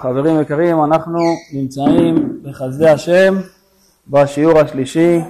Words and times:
חברים 0.00 0.40
יקרים, 0.40 0.84
אנחנו 0.84 1.18
נמצאים 1.52 2.42
בחסדי 2.42 2.88
השם 2.88 3.34
בשיעור 4.08 4.58
השלישי 4.58 5.20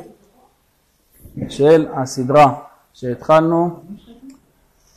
של 1.49 1.87
הסדרה 1.95 2.55
שהתחלנו, 2.95 3.81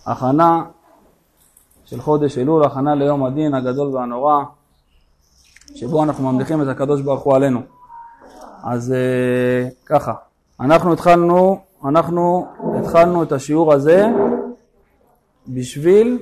הכנה 0.05 0.63
של 1.85 2.01
חודש 2.01 2.37
אלול, 2.37 2.63
הכנה 2.63 2.95
ליום 2.95 3.25
הדין 3.25 3.53
הגדול 3.53 3.87
והנורא, 3.87 4.43
שבו 5.75 6.03
אנחנו 6.03 6.31
ממליכים 6.31 6.61
את 6.61 6.67
הקדוש 6.67 7.01
ברוך 7.01 7.23
הוא 7.23 7.35
עלינו. 7.35 7.61
אז 8.63 8.93
uh, 8.93 9.73
ככה, 9.85 10.13
אנחנו 10.59 10.93
התחלנו, 10.93 11.61
אנחנו 11.85 12.47
התחלנו 12.79 13.23
את 13.23 13.31
השיעור 13.31 13.73
הזה 13.73 14.07
בשביל 15.47 16.19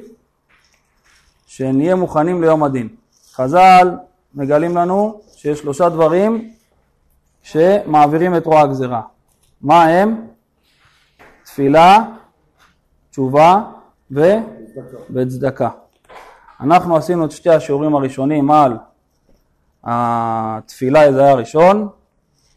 שנהיה 1.46 1.96
מוכנים 1.96 2.42
ליום 2.42 2.64
הדין. 2.64 3.07
חז"ל 3.38 3.96
מגלים 4.36 4.78
לנו 4.78 5.22
שיש 5.36 5.60
שלושה 5.60 5.90
דברים 5.90 6.54
שמעבירים 7.44 8.36
את 8.36 8.46
רוע 8.46 8.62
הגזירה. 8.62 9.02
מה 9.62 9.84
הם? 9.84 10.28
תפילה, 11.44 12.00
תשובה. 13.12 13.62
וצדקה. 15.12 15.70
אנחנו 16.62 16.96
עשינו 16.98 17.26
את 17.26 17.32
שתי 17.32 17.50
השיעורים 17.50 17.96
הראשונים 17.96 18.52
על 18.52 18.78
התפילה, 19.84 21.14
זה 21.14 21.22
היה 21.24 21.32
הראשון, 21.32 21.90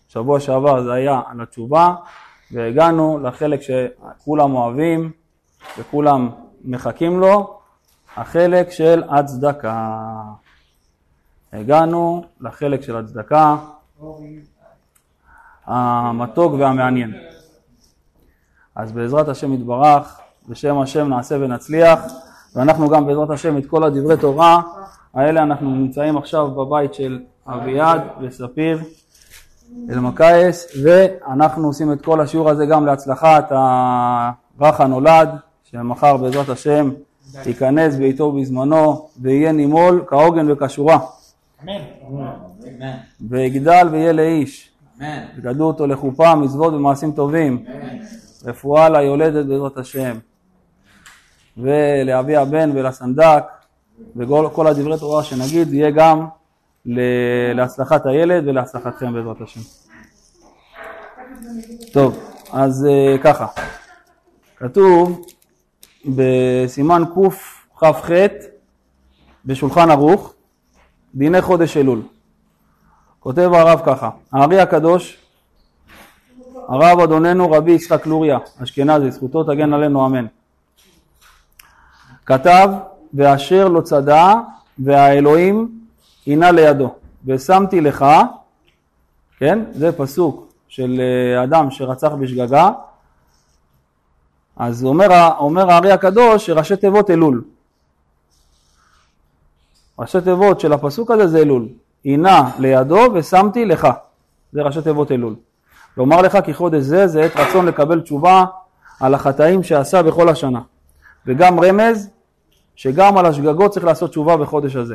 שבוע 0.09 0.41
שעבר 0.41 0.83
זה 0.83 0.93
היה 0.93 1.21
על 1.27 1.41
התשובה, 1.41 1.95
והגענו 2.53 3.19
לחלק 3.19 3.61
שכולם 3.63 4.55
אוהבים 4.55 5.13
וכולם 5.79 6.31
מחכים 6.65 7.21
לו, 7.21 7.59
החלק 8.17 8.71
של 8.71 9.03
הצדקה. 9.11 9.97
הגענו 11.53 12.25
לחלק 12.41 12.83
של 12.83 12.97
הצדקה 12.97 13.57
המתוק 15.67 16.53
והמעניין. 16.59 17.13
אז 18.75 18.93
בעזרת 18.93 19.29
השם 19.29 19.53
יתברך, 19.53 20.21
בשם 20.49 20.79
השם 20.79 21.09
נעשה 21.09 21.35
ונצליח, 21.35 22.01
ואנחנו 22.55 22.89
גם 22.89 23.07
בעזרת 23.07 23.31
השם 23.31 23.59
את 23.59 23.67
כל 23.67 23.85
הדברי 23.85 24.17
תורה 24.17 24.61
האלה 25.15 25.43
אנחנו 25.43 25.71
נמצאים 25.71 26.17
עכשיו 26.17 26.51
בבית 26.51 26.95
של 26.95 27.21
אביעד 27.47 28.01
וספיר 28.21 28.79
אלמקייס, 29.91 30.67
ואנחנו 30.85 31.67
עושים 31.67 31.93
את 31.93 32.05
כל 32.05 32.21
השיעור 32.21 32.51
הזה 32.51 32.67
גם 32.67 32.87
להצלחת 32.87 33.53
הרך 33.53 34.81
הנולד, 34.81 35.29
שמחר 35.65 36.17
בעזרת 36.17 36.49
השם 36.49 36.91
ייכנס 37.47 37.97
בעיתו 37.97 38.33
בזמנו 38.33 39.09
ויהיה 39.21 39.53
נימול 39.53 40.05
כהוגן 40.07 40.51
וכשורה. 40.51 40.99
ויגדל 43.21 43.89
ויהיה 43.93 44.13
לאיש. 44.13 44.71
וגדלו 45.37 45.65
אותו 45.65 45.87
לחופה, 45.87 46.35
מצוות 46.35 46.75
ומעשים 46.75 47.13
טובים. 47.13 47.65
רפואה 48.45 48.89
ליולדת 48.89 49.47
בעזרת 49.47 49.77
השם. 49.77 50.19
ולאבי 51.57 52.37
הבן 52.37 52.71
ולסנדק, 52.75 53.45
וכל 54.17 54.67
הדברי 54.67 54.99
תורה 54.99 55.25
שנגיד 55.25 55.73
יהיה 55.73 55.91
גם 55.91 56.27
להצלחת 57.55 58.07
הילד 58.07 58.49
ולהצלחתכם 58.49 59.13
בעזרת 59.13 59.41
השם. 59.41 59.61
טוב, 61.93 62.19
אז 62.53 62.87
אה, 62.91 63.19
ככה, 63.19 63.47
כתוב 64.57 65.27
בסימן 66.07 67.03
קכ"ח 67.15 68.11
בשולחן 69.45 69.91
ערוך, 69.91 70.35
דיני 71.15 71.41
חודש 71.41 71.77
אלול. 71.77 72.03
כותב 73.21 73.51
הרב 73.55 73.81
ככה, 73.87 74.11
הארי 74.33 74.61
הקדוש, 74.61 75.19
הרב 76.69 77.01
אדוננו 77.01 77.51
רבי 77.51 77.73
יצחק 77.73 78.07
לוריה, 78.07 78.39
אשכנזי, 78.63 79.11
זכותו 79.11 79.45
תגן 79.45 79.73
עלינו 79.73 80.07
אמן. 80.07 80.27
כתב, 82.27 82.69
ואשר 83.15 83.69
לא 83.69 83.81
צדע, 83.81 84.35
והאלוהים 84.79 85.81
הינה 86.27 86.51
לידו. 86.51 86.95
ושמתי 87.27 87.81
לך, 87.81 88.05
כן, 89.39 89.59
זה 89.73 89.93
פסוק 89.93 90.53
של 90.69 91.01
אה, 91.01 91.45
אדם 91.45 91.71
שרצח 91.71 92.13
בשגגה, 92.21 92.71
אז 94.57 94.85
אומר, 94.85 95.07
אומר 95.39 95.71
הארי 95.71 95.93
הקדוש 95.93 96.47
שראשי 96.47 96.77
תיבות 96.77 97.11
אלול. 97.11 97.43
ראשי 100.01 100.21
תיבות 100.21 100.61
של 100.61 100.73
הפסוק 100.73 101.11
הזה 101.11 101.27
זה 101.27 101.39
אלול. 101.39 101.69
הינה 102.05 102.51
לידו 102.59 103.01
ושמתי 103.15 103.65
לך. 103.65 103.89
זה 104.53 104.63
ראשי 104.63 104.83
תיבות 104.83 105.13
אלול. 105.13 105.35
לומר 105.97 106.23
לך 106.23 106.39
כי 106.45 106.55
חודש 106.55 106.83
זה 106.83 107.07
זה 107.07 107.23
עת 107.23 107.37
רצון 107.37 107.67
לקבל 107.67 108.01
תשובה 108.01 108.45
על 109.01 109.15
החטאים 109.15 109.63
שעשה 109.63 110.03
בכל 110.03 110.29
השנה. 110.29 110.61
וגם 111.27 111.61
רמז 111.61 112.11
שגם 112.77 113.19
על 113.19 113.27
השגגות 113.27 113.71
צריך 113.71 113.87
לעשות 113.87 114.11
תשובה 114.11 114.37
בחודש 114.37 114.77
הזה. 114.77 114.95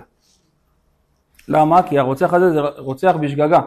למה? 1.47 1.83
כי 1.83 1.99
הרוצח 1.99 2.33
הזה 2.33 2.51
זה 2.51 2.59
רוצח 2.77 3.15
בשגגה. 3.21 3.59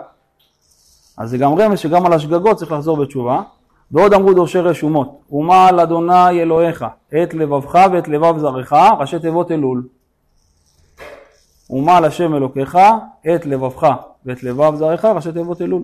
אז 1.17 1.31
זה 1.31 1.39
גם 1.39 1.55
רמז 1.55 1.79
שגם 1.79 2.07
על 2.07 2.13
השגגות 2.13 2.57
צריך 2.57 2.73
לחזור 2.73 2.97
בתשובה. 2.97 3.43
ועוד 3.91 4.15
אמרו 4.15 4.35
דורשי 4.35 4.59
רשומות, 4.59 5.21
ומה 5.31 5.69
על 5.69 5.81
אדוני 5.81 6.43
אלוהיך, 6.43 6.85
את 7.23 7.35
לבבך 7.35 7.89
ואת 7.93 8.09
לבב 8.09 8.39
זרעך, 8.39 8.73
ראשי 8.73 9.19
תיבות 9.19 9.51
אלול. 9.51 9.83
ומה 11.71 11.97
על 11.97 12.05
השם 12.05 12.35
אלוקיך, 12.35 12.79
את 13.35 13.47
לבבך 13.47 13.93
ואת 14.27 14.43
לבב 14.43 14.75
זרעך, 14.77 15.05
ראשי 15.05 15.33
תיבות 15.33 15.63
אלול. 15.63 15.83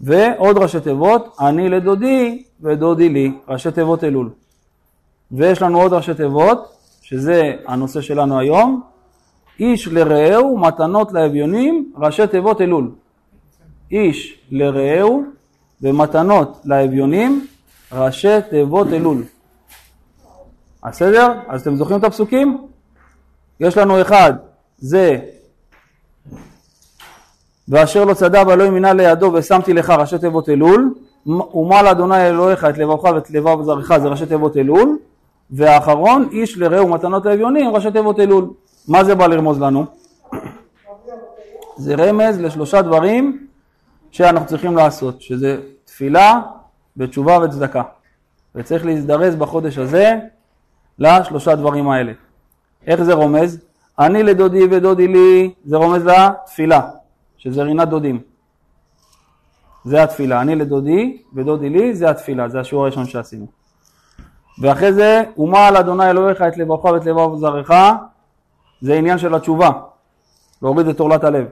ועוד 0.00 0.58
ראשי 0.58 0.80
תיבות, 0.80 1.36
אני 1.40 1.68
לדודי 1.68 2.44
ודודי 2.60 3.08
לי, 3.08 3.32
ראשי 3.48 3.70
תיבות 3.70 4.04
אלול. 4.04 4.30
ויש 5.32 5.62
לנו 5.62 5.80
עוד 5.80 5.92
ראשי 5.92 6.14
תיבות, 6.14 6.76
שזה 7.02 7.52
הנושא 7.66 8.00
שלנו 8.00 8.38
היום, 8.38 8.82
איש 9.60 9.88
לרעהו 9.88 10.58
מתנות 10.58 11.12
לאביונים, 11.12 11.92
ראשי 11.96 12.26
תיבות 12.26 12.60
אלול. 12.60 12.90
איש 13.90 14.40
לרעהו 14.50 15.24
ומתנות 15.82 16.60
לאביונים, 16.64 17.46
ראשי 17.92 18.42
תיבות 18.50 18.88
אלול. 18.92 19.22
בסדר? 20.84 21.32
אז 21.48 21.60
אתם 21.60 21.76
זוכרים 21.76 21.98
את 21.98 22.04
הפסוקים? 22.04 22.66
יש 23.60 23.76
לנו 23.76 24.00
אחד, 24.00 24.32
זה 24.78 25.18
ואשר 27.68 28.04
לא 28.04 28.14
צדע 28.14 28.42
ואלוהים 28.46 28.74
מינה 28.74 28.92
לידו 28.92 29.30
ושמתי 29.34 29.72
לך 29.72 29.90
ראשי 29.90 30.18
תיבות 30.18 30.48
אלול 30.48 30.94
ומה 31.26 31.82
לאדוני 31.82 32.28
אלוהיך 32.28 32.64
את 32.64 32.78
לבבך 32.78 33.04
ואת 33.04 33.30
לבב 33.30 33.62
זרעך 33.62 33.98
זה 33.98 34.08
ראשי 34.08 34.26
תיבות 34.26 34.56
אלול 34.56 34.98
והאחרון 35.50 36.28
איש 36.32 36.58
לרעהו 36.58 36.88
מתנות 36.88 37.26
לאביונים 37.26 37.74
ראשי 37.74 37.90
תיבות 37.90 38.20
אלול 38.20 38.50
מה 38.88 39.04
זה 39.04 39.14
בא 39.14 39.26
לרמוז 39.26 39.60
לנו? 39.60 39.84
זה 41.76 41.94
רמז 41.94 42.40
לשלושה 42.40 42.82
דברים 42.82 43.46
שאנחנו 44.10 44.46
צריכים 44.46 44.76
לעשות 44.76 45.22
שזה 45.22 45.60
תפילה 45.84 46.40
ותשובה 46.96 47.38
וצדקה 47.38 47.82
וצריך 48.54 48.86
להזדרז 48.86 49.36
בחודש 49.36 49.78
הזה 49.78 50.18
לשלושה 50.98 51.54
דברים 51.54 51.90
האלה 51.90 52.12
איך 52.86 53.02
זה 53.02 53.12
רומז? 53.12 53.67
אני 53.98 54.22
לדודי 54.22 54.64
ודודי 54.70 55.08
לי, 55.08 55.54
זה 55.64 55.76
רומז 55.76 56.06
לתפילה, 56.06 56.90
שזה 57.36 57.62
רינת 57.62 57.88
דודים. 57.88 58.20
זה 59.84 60.02
התפילה. 60.02 60.40
אני 60.40 60.54
לדודי 60.54 61.22
ודודי 61.34 61.68
לי, 61.68 61.94
זה 61.94 62.10
התפילה, 62.10 62.48
זה 62.48 62.60
השיעור 62.60 62.84
הראשון 62.84 63.06
שעשינו. 63.06 63.46
ואחרי 64.62 64.92
זה, 64.92 65.22
ומה 65.38 65.66
על 65.66 65.76
אדוני 65.76 66.10
אלוהיך 66.10 66.42
את 66.42 66.56
לבבך 66.56 66.84
ואת 66.84 67.06
לבב 67.06 67.36
זרעך, 67.36 67.70
זה 68.80 68.94
עניין 68.94 69.18
של 69.18 69.34
התשובה, 69.34 69.70
להוריד 70.62 70.88
את 70.88 71.00
עורלת 71.00 71.24
הלב. 71.24 71.46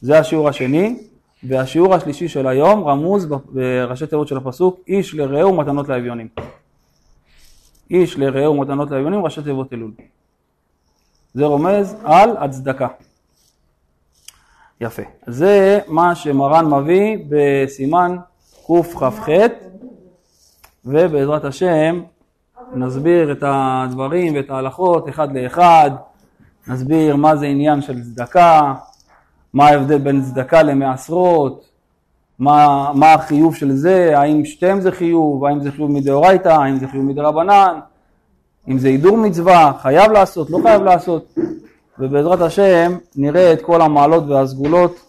זה 0.00 0.18
השיעור 0.18 0.48
השני, 0.48 1.08
והשיעור 1.44 1.94
השלישי 1.94 2.28
של 2.28 2.46
היום 2.46 2.88
רמוז 2.88 3.26
בראשי 3.26 4.06
תיבות 4.06 4.28
של 4.28 4.36
הפסוק, 4.36 4.80
איש 4.88 5.14
לרעהו 5.14 5.56
מתנות 5.56 5.88
לאביונים. 5.88 6.28
איש 7.90 8.18
לרעהו 8.18 8.60
מתנות 8.60 8.90
לאביונים, 8.90 9.24
ראשי 9.24 9.42
תיבות 9.42 9.72
אלול. 9.72 9.90
זה 11.38 11.44
רומז 11.44 11.96
על 12.04 12.36
הצדקה. 12.36 12.86
יפה. 14.80 15.02
זה 15.26 15.80
מה 15.88 16.14
שמרן 16.14 16.66
מביא 16.74 17.18
בסימן 17.28 18.16
קכ"ח, 18.66 19.28
ובעזרת 20.84 21.44
השם 21.44 22.00
נסביר 22.74 23.32
את 23.32 23.44
הדברים 23.46 24.34
ואת 24.34 24.50
ההלכות 24.50 25.08
אחד 25.08 25.36
לאחד, 25.36 25.90
נסביר 26.68 27.16
מה 27.16 27.36
זה 27.36 27.46
עניין 27.46 27.82
של 27.82 28.02
צדקה, 28.02 28.74
מה 29.52 29.68
ההבדל 29.68 29.98
בין 29.98 30.22
צדקה 30.22 30.62
למעשרות, 30.62 31.68
מה, 32.38 32.90
מה 32.94 33.12
החיוב 33.12 33.54
של 33.54 33.72
זה, 33.72 34.18
האם 34.18 34.44
שתיהם 34.44 34.80
זה 34.80 34.92
חיוב, 34.92 35.44
האם 35.44 35.60
זה 35.60 35.72
חיוב 35.72 35.90
מדאורייתא, 35.90 36.48
האם 36.48 36.76
זה 36.78 36.88
חיוב 36.88 37.04
מדרבנן, 37.04 37.78
אם 38.68 38.78
זה 38.78 38.88
הידור 38.88 39.16
מצווה, 39.16 39.72
חייב 39.82 40.12
לעשות, 40.12 40.50
לא 40.50 40.58
חייב 40.62 40.82
לעשות. 40.82 41.34
ובעזרת 41.98 42.40
השם 42.40 42.98
נראה 43.16 43.52
את 43.52 43.62
כל 43.62 43.82
המעלות 43.82 44.24
והסגולות 44.28 45.00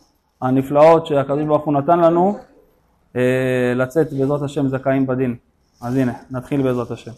הנפלאות 0.41 1.05
שהקדוש 1.05 1.43
ברוך 1.43 1.65
הוא 1.65 1.73
נתן 1.73 1.99
לנו 1.99 2.37
אה, 3.15 3.21
לצאת 3.75 4.13
בעזרת 4.13 4.41
השם 4.41 4.67
זכאים 4.67 5.07
בדין. 5.07 5.35
אז 5.81 5.95
הנה, 5.95 6.13
נתחיל 6.31 6.61
בעזרת 6.61 6.91
השם. 6.91 7.11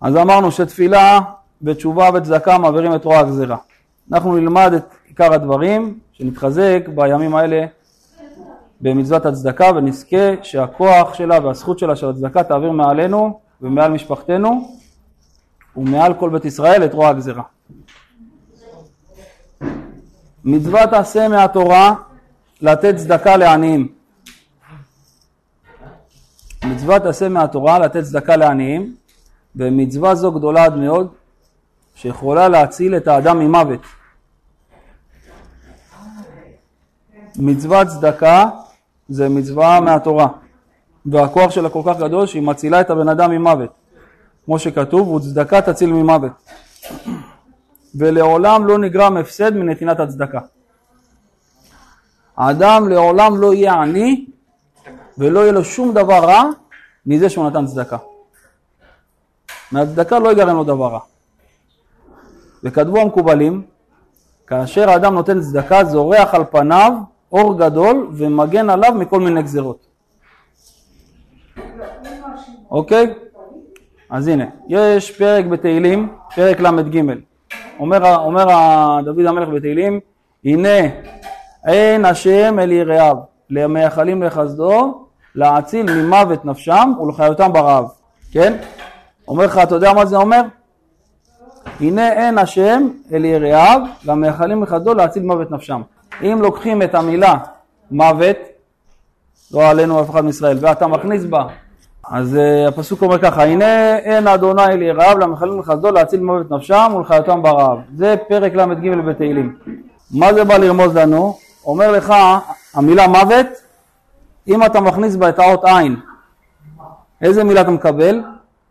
אז 0.00 0.16
אמרנו 0.16 0.52
שתפילה 0.52 1.20
ותשובה 1.62 2.10
וצדקה 2.14 2.58
מעבירים 2.58 2.94
את 2.94 3.04
רוע 3.04 3.18
הגזירה. 3.18 3.56
אנחנו 4.12 4.36
נלמד 4.36 4.72
את 4.76 4.94
עיקר 5.08 5.32
הדברים, 5.32 5.98
שנתחזק 6.12 6.88
בימים 6.94 7.34
האלה 7.34 7.66
במצוות 8.80 9.26
הצדקה 9.26 9.70
ונזכה 9.76 10.42
שהכוח 10.42 11.14
שלה 11.14 11.38
והזכות 11.46 11.78
שלה 11.78 11.96
של 11.96 12.08
הצדקה 12.08 12.42
תעביר 12.42 12.70
מעלינו 12.70 13.40
ומעל 13.62 13.92
משפחתנו 13.92 14.78
ומעל 15.76 16.14
כל 16.14 16.30
בית 16.30 16.44
ישראל 16.44 16.84
את 16.84 16.94
רוע 16.94 17.08
הגזירה. 17.08 17.42
מצוות 20.44 20.92
עשה 20.92 21.28
מהתורה 21.28 21.94
לתת 22.60 22.96
צדקה 22.96 23.36
לעניים. 23.36 23.88
מצוות 26.64 27.06
עשה 27.06 27.28
מהתורה 27.28 27.78
לתת 27.78 28.02
צדקה 28.02 28.36
לעניים 28.36 28.96
ומצווה 29.56 30.14
זו 30.14 30.32
גדולה 30.32 30.64
עד 30.64 30.76
מאוד 30.76 31.12
שיכולה 31.94 32.48
להציל 32.48 32.96
את 32.96 33.08
האדם 33.08 33.38
ממוות. 33.38 33.80
מצוות 37.38 37.86
צדקה 37.86 38.48
זה 39.08 39.28
מצווה 39.28 39.80
מהתורה 39.80 40.28
והכוח 41.06 41.50
שלה 41.50 41.70
כל 41.70 41.82
כך 41.86 41.98
גדול 41.98 42.26
שהיא 42.26 42.42
מצילה 42.42 42.80
את 42.80 42.90
הבן 42.90 43.08
אדם 43.08 43.30
ממוות 43.30 43.70
כמו 44.44 44.58
שכתוב 44.58 45.08
וצדקה 45.08 45.62
תציל 45.62 45.92
ממוות 45.92 46.32
ולעולם 47.94 48.66
לא 48.66 48.78
נגרם 48.78 49.16
הפסד 49.16 49.54
מנתינת 49.56 50.00
הצדקה. 50.00 50.40
האדם 52.36 52.88
לעולם 52.88 53.36
לא 53.40 53.54
יהיה 53.54 53.74
עני 53.74 54.26
ולא 55.18 55.40
יהיה 55.40 55.52
לו 55.52 55.64
שום 55.64 55.94
דבר 55.94 56.24
רע 56.24 56.42
מזה 57.06 57.28
שהוא 57.30 57.46
נתן 57.46 57.66
צדקה. 57.66 57.96
מהצדקה 59.72 60.18
לא 60.18 60.28
ייגרם 60.28 60.56
לו 60.56 60.64
דבר 60.64 60.86
רע. 60.86 61.00
וכתבו 62.64 63.00
המקובלים, 63.00 63.62
כאשר 64.46 64.90
האדם 64.90 65.14
נותן 65.14 65.40
צדקה 65.40 65.84
זורח 65.84 66.34
על 66.34 66.44
פניו 66.50 66.92
אור 67.32 67.58
גדול 67.58 68.10
ומגן 68.12 68.70
עליו 68.70 68.92
מכל 68.94 69.20
מיני 69.20 69.42
גזירות. 69.42 69.93
אוקיי? 72.74 73.14
אז 74.10 74.28
הנה, 74.28 74.44
יש 74.68 75.10
פרק 75.18 75.44
בתהילים, 75.44 76.08
פרק 76.34 76.60
ל"ג. 76.60 77.02
אומר, 77.78 78.16
אומר 78.16 78.46
דוד 79.04 79.26
המלך 79.26 79.48
בתהילים, 79.48 80.00
הנה 80.44 80.88
אין 81.66 82.04
השם 82.04 82.58
אל 82.58 82.72
יראיו, 82.72 83.16
למייחלים 83.50 84.22
לחסדו, 84.22 85.04
להציל 85.34 85.92
ממוות 85.92 86.44
נפשם 86.44 86.92
ולחיותם 87.00 87.52
ברעב. 87.52 87.84
כן? 88.32 88.56
אומר 89.28 89.44
לך, 89.44 89.58
אתה 89.58 89.74
יודע 89.74 89.92
מה 89.92 90.06
זה 90.06 90.16
אומר? 90.16 90.40
הנה 91.80 92.12
אין 92.12 92.38
השם 92.38 92.88
אל 93.12 93.24
יראיו, 93.24 93.80
למייחלים 94.04 94.62
לחסדו, 94.62 94.94
להציל 94.94 95.22
מוות 95.22 95.50
נפשם. 95.50 95.82
אם 96.22 96.38
לוקחים 96.42 96.82
את 96.82 96.94
המילה 96.94 97.34
מוות, 97.90 98.36
לא 99.52 99.68
עלינו 99.70 100.00
אף 100.00 100.10
אחד 100.10 100.20
מישראל, 100.24 100.58
ואתה 100.60 100.86
מכניס 100.86 101.24
בה, 101.24 101.46
אז 102.10 102.34
uh, 102.34 102.68
הפסוק 102.68 103.02
אומר 103.02 103.18
ככה, 103.18 103.44
הנה 103.44 103.98
אין 103.98 104.28
אדוני 104.28 104.62
אל 104.62 104.82
יראיו, 104.82 105.18
למחלים 105.18 105.60
לחסדו 105.60 105.90
להציל 105.90 106.20
מוות 106.20 106.50
נפשם 106.50 106.92
ולחיותם 106.96 107.42
ברעב. 107.42 107.78
זה 107.96 108.16
פרק 108.28 108.54
ל"ג 108.54 108.94
בתהילים. 109.06 109.56
מה 110.10 110.34
זה 110.34 110.44
בא 110.44 110.56
לרמוז 110.56 110.96
לנו? 110.96 111.38
אומר 111.64 111.92
לך, 111.92 112.14
המילה 112.74 113.08
מוות, 113.08 113.46
אם 114.48 114.64
אתה 114.64 114.80
מכניס 114.80 115.16
בה 115.16 115.28
את 115.28 115.38
האות 115.38 115.64
עין, 115.64 115.96
איזה 117.22 117.44
מילה 117.44 117.60
אתה 117.60 117.70
מקבל? 117.70 118.22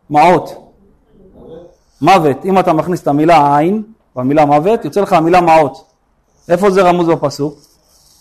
מעות. 0.09 0.71
מוות, 2.01 2.45
אם 2.45 2.59
אתה 2.59 2.73
מכניס 2.73 3.01
את 3.01 3.07
המילה 3.07 3.57
עין, 3.57 3.83
במילה 4.15 4.45
מוות, 4.45 4.85
יוצא 4.85 5.01
לך 5.01 5.13
המילה 5.13 5.41
מעות. 5.41 5.85
איפה 6.49 6.69
זה 6.69 6.81
רמוז 6.81 7.09
בפסוק? 7.09 7.59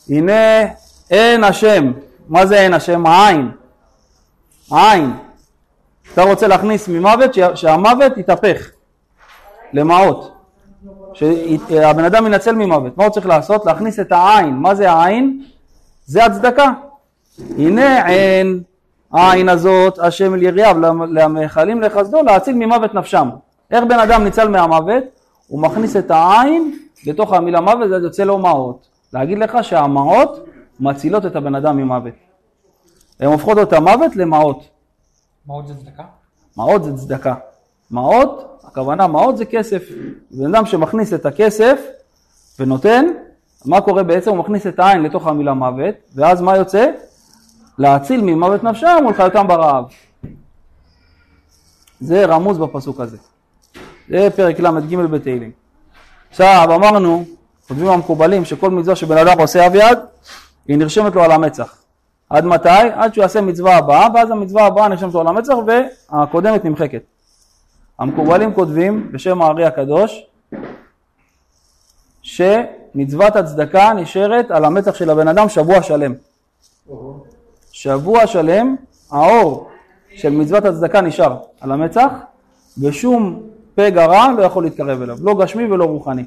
הנה 0.09 0.62
אין 1.11 1.44
השם, 1.44 1.93
מה 2.29 2.47
זה 2.47 2.61
אין 2.61 2.75
השם? 2.75 3.06
העין. 3.06 3.50
העין. 4.73 5.13
אתה 6.15 6.23
רוצה 6.23 6.47
להכניס 6.47 6.89
ממוות, 6.89 7.31
שהמוות 7.55 8.17
יתהפך 8.17 8.71
למעות. 9.73 10.33
שהבן 11.15 12.05
אדם 12.05 12.27
ינצל 12.27 12.55
ממוות. 12.55 12.99
מה 12.99 13.05
הוא 13.05 13.13
צריך 13.13 13.27
לעשות? 13.27 13.67
להכניס 13.67 14.01
את 14.01 14.13
העין. 14.13 14.55
מה 14.57 14.75
זה 14.75 14.91
העין? 14.91 15.43
זה 16.05 16.25
הצדקה. 16.25 16.73
הנה 17.59 18.07
עין, 18.07 18.63
העין 19.13 19.49
הזאת, 19.49 19.99
השם 19.99 20.35
אל 20.35 20.43
יריעיו, 20.43 20.77
למאכלים 21.11 21.81
לחסדו, 21.81 22.23
להציל 22.23 22.55
ממוות 22.55 22.95
נפשם. 22.95 23.29
איך 23.71 23.85
בן 23.85 23.99
אדם 23.99 24.25
ניצל 24.25 24.49
מהמוות? 24.49 25.05
הוא 25.49 25.63
מכניס 25.63 25.97
את 25.97 26.11
העין 26.11 26.79
לתוך 27.07 27.33
המילה 27.33 27.61
מוות, 27.61 27.89
זה 27.89 27.97
יוצא 27.97 28.25
לו 28.25 28.39
מעות. 28.39 28.87
להגיד 29.13 29.39
לך 29.39 29.59
שהמעות 29.63 30.47
מצילות 30.81 31.27
את 31.27 31.37
הבן 31.37 31.55
אדם 31.55 31.77
ממוות. 31.77 32.15
הן 33.23 33.29
הופכות 33.29 33.59
את 33.59 33.73
המוות 33.73 34.17
למעות. 34.17 34.69
מעות 35.47 35.69
זה 35.69 35.75
צדקה? 35.75 36.03
מעות 36.57 36.85
זה 36.85 36.97
צדקה. 36.97 37.35
מעות, 37.91 38.61
הכוונה 38.65 39.07
מעות 39.07 39.37
זה 39.37 39.45
כסף. 39.45 39.83
בן 40.31 40.55
אדם 40.55 40.67
שמכניס 40.67 41.13
את 41.13 41.27
הכסף 41.27 41.81
ונותן, 42.59 43.05
מה 43.65 43.81
קורה 43.81 44.03
בעצם? 44.03 44.31
הוא 44.31 44.39
מכניס 44.39 44.67
את 44.67 44.79
העין 44.79 45.03
לתוך 45.03 45.27
המילה 45.27 45.55
מוות, 45.55 45.95
ואז 46.15 46.41
מה 46.41 46.57
יוצא? 46.57 46.91
להציל 47.79 48.21
ממוות 48.21 48.65
נפשם 48.65 49.05
ולחיותם 49.07 49.49
ברעב. 49.49 49.85
זה 52.01 52.25
רמוז 52.25 52.59
בפסוק 52.59 53.01
הזה. 53.01 53.17
זה 54.09 54.29
פרק 54.37 54.61
ל"ג 54.61 54.97
בתהילים. 54.97 55.51
עכשיו 56.31 56.69
אמרנו, 56.75 57.25
כותבים 57.69 57.89
המקובלים 57.89 58.45
שכל 58.45 58.71
מצווה 58.71 58.97
שבן 58.97 59.19
אדם 59.19 59.41
עושה 59.41 59.67
אביעד, 59.67 59.99
היא 60.69 60.79
נרשמת 60.79 61.15
לו 61.15 61.23
על 61.23 61.33
המצח. 61.33 61.81
עד 62.32 62.44
מתי? 62.44 62.69
עד 62.94 63.14
שהוא 63.14 63.23
יעשה 63.23 63.40
מצווה 63.40 63.76
הבאה, 63.76 64.08
ואז 64.14 64.31
המצווה 64.31 64.67
הבאה 64.67 64.88
נרשמת 64.88 65.14
לו 65.14 65.20
על 65.20 65.26
המצח 65.26 65.55
והקודמת 65.67 66.64
נמחקת. 66.64 67.02
המקובלים 67.99 68.55
כותבים 68.55 69.12
בשם 69.12 69.43
הארי 69.43 69.64
הקדוש 69.64 70.26
שמצוות 72.23 73.37
הצדקה 73.37 73.93
נשארת 73.93 74.50
על 74.50 74.64
המצח 74.64 74.95
של 74.95 75.11
הבן 75.11 75.28
אדם 75.28 75.49
שבוע 75.49 75.83
שלם. 75.83 76.14
שבוע 77.73 78.26
שלם 78.26 78.76
האור 79.11 79.71
של 80.14 80.30
מצוות 80.30 80.64
הצדקה 80.64 81.00
נשאר 81.00 81.38
על 81.61 81.73
המצח 81.73 82.11
ושום 82.83 83.42
פגע 83.75 84.07
רע 84.07 84.33
לא 84.37 84.42
יכול 84.42 84.64
להתקרב 84.64 85.02
אליו, 85.02 85.16
לא 85.21 85.35
גשמי 85.35 85.64
ולא 85.64 85.85
רוחני. 85.85 86.25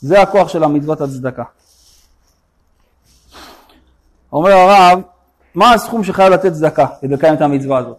זה 0.00 0.22
הכוח 0.22 0.48
של 0.48 0.64
המצוות 0.64 1.00
הצדקה. 1.00 1.44
אומר 4.34 4.52
הרב, 4.52 5.00
מה 5.54 5.72
הסכום 5.72 6.04
שחייב 6.04 6.32
לתת 6.32 6.52
צדקה 6.52 6.86
כדי 7.00 7.14
לקיים 7.14 7.34
את 7.34 7.40
המצווה 7.40 7.78
הזאת? 7.78 7.96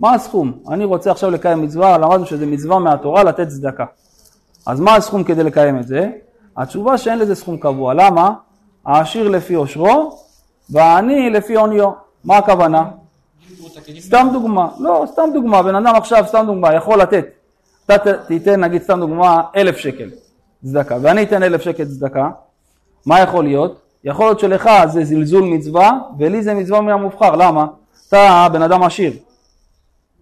מה 0.00 0.14
הסכום? 0.14 0.52
אני 0.68 0.84
רוצה 0.84 1.10
עכשיו 1.10 1.30
לקיים 1.30 1.62
מצווה, 1.62 1.98
למדנו 1.98 2.26
שזה 2.26 2.46
מצווה 2.46 2.78
מהתורה 2.78 3.24
לתת 3.24 3.48
צדקה. 3.48 3.84
אז 4.66 4.80
מה 4.80 4.96
הסכום 4.96 5.24
כדי 5.24 5.42
לקיים 5.42 5.78
את 5.78 5.86
זה? 5.86 6.10
התשובה 6.56 6.98
שאין 6.98 7.18
לזה 7.18 7.34
סכום 7.34 7.56
קבוע. 7.56 7.94
למה? 7.94 8.32
העשיר 8.86 9.28
לפי 9.28 9.54
עושרו 9.54 10.18
והעני 10.70 11.30
לפי 11.30 11.54
עוניו. 11.56 11.90
מה 12.24 12.36
הכוונה? 12.36 12.84
סתם 13.98 14.28
דוגמה, 14.32 14.68
לא, 14.78 15.04
סתם 15.12 15.30
דוגמה, 15.34 15.62
בן 15.62 15.74
אדם 15.74 15.94
עכשיו, 15.94 16.24
סתם 16.26 16.44
דוגמה, 16.46 16.74
יכול 16.74 17.00
לתת, 17.00 17.26
אתה 17.84 18.12
תיתן 18.26 18.64
נגיד 18.64 18.82
סתם 18.82 19.00
דוגמה 19.00 19.42
אלף 19.56 19.76
שקל 19.76 20.10
צדקה, 20.64 20.96
ואני 21.02 21.22
אתן 21.22 21.42
אלף 21.42 21.62
שקל 21.62 21.84
צדקה, 21.84 22.30
מה 23.06 23.20
יכול 23.20 23.44
להיות? 23.44 23.79
יכול 24.04 24.26
להיות 24.26 24.40
שלך 24.40 24.70
זה 24.86 25.04
זלזול 25.04 25.44
מצווה, 25.44 25.98
ולי 26.18 26.42
זה 26.42 26.54
מצווה 26.54 26.80
מהמובחר, 26.80 27.36
למה? 27.36 27.66
אתה 28.08 28.46
בן 28.52 28.62
אדם 28.62 28.82
עשיר, 28.82 29.12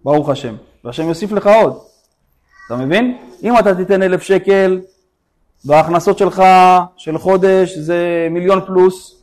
ברוך 0.03 0.29
השם, 0.29 0.55
והשם 0.83 1.07
יוסיף 1.07 1.31
לך 1.31 1.49
עוד, 1.61 1.77
אתה 2.67 2.75
מבין? 2.75 3.17
אם 3.43 3.59
אתה 3.59 3.75
תיתן 3.75 4.03
אלף 4.03 4.21
שקל, 4.21 4.81
וההכנסות 5.65 6.17
שלך 6.17 6.43
של 6.97 7.17
חודש 7.17 7.77
זה 7.77 8.27
מיליון 8.31 8.65
פלוס, 8.65 9.21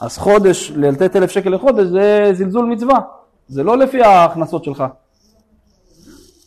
אז 0.00 0.18
חודש, 0.18 0.72
לתת 0.76 1.16
אלף 1.16 1.30
שקל 1.30 1.50
לחודש 1.50 1.84
זה 1.84 2.30
זלזול 2.32 2.64
מצווה, 2.64 3.00
זה 3.48 3.62
לא 3.62 3.78
לפי 3.78 4.02
ההכנסות 4.02 4.64
שלך. 4.64 4.84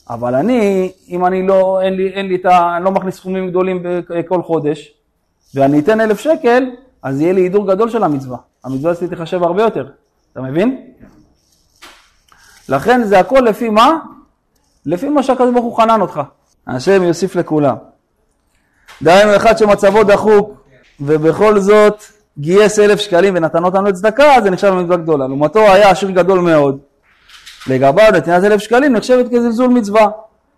אבל 0.10 0.36
אני, 0.36 0.92
אם 1.10 1.26
אני 1.26 1.48
לא, 1.48 1.82
אין 1.82 1.94
לי, 1.94 2.08
אין 2.10 2.28
לי 2.28 2.36
את 2.36 2.46
ה... 2.46 2.78
אני 2.78 2.86
לא 2.86 2.92
מכניס 2.92 3.16
סכומים 3.16 3.50
גדולים 3.50 3.80
בכל 3.84 4.42
חודש, 4.44 4.94
ואני 5.56 5.80
אתן 5.80 6.02
אלף 6.02 6.20
שקל, 6.20 6.70
אז 7.04 7.22
יהיה 7.22 7.34
לי 7.34 7.42
הידור 7.42 7.68
גדול 7.68 7.90
של 7.90 8.04
המצווה. 8.04 8.38
המצווה 8.64 8.92
הזאת 8.92 9.14
תחשב 9.14 9.44
הרבה 9.44 9.64
יותר, 9.64 9.88
אתה 10.32 10.42
מבין? 10.42 10.88
לכן 12.70 13.04
זה 13.04 13.20
הכל 13.20 13.40
לפי 13.40 13.70
מה? 13.70 13.98
לפי 14.86 15.10
מה 15.10 15.24
שהקדוש 15.24 15.54
ברוך 15.54 15.66
הוא 15.66 15.78
חנן 15.78 16.02
אותך. 16.02 16.22
השם 16.68 17.04
יוסיף 17.04 17.36
לכולם. 17.36 17.76
דהיינו 19.02 19.36
אחד 19.36 19.58
שמצבו 19.58 20.04
דחוק 20.04 20.64
ובכל 21.00 21.60
זאת 21.60 22.04
גייס 22.40 22.80
אלף 22.80 23.00
שקלים 23.00 23.36
ונתן 23.38 23.64
אותנו 23.64 23.84
לצדקה, 23.84 24.42
זה 24.44 24.50
נחשב 24.50 24.68
למצווה 24.68 24.98
גדולה. 24.98 25.28
לעומתו 25.28 25.60
היה 25.60 25.90
עשיר 25.90 26.12
גדול 26.12 26.40
מאוד. 26.40 26.80
לגביו 27.68 28.12
נתינת 28.14 28.44
אלף 28.44 28.62
שקלים 28.62 28.94
נחשבת 28.94 29.26
כזלזול 29.26 29.68
מצווה. 29.68 30.08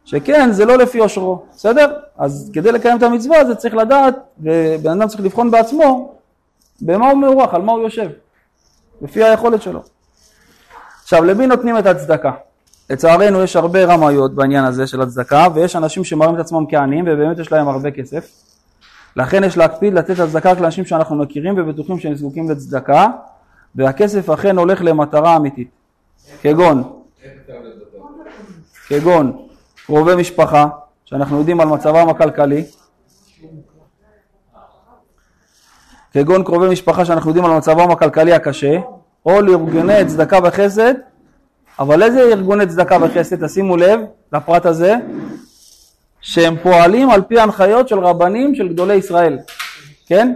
שכן 0.05 0.51
זה 0.51 0.65
לא 0.65 0.77
לפי 0.77 0.99
עושרו, 0.99 1.45
בסדר? 1.51 1.93
אז 2.17 2.51
כדי 2.53 2.71
לקיים 2.71 2.97
את 2.97 3.03
המצווה 3.03 3.45
זה 3.45 3.55
צריך 3.55 3.75
לדעת, 3.75 4.15
ובן 4.39 4.91
אדם 4.91 5.07
צריך 5.07 5.21
לבחון 5.21 5.51
בעצמו 5.51 6.15
במה 6.82 7.10
הוא 7.10 7.17
מאורח, 7.17 7.53
על 7.53 7.62
מה 7.62 7.72
הוא 7.72 7.82
יושב, 7.82 8.10
לפי 9.01 9.24
היכולת 9.24 9.62
שלו. 9.62 9.82
עכשיו, 11.03 11.24
למי 11.24 11.48
נותנים 11.48 11.77
את 11.77 11.86
הצדקה? 11.86 12.32
לצערנו 12.89 13.44
יש 13.44 13.55
הרבה 13.55 13.86
רמאיות 13.86 14.36
בעניין 14.36 14.65
הזה 14.65 14.88
של 14.88 15.01
הצדקה, 15.01 15.48
ויש 15.53 15.75
אנשים 15.75 16.03
שמראים 16.03 16.36
את 16.36 16.39
עצמם 16.39 16.65
כעניים 16.70 17.05
ובאמת 17.08 17.39
יש 17.39 17.51
להם 17.51 17.67
הרבה 17.67 17.91
כסף. 17.91 18.32
לכן 19.15 19.44
יש 19.44 19.58
להקפיד 19.58 19.94
לתת 19.94 20.20
הצדקה 20.20 20.51
רק 20.51 20.60
לאנשים 20.60 20.86
שאנחנו 20.86 21.15
מכירים 21.15 21.53
ובטוחים 21.58 22.00
שהם 22.00 22.15
זקוקים 22.15 22.50
לצדקה, 22.50 23.08
והכסף 23.75 24.29
אכן 24.29 24.58
הולך 24.58 24.82
למטרה 24.82 25.36
אמיתית. 25.36 25.70
כגון, 26.41 26.84
כגון 28.88 29.38
קרובי 29.86 30.15
משפחה, 30.15 30.67
שאנחנו 31.05 31.38
יודעים 31.38 31.62
על 31.62 31.67
מצבם 31.67 32.10
הכלכלי, 32.10 32.65
כגון 36.15 36.43
קרובי 36.43 36.69
משפחה 36.69 37.05
שאנחנו 37.05 37.29
יודעים 37.29 37.45
על 37.45 37.57
מצבם 37.57 37.91
הכלכלי 37.91 38.34
הקשה, 38.34 38.77
או 39.25 39.41
לארגוני 39.41 40.05
צדקה 40.07 40.39
וחסד, 40.43 40.93
אבל 41.79 42.03
איזה 42.03 42.22
ארגוני 42.22 42.67
צדקה 42.67 42.98
וחסד, 43.01 43.45
תשימו 43.45 43.77
לב 43.77 44.00
לפרט 44.34 44.65
הזה, 44.65 44.95
שהם 46.22 46.55
פועלים 46.63 47.10
על 47.10 47.22
פי 47.22 47.39
הנחיות 47.39 47.88
של 47.88 48.00
רבנים 48.00 48.55
של 48.55 48.67
גדולי 48.67 48.93
ישראל, 48.93 49.38
כן? 50.07 50.34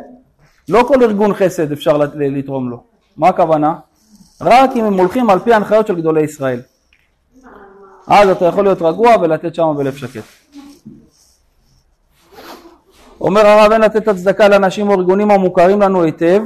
לא 0.70 0.84
כל 0.88 1.04
ארגון 1.04 1.34
חסד 1.34 1.72
אפשר 1.72 1.98
לתרום 2.16 2.70
לו. 2.70 2.84
מה 3.18 3.28
הכוונה? 3.28 3.76
רק 4.42 4.70
אם 4.76 4.86
הם 4.86 4.94
הולכים 4.94 5.30
על 5.30 5.40
פי 5.40 5.54
הנחיות 5.54 5.88
של 5.88 5.96
גדולי 5.96 6.22
ישראל. 6.22 6.62
אז 8.08 8.30
אתה 8.30 8.46
יכול 8.46 8.64
להיות 8.64 8.82
רגוע 8.82 9.16
ולתת 9.22 9.56
שם 9.56 9.74
בלב 9.78 9.96
שקט. 9.96 10.39
אומר 13.22 13.48
הרב 13.48 13.72
אין 13.72 13.82
לתת 13.82 14.08
הצדקה 14.08 14.48
לאנשים 14.48 14.90
או 14.90 14.94
ארגונים 14.94 15.32
המוכרים 15.32 15.82
לנו 15.82 16.04
היטב 16.04 16.42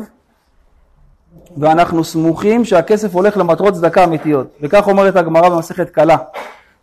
ואנחנו 1.58 2.04
סמוכים 2.04 2.66
שהכסף 2.66 3.16
הולך 3.16 3.38
למטרות 3.38 3.74
צדקה 3.74 4.04
אמיתיות. 4.04 4.48
וכך 4.62 4.88
אומרת 4.88 5.16
הגמרא 5.16 5.50
במסכת 5.50 5.90
קלה 5.90 6.18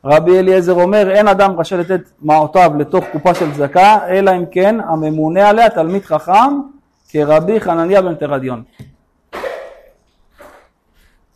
רבי 0.05 0.39
אליעזר 0.39 0.83
אומר 0.83 1.11
אין 1.11 1.29
אדם 1.29 1.61
רשאי 1.61 1.79
לתת 1.79 2.01
מעותיו 2.23 2.73
לתוך 2.79 3.05
קופה 3.13 3.35
של 3.35 3.55
צדקה 3.55 3.99
אלא 4.09 4.31
אם 4.37 4.45
כן 4.51 4.77
הממונה 4.89 5.49
עליה 5.49 5.71
תלמיד 5.71 6.05
חכם 6.05 6.61
כרבי 7.09 7.61
חנניה 7.61 8.03
בן 8.03 8.15
תרדיון. 8.15 8.63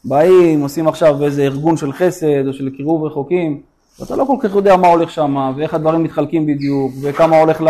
באים, 0.04 0.61
עושים 0.61 0.88
עכשיו 0.88 1.25
איזה 1.25 1.42
ארגון 1.42 1.76
של 1.76 1.92
חסד 1.92 2.46
או 2.46 2.52
של 2.52 2.70
קירוב 2.76 3.04
רחוקים, 3.04 3.61
ואתה 4.00 4.16
לא 4.16 4.25
כל 4.25 4.37
כך 4.40 4.54
יודע 4.54 4.76
מה 4.76 4.88
הולך 4.88 5.11
שם, 5.11 5.52
ואיך 5.56 5.75
הדברים 5.75 6.02
מתחלקים 6.02 6.46
בדיוק, 6.46 6.92
וכמה 7.02 7.37
הולך 7.40 7.61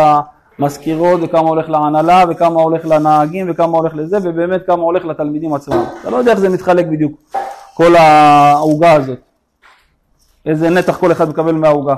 למזכירות, 0.59 1.19
וכמה 1.23 1.49
הולך 1.49 1.69
להנהלה, 1.69 2.23
וכמה 2.29 2.61
הולך 2.61 2.85
לנהגים, 2.85 3.47
וכמה 3.49 3.77
הולך 3.77 3.95
לזה, 3.95 4.17
ובאמת 4.23 4.61
כמה 4.67 4.83
הולך 4.83 5.05
לתלמידים 5.05 5.53
עצמם. 5.53 5.83
אתה 6.01 6.09
לא 6.09 6.17
יודע 6.17 6.31
איך 6.31 6.39
זה 6.39 6.49
מתחלק 6.49 6.85
בדיוק, 6.85 7.21
כל 7.73 7.95
העוגה 7.95 8.93
הזאת. 8.93 9.19
איזה 10.45 10.69
נתח 10.69 10.97
כל 10.97 11.11
אחד 11.11 11.29
מקבל 11.29 11.51
מהעוגה, 11.51 11.95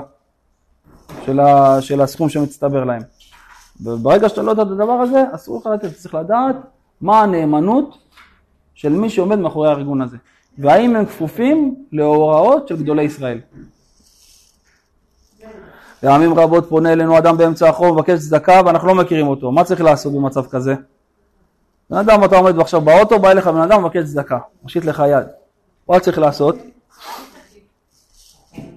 של, 1.26 1.40
ה, 1.40 1.80
של 1.80 2.00
הסכום 2.00 2.28
שמצטבר 2.28 2.84
להם. 2.84 3.02
וברגע 3.80 4.28
שאתה 4.28 4.42
לא 4.42 4.50
יודע 4.50 4.62
את 4.62 4.68
הדבר 4.68 4.92
הזה, 4.92 5.24
אסור 5.34 5.60
לך 5.60 5.66
לתת, 5.66 5.94
צריך 5.96 6.14
לדעת 6.14 6.56
מה 7.00 7.20
הנאמנות 7.20 7.98
של 8.74 8.92
מי 8.92 9.10
שעומד 9.10 9.38
מאחורי 9.38 9.68
הארגון 9.68 10.02
הזה, 10.02 10.16
והאם 10.58 10.96
הם 10.96 11.06
כפופים 11.06 11.74
להוראות 11.92 12.68
של 12.68 12.76
גדולי 12.76 13.02
ישראל. 13.02 13.40
פעמים 16.00 16.34
רבות 16.34 16.68
פונה 16.68 16.92
אלינו 16.92 17.18
אדם 17.18 17.36
באמצע 17.36 17.68
החור 17.68 17.92
ומבקש 17.92 18.18
צדקה 18.18 18.60
ואנחנו 18.66 18.88
לא 18.88 18.94
מכירים 18.94 19.28
אותו, 19.28 19.52
מה 19.52 19.64
צריך 19.64 19.80
לעשות 19.80 20.12
במצב 20.12 20.46
כזה? 20.46 20.74
בן 21.90 21.96
אדם 21.96 22.24
אתה 22.24 22.36
עומד 22.36 22.60
עכשיו 22.60 22.80
באוטו, 22.80 23.18
בא 23.18 23.30
אליך 23.30 23.46
בן 23.46 23.60
אדם 23.60 23.78
ומבקש 23.78 24.04
צדקה, 24.04 24.38
מושיט 24.62 24.84
לך 24.84 25.02
יד, 25.08 25.26
מה 25.88 26.00
צריך 26.00 26.18
לעשות? 26.18 26.56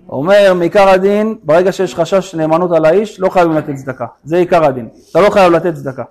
אומר 0.10 0.54
מעיקר 0.54 0.90
הדין, 0.90 1.36
ברגע 1.44 1.72
שיש 1.72 1.96
חשש 1.96 2.36
נאמנות 2.36 2.72
על 2.72 2.86
האיש, 2.86 3.20
לא 3.20 3.30
חייבים 3.30 3.58
לתת 3.58 3.75
צדקה, 3.75 4.06
זה 4.24 4.38
עיקר 4.38 4.66
הדין, 4.66 4.90
אתה 5.12 5.22
לא 5.22 5.30
חייב 5.30 5.54
לתת 5.54 5.74
צדקה. 5.74 6.04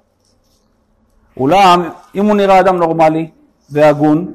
אולם, 1.36 1.90
אם 2.14 2.26
הוא 2.26 2.36
נראה 2.36 2.60
אדם 2.60 2.76
נורמלי, 2.76 3.30
והגון, 3.70 4.32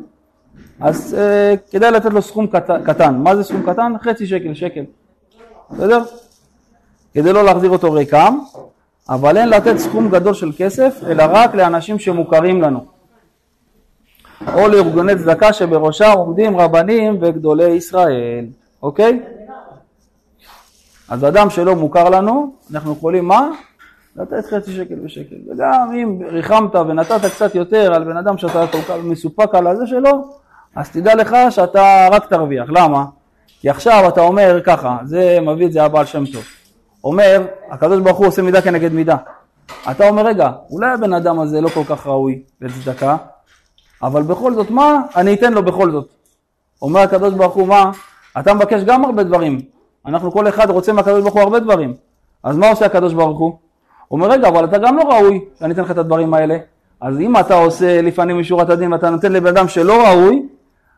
אז 0.80 1.16
אה, 1.20 1.54
כדאי 1.72 1.92
לתת 1.92 2.14
לו 2.14 2.22
סכום 2.22 2.48
קט, 2.48 2.72
קטן. 2.86 3.16
מה 3.16 3.36
זה 3.36 3.44
סכום 3.44 3.64
קטן? 3.74 3.94
חצי 4.02 4.28
שקל, 4.28 4.54
שקל. 4.54 4.84
בסדר? 5.72 6.04
כדי 7.16 7.34
לא 7.34 7.44
להחזיר 7.44 7.70
אותו 7.70 7.92
ריקם, 7.92 8.40
אבל 9.10 9.38
אין 9.38 9.50
לתת 9.50 9.78
סכום 9.78 10.10
גדול 10.10 10.34
של 10.34 10.52
כסף, 10.58 11.02
אלא 11.08 11.24
רק 11.30 11.56
לאנשים 11.56 12.00
שמוכרים 12.00 12.62
לנו. 12.62 12.86
או 14.54 14.68
לארגוני 14.68 15.16
צדקה 15.16 15.54
שבראשם 15.54 16.12
עומדים 16.16 16.58
רבנים 16.58 17.18
וגדולי 17.22 17.70
ישראל, 17.70 18.46
אוקיי? 18.84 19.20
אז 21.10 21.26
אדם 21.26 21.50
שלא 21.50 21.76
מוכר 21.76 22.10
לנו, 22.10 22.54
אנחנו 22.74 22.94
יכולים 22.94 23.26
מה? 23.26 23.50
לתת 24.16 24.46
חצי 24.46 24.72
שקל 24.76 24.96
בשקל. 24.96 25.36
וגם 25.52 25.92
אם 25.94 26.20
ריחמת 26.28 26.76
ונתת 26.76 27.26
קצת 27.26 27.56
יותר 27.56 27.94
על 27.94 28.04
בן 28.04 28.18
אדם 28.18 28.38
שאתה 28.38 28.68
כל 28.72 28.82
כך 28.82 28.96
מסופק 29.04 29.56
על 29.56 29.68
הזה 29.68 29.88
שלו, 29.88 30.28
אז 30.76 30.90
תדע 30.90 31.16
לך 31.16 31.36
שאתה 31.50 32.08
רק 32.12 32.26
תרוויח. 32.30 32.70
למה? 32.70 33.06
כי 33.60 33.70
עכשיו 33.70 34.04
אתה 34.08 34.22
אומר 34.22 34.62
ככה, 34.66 34.98
זה 35.04 35.40
מביא 35.42 35.66
את 35.66 35.72
זה 35.72 35.84
הבעל 35.84 36.06
שם 36.06 36.26
טוב. 36.26 36.44
אומר, 37.06 37.46
הקדוש 37.72 38.00
ברוך 38.00 38.18
הוא 38.18 38.28
עושה 38.28 38.42
מידה 38.42 38.62
כנגד 38.62 38.94
מידה. 38.94 39.16
אתה 39.92 40.08
אומר, 40.08 40.26
רגע, 40.26 40.52
אולי 40.70 40.92
הבן 40.92 41.14
אדם 41.14 41.40
הזה 41.40 41.62
לא 41.62 41.70
כל 41.70 41.84
כך 41.84 42.08
ראוי 42.08 42.42
לצדקה, 42.62 43.18
אבל 44.04 44.22
בכל 44.22 44.54
זאת, 44.54 44.72
מה? 44.72 45.02
אני 45.16 45.34
אתן 45.34 45.54
לו 45.54 45.64
בכל 45.64 45.92
זאת. 45.92 46.08
אומר 46.82 47.00
הקדוש 47.00 47.34
ברוך 47.34 47.54
הוא, 47.54 47.68
מה? 47.68 47.92
אתה 48.40 48.54
מבקש 48.54 48.84
גם 48.84 49.06
הרבה 49.06 49.24
דברים. 49.24 49.62
אנחנו 50.06 50.32
כל 50.32 50.48
אחד 50.48 50.70
רוצה 50.70 50.94
מהקדוש 50.94 51.22
ברוך 51.22 51.34
הוא 51.34 51.42
הרבה 51.42 51.60
דברים. 51.60 51.94
אז 52.44 52.58
מה 52.58 52.70
עושה 52.70 52.86
הקדוש 52.86 53.14
ברוך 53.14 53.40
הוא? 53.40 53.58
אומר, 54.12 54.32
רגע, 54.32 54.48
אבל 54.48 54.66
אתה 54.66 54.78
גם 54.78 54.98
לא 54.98 55.04
ראוי 55.04 55.46
שאני 55.60 55.74
אתן 55.74 55.82
לך 55.82 55.92
את 55.92 55.98
הדברים 55.98 56.34
האלה. 56.34 56.58
אז 57.02 57.20
אם 57.20 57.40
אתה 57.40 57.56
עושה 57.56 58.02
לפנים 58.02 58.40
משורת 58.40 58.70
הדין 58.70 58.94
ואתה 58.94 59.10
נותן 59.10 59.32
לבן 59.32 59.48
אדם 59.48 59.68
שלא 59.68 60.08
ראוי, 60.08 60.48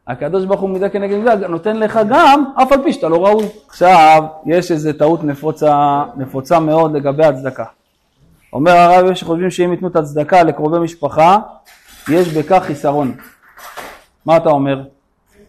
הקדוש 0.08 0.46
ברוך 0.46 0.62
הוא 0.62 0.70
מידה 0.70 0.90
כנגד 0.90 1.18
מידה, 1.18 1.36
נותן 1.48 1.78
לך 1.78 2.00
גם, 2.10 2.44
אף 2.64 2.72
על 2.72 2.84
פי 2.84 2.94
שאתה 2.94 3.08
לא 3.08 3.26
ראוי. 3.26 3.46
עכשיו, 3.68 4.24
יש 4.46 4.72
איזו 4.72 4.94
טעות 4.94 5.24
נפוצה, 5.24 6.04
נפוצה 6.16 6.60
מאוד 6.60 6.96
לגבי 6.96 7.26
הצדקה. 7.26 7.66
אומר 8.54 8.72
הרב, 8.72 9.12
יש 9.12 9.20
שחושבים 9.20 9.52
שאם 9.52 9.72
ייתנו 9.72 9.88
את 9.88 9.96
הצדקה 9.96 10.44
לקרובי 10.44 10.80
משפחה, 10.80 11.38
יש 12.10 12.34
בכך 12.34 12.64
חיסרון. 12.64 13.16
מה 14.26 14.38
אתה 14.38 14.50
אומר? 14.50 14.84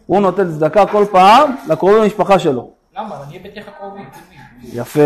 הוא 0.05 0.19
נותן 0.19 0.51
צדקה 0.51 0.85
כל 0.85 1.05
פעם 1.11 1.55
לקרובי 1.69 2.05
משפחה 2.05 2.39
שלו. 2.39 2.71
למה? 2.97 3.15
אני 3.15 3.37
אהיה 3.37 3.43
ביתך 3.43 3.69
קרובי. 3.77 4.01
יפה. 4.63 4.99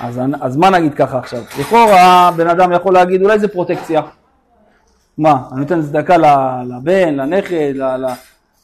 אז, 0.00 0.20
אז 0.40 0.56
מה 0.56 0.70
נגיד 0.70 0.94
ככה 0.94 1.18
עכשיו? 1.18 1.42
לכאורה 1.60 2.30
בן 2.36 2.48
אדם 2.48 2.72
יכול 2.72 2.94
להגיד 2.94 3.22
אולי 3.22 3.38
זה 3.38 3.48
פרוטקציה. 3.48 4.02
מה, 5.18 5.42
אני 5.52 5.60
נותן 5.60 5.82
צדקה 5.82 6.16
לבן, 6.68 7.14
לנכד, 7.14 7.74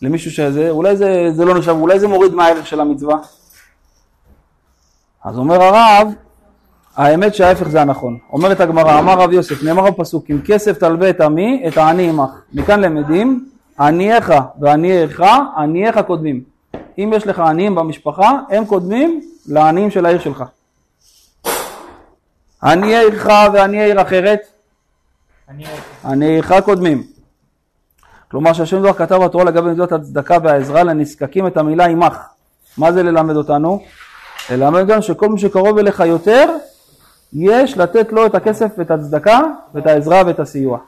למישהו 0.02 0.30
שזה, 0.30 0.70
אולי 0.70 0.96
זה, 0.96 1.30
זה 1.32 1.44
לא 1.44 1.58
נחשב, 1.58 1.70
אולי 1.70 1.98
זה 1.98 2.08
מוריד 2.08 2.34
מהערך 2.34 2.66
של 2.66 2.80
המצווה. 2.80 3.16
אז 5.24 5.38
אומר 5.38 5.62
הרב, 5.62 6.08
האמת 6.96 7.34
שההפך 7.34 7.68
זה 7.68 7.80
הנכון. 7.80 8.18
אומרת 8.32 8.60
הגמרא, 8.60 8.98
אמר 8.98 9.18
רב 9.18 9.32
יוסף, 9.32 9.62
נאמר 9.62 9.90
בפסוק, 9.90 10.24
אם 10.30 10.38
כסף 10.44 10.78
תלווה 10.78 11.10
את 11.10 11.20
עמי, 11.20 11.64
את 11.68 11.76
העני 11.76 12.08
עמך. 12.08 12.30
מכאן 12.52 12.80
למדים, 12.80 13.48
ענייך 13.80 14.32
וענייך, 14.60 15.22
ענייך 15.56 15.98
קודמים. 16.06 16.42
אם 16.98 17.12
יש 17.16 17.26
לך 17.26 17.38
עניים 17.38 17.74
במשפחה, 17.74 18.38
הם 18.50 18.64
קודמים 18.64 19.20
לעניים 19.48 19.90
של 19.90 20.06
העיר 20.06 20.18
שלך. 20.18 20.44
עניי 22.62 22.96
עירך 22.96 23.26
ועניי 23.52 23.84
עיר 23.84 24.02
אחרת? 24.02 24.51
עירך 26.20 26.52
קודמים. 26.64 27.02
כלומר 28.30 28.52
שהשם 28.52 28.78
דבר 28.78 28.92
כתב 28.92 29.16
בתורה 29.16 29.44
לגבי 29.44 29.70
מצוות 29.70 29.92
הצדקה 29.92 30.36
והעזרה 30.42 30.82
לנזקקים 30.82 31.46
את 31.46 31.56
המילה 31.56 31.86
עמך. 31.86 32.18
מה 32.78 32.92
זה 32.92 33.02
ללמד 33.02 33.36
אותנו? 33.36 33.82
ללמד 34.50 34.86
גם 34.86 35.02
שכל 35.02 35.28
מי 35.28 35.38
שקרוב 35.38 35.78
אליך 35.78 36.00
יותר, 36.00 36.48
יש 37.32 37.78
לתת 37.78 38.12
לו 38.12 38.26
את 38.26 38.34
הכסף 38.34 38.72
ואת 38.78 38.90
הצדקה 38.90 39.40
ואת 39.74 39.86
העזרה 39.86 40.22
ואת 40.26 40.40
הסיוע. 40.40 40.78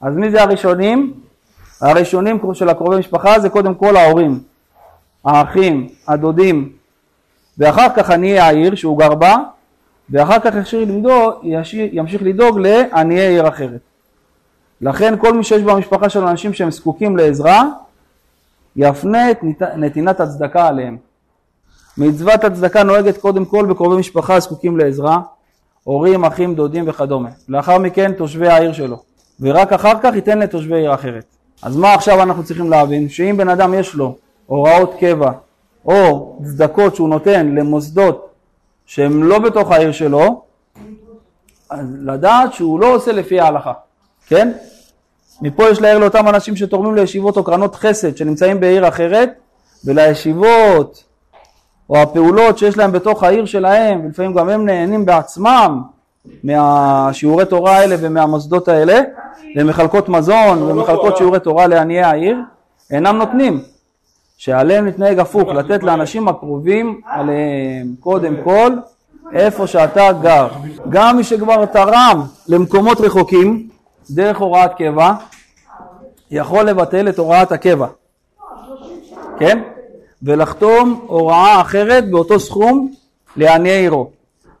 אז 0.00 0.16
מי 0.16 0.30
זה 0.30 0.42
הראשונים? 0.42 1.14
הראשונים 1.80 2.40
של 2.54 2.68
הקרובי 2.68 2.96
משפחה 2.96 3.38
זה 3.38 3.48
קודם 3.48 3.74
כל 3.74 3.96
ההורים, 3.96 4.40
האחים, 5.24 5.88
הדודים, 6.08 6.72
ואחר 7.58 7.86
כך 7.96 8.10
עניי 8.10 8.38
העיר 8.38 8.74
שהוא 8.74 8.98
גר 8.98 9.14
בה, 9.14 9.36
ואחר 10.10 10.38
כך 10.38 10.54
ישיר 10.62 10.84
לדאוג, 10.84 11.34
ימשיך 11.92 12.22
לדאוג 12.22 12.58
לעניי 12.58 13.20
עיר 13.20 13.48
אחרת. 13.48 13.80
לכן 14.80 15.14
כל 15.18 15.32
מי 15.32 15.44
שיש 15.44 15.62
במשפחה 15.62 16.08
שלו 16.08 16.28
אנשים 16.28 16.52
שהם 16.52 16.70
זקוקים 16.70 17.16
לעזרה, 17.16 17.64
יפנה 18.76 19.30
את 19.30 19.38
נתינת 19.76 20.20
הצדקה 20.20 20.66
עליהם. 20.66 20.96
מצוות 21.98 22.44
הצדקה 22.44 22.82
נוהגת 22.82 23.18
קודם 23.18 23.44
כל 23.44 23.66
בקרובי 23.66 23.96
משפחה 23.96 24.34
הזקוקים 24.34 24.78
לעזרה, 24.78 25.20
הורים, 25.84 26.24
אחים, 26.24 26.54
דודים 26.54 26.84
וכדומה. 26.88 27.28
לאחר 27.48 27.78
מכן 27.78 28.12
תושבי 28.12 28.48
העיר 28.48 28.72
שלו, 28.72 29.02
ורק 29.40 29.72
אחר 29.72 29.92
כך 30.02 30.14
ייתן 30.14 30.38
לתושבי 30.38 30.76
עיר 30.76 30.94
אחרת. 30.94 31.24
אז 31.62 31.76
מה 31.76 31.94
עכשיו 31.94 32.22
אנחנו 32.22 32.44
צריכים 32.44 32.70
להבין? 32.70 33.08
שאם 33.08 33.36
בן 33.36 33.48
אדם 33.48 33.74
יש 33.74 33.94
לו 33.94 34.16
הוראות 34.46 34.94
קבע 35.00 35.30
או 35.84 36.36
צדקות 36.44 36.94
שהוא 36.94 37.08
נותן 37.08 37.54
למוסדות 37.54 38.27
שהם 38.88 39.22
לא 39.22 39.38
בתוך 39.38 39.72
העיר 39.72 39.92
שלו, 39.92 40.42
אז 41.70 41.86
לדעת 42.00 42.52
שהוא 42.52 42.80
לא 42.80 42.94
עושה 42.94 43.12
לפי 43.12 43.40
ההלכה, 43.40 43.72
כן? 44.26 44.52
מפה 45.42 45.68
יש 45.68 45.80
להעיר 45.80 45.98
לאותם 45.98 46.28
אנשים 46.28 46.56
שתורמים 46.56 46.94
לישיבות 46.94 47.36
או 47.36 47.44
קרנות 47.44 47.74
חסד 47.76 48.16
שנמצאים 48.16 48.60
בעיר 48.60 48.88
אחרת 48.88 49.30
ולישיבות 49.84 51.04
או 51.90 51.98
הפעולות 51.98 52.58
שיש 52.58 52.76
להם 52.76 52.92
בתוך 52.92 53.24
העיר 53.24 53.44
שלהם 53.44 54.04
ולפעמים 54.04 54.34
גם 54.34 54.48
הם 54.48 54.66
נהנים 54.66 55.06
בעצמם 55.06 55.82
מהשיעורי 56.44 57.44
תורה 57.44 57.76
האלה 57.76 57.96
ומהמוסדות 58.00 58.68
האלה 58.68 59.00
ומחלקות 59.56 60.08
מזון 60.08 60.62
ומחלקות 60.62 61.16
שיעורי 61.16 61.40
תורה 61.40 61.66
לעניי 61.66 62.02
העיר 62.02 62.36
אינם 62.90 63.16
נותנים 63.16 63.62
שעליהם 64.38 64.86
להתנהג 64.86 65.18
הפוך 65.18 65.48
לתת 65.48 65.82
לאנשים 65.82 66.28
הקרובים 66.28 67.00
עליהם 67.06 67.94
קודם 68.00 68.34
כל 68.44 68.70
איפה 69.32 69.66
שאתה 69.66 70.12
גר 70.12 70.48
גם 70.88 71.16
מי 71.16 71.24
שכבר 71.24 71.66
תרם 71.66 72.22
למקומות 72.48 73.00
רחוקים 73.00 73.68
דרך 74.10 74.38
הוראת 74.38 74.74
קבע, 74.74 75.12
יכול 76.30 76.64
לבטל 76.64 77.08
את 77.08 77.18
הוראת 77.18 77.52
הקבע, 77.52 77.86
כן? 79.38 79.62
ולחתום 80.22 81.04
הוראה 81.06 81.60
אחרת 81.60 82.10
באותו 82.10 82.40
סכום 82.40 82.92
לעניי 83.36 83.72
עירו, 83.72 84.10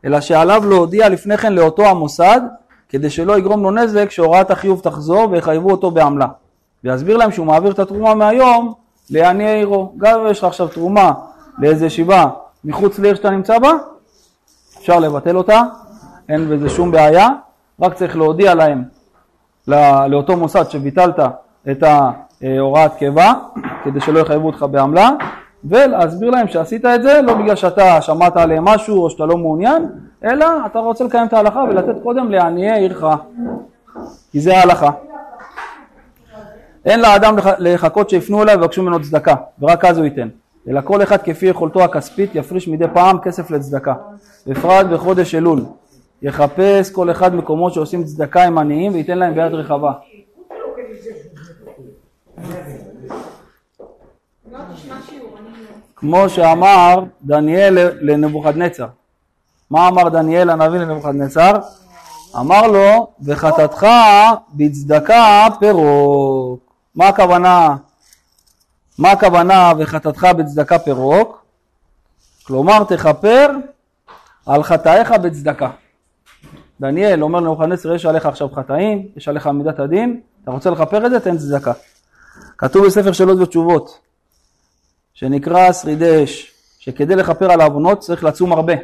אלא 0.04 0.20
שעליו 0.20 0.62
להודיע 0.68 1.08
לפני 1.08 1.36
כן 1.36 1.52
לאותו 1.52 1.86
המוסד 1.86 2.40
כדי 2.88 3.10
שלא 3.10 3.38
יגרום 3.38 3.62
לו 3.62 3.70
נזק 3.70 4.10
שהוראת 4.10 4.50
החיוב 4.50 4.80
תחזור 4.80 5.28
ויחייבו 5.30 5.70
אותו 5.70 5.90
בעמלה. 5.90 6.26
ויסביר 6.84 7.16
להם 7.16 7.32
שהוא 7.32 7.46
מעביר 7.46 7.72
את 7.72 7.78
התרומה 7.78 8.14
מהיום 8.14 8.74
לעניי 9.10 9.56
עירו. 9.56 9.92
גם 9.98 10.20
אם 10.20 10.26
יש 10.26 10.38
לך 10.38 10.44
עכשיו 10.44 10.68
תרומה 10.68 11.12
לאיזה 11.58 11.86
ישיבה 11.86 12.26
מחוץ 12.64 12.98
לעיר 12.98 13.14
שאתה 13.14 13.30
נמצא 13.30 13.58
בה, 13.58 13.72
אפשר 14.78 14.98
לבטל 14.98 15.36
אותה, 15.36 15.62
אין 16.28 16.48
בזה 16.48 16.68
שום 16.68 16.90
בעיה, 16.90 17.28
רק 17.80 17.94
צריך 17.94 18.16
להודיע 18.16 18.54
להם 18.54 18.84
לאותו 20.08 20.36
מוסד 20.36 20.70
שביטלת 20.70 21.18
את 21.70 21.82
ההוראת 21.82 22.94
קבע, 22.98 23.32
כדי 23.84 24.00
שלא 24.00 24.18
יחייבו 24.18 24.46
אותך 24.46 24.66
בעמלה, 24.70 25.10
ולהסביר 25.64 26.30
להם 26.30 26.48
שעשית 26.48 26.84
את 26.84 27.02
זה 27.02 27.22
לא 27.22 27.34
בגלל 27.34 27.56
שאתה 27.56 28.02
שמעת 28.02 28.36
עליהם 28.36 28.64
משהו 28.64 29.04
או 29.04 29.10
שאתה 29.10 29.26
לא 29.26 29.36
מעוניין, 29.36 29.86
אלא 30.24 30.46
אתה 30.66 30.78
רוצה 30.78 31.04
לקיים 31.04 31.26
את 31.26 31.32
ההלכה 31.32 31.64
ולתת 31.68 32.02
קודם 32.02 32.30
לעניי 32.30 32.72
עירך, 32.72 33.04
כי 34.30 34.40
זה 34.40 34.56
ההלכה. 34.56 34.90
אין 36.88 37.00
לאדם 37.00 37.36
לחכות 37.58 38.10
שיפנו 38.10 38.42
אליו 38.42 38.58
ויבקשו 38.60 38.82
ממנו 38.82 39.02
צדקה, 39.02 39.34
ורק 39.60 39.84
אז 39.84 39.98
הוא 39.98 40.04
ייתן. 40.04 40.28
אלא 40.68 40.80
כל 40.84 41.02
אחד 41.02 41.22
כפי 41.22 41.46
יכולתו 41.46 41.84
הכספית 41.84 42.34
יפריש 42.34 42.68
מדי 42.68 42.84
פעם 42.94 43.18
כסף 43.18 43.50
לצדקה. 43.50 43.94
בפרט 44.46 44.86
בחודש 44.86 45.34
אלול. 45.34 45.64
יחפש 46.22 46.90
כל 46.90 47.10
אחד 47.10 47.34
מקומות 47.34 47.74
שעושים 47.74 48.04
צדקה 48.04 48.44
עם 48.44 48.58
עניים 48.58 48.92
וייתן 48.94 49.18
להם 49.18 49.34
ביד 49.34 49.54
רחבה. 49.54 49.92
כמו 55.96 56.28
שאמר 56.28 57.02
דניאל 57.22 57.78
לנבוכדנצר. 58.00 58.86
מה 59.70 59.88
אמר 59.88 60.08
דניאל 60.08 60.50
הנביא 60.50 60.78
לנבוכדנצר? 60.78 61.52
אמר 62.40 62.66
לו, 62.66 63.06
וחטאתך 63.24 63.86
בצדקה 64.54 65.46
פירוק. 65.60 66.67
מה 66.98 67.08
הכוונה? 67.08 67.76
מה 68.98 69.10
הכוונה 69.10 69.72
וחטאתך 69.78 70.26
בצדקה 70.38 70.78
פירוק? 70.78 71.44
כלומר 72.42 72.84
תכפר 72.84 73.46
על 74.46 74.62
חטאיך 74.62 75.10
בצדקה. 75.10 75.70
דניאל 76.80 77.22
אומר 77.22 77.40
לנבוכדנצר 77.40 77.94
יש 77.94 78.06
עליך 78.06 78.26
עכשיו 78.26 78.48
חטאים, 78.54 79.08
יש 79.16 79.28
עליך 79.28 79.46
מידת 79.46 79.78
הדין, 79.78 80.20
אתה 80.42 80.50
רוצה 80.50 80.70
לכפר 80.70 81.06
את 81.06 81.10
זה 81.10 81.20
תן 81.20 81.38
צדקה. 81.38 81.72
כתוב 82.58 82.86
בספר 82.86 83.12
שאלות 83.12 83.38
ותשובות 83.38 84.00
שנקרא 85.14 85.72
שרידי 85.72 86.24
אש 86.24 86.52
שכדי 86.78 87.16
לכפר 87.16 87.52
על 87.52 87.60
העוונות 87.60 87.98
צריך 87.98 88.24
לצום 88.24 88.52
הרבה. 88.52 88.74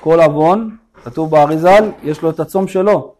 כל 0.00 0.20
עוון, 0.20 0.76
כתוב 1.04 1.30
באריזל, 1.30 1.90
יש 2.02 2.22
לו 2.22 2.30
את 2.30 2.40
הצום 2.40 2.68
שלו. 2.68 3.17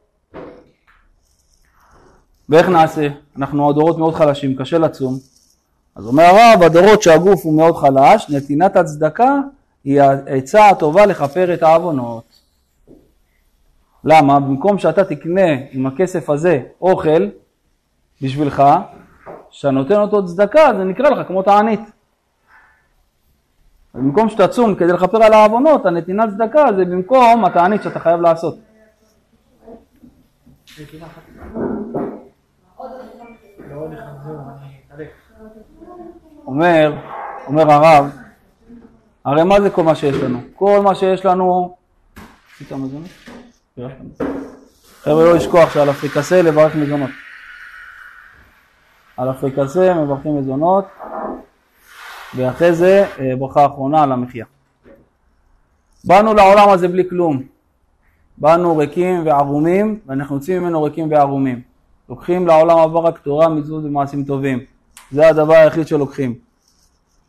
ואיך 2.48 2.68
נעשה? 2.68 3.08
אנחנו 3.37 3.70
הדורות 3.70 3.98
מאוד 3.98 4.14
חלשים, 4.14 4.56
קשה 4.56 4.78
לצום. 4.78 5.18
אז 5.96 6.06
אומר 6.06 6.24
הרב, 6.24 6.62
הדורות 6.62 7.02
שהגוף 7.02 7.44
הוא 7.44 7.56
מאוד 7.56 7.76
חלש, 7.76 8.30
נתינת 8.30 8.76
הצדקה 8.76 9.34
היא 9.84 10.00
העצה 10.02 10.68
הטובה 10.68 11.06
לכפר 11.06 11.54
את 11.54 11.62
העוונות. 11.62 12.24
למה? 14.04 14.40
במקום 14.40 14.78
שאתה 14.78 15.04
תקנה 15.04 15.50
עם 15.70 15.87
הכסף 15.87 16.30
הזה 16.30 16.62
אוכל 16.80 17.28
בשבילך, 18.22 18.62
שאתה 19.50 19.70
נותן 19.70 19.96
אותו 19.96 20.26
צדקה, 20.26 20.70
זה 20.76 20.84
נקרא 20.84 21.11
לך 21.11 21.26
כמו 21.26 21.42
תענית. 21.42 21.80
במקום 23.94 24.28
שתצום 24.28 24.74
כדי 24.74 24.92
לכפר 24.92 25.22
על 25.22 25.32
העוונות, 25.32 25.87
הנתינת 25.87 26.30
צדקה 26.30 26.64
זה 26.76 26.84
במקום 26.84 27.44
התענית 27.44 27.82
שאתה 27.82 27.98
חייב 27.98 28.20
לעשות. 28.20 28.58
אומר, 36.47 36.93
אומר 37.47 37.73
הרב, 37.73 38.11
הרי 39.25 39.45
מה 39.45 39.61
זה 39.61 39.71
כל 39.71 39.83
מה 39.83 39.95
שיש 39.95 40.17
לנו? 40.17 40.41
כל 40.55 40.81
מה 40.85 40.95
שיש 40.95 41.27
לנו, 41.27 41.77
חבר'ה 45.03 45.25
לא 45.25 45.35
לשכוח 45.35 45.75
שעל 45.75 45.91
אפריקסה 45.91 46.43
לברך 46.43 46.75
מזונות. 46.75 47.11
על 49.17 49.31
אפריקסה 49.31 49.95
מברכים 49.95 50.38
מזונות, 50.38 50.85
ואחרי 52.37 52.73
זה 52.73 53.07
אה, 53.19 53.37
ברכה 53.38 53.67
אחרונה 53.67 54.03
על 54.03 54.12
המחיה. 54.12 54.45
באנו 56.05 56.35
לעולם 56.35 56.69
הזה 56.69 56.88
בלי 56.88 57.09
כלום. 57.09 57.43
באנו 58.38 58.77
ריקים 58.77 59.27
וערומים, 59.27 59.99
ואנחנו 60.07 60.37
יוצאים 60.37 60.62
ממנו 60.62 60.83
ריקים 60.83 61.11
וערומים. 61.11 61.62
לוקחים 62.09 62.47
לעולם 62.47 62.79
הבא 62.79 62.99
רק 62.99 63.18
תורה, 63.18 63.49
מצוות 63.49 63.85
ומעשים 63.85 64.25
טובים. 64.25 64.59
זה 65.12 65.29
הדבר 65.29 65.55
היחיד 65.55 65.87
שלוקחים. 65.88 66.35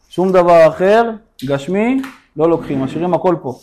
שום 0.10 0.32
דבר 0.32 0.68
אחר, 0.68 1.12
גשמי, 1.46 2.02
לא 2.38 2.50
לוקחים, 2.50 2.84
משאירים 2.84 3.13
הכל 3.13 3.36
פה. 3.42 3.60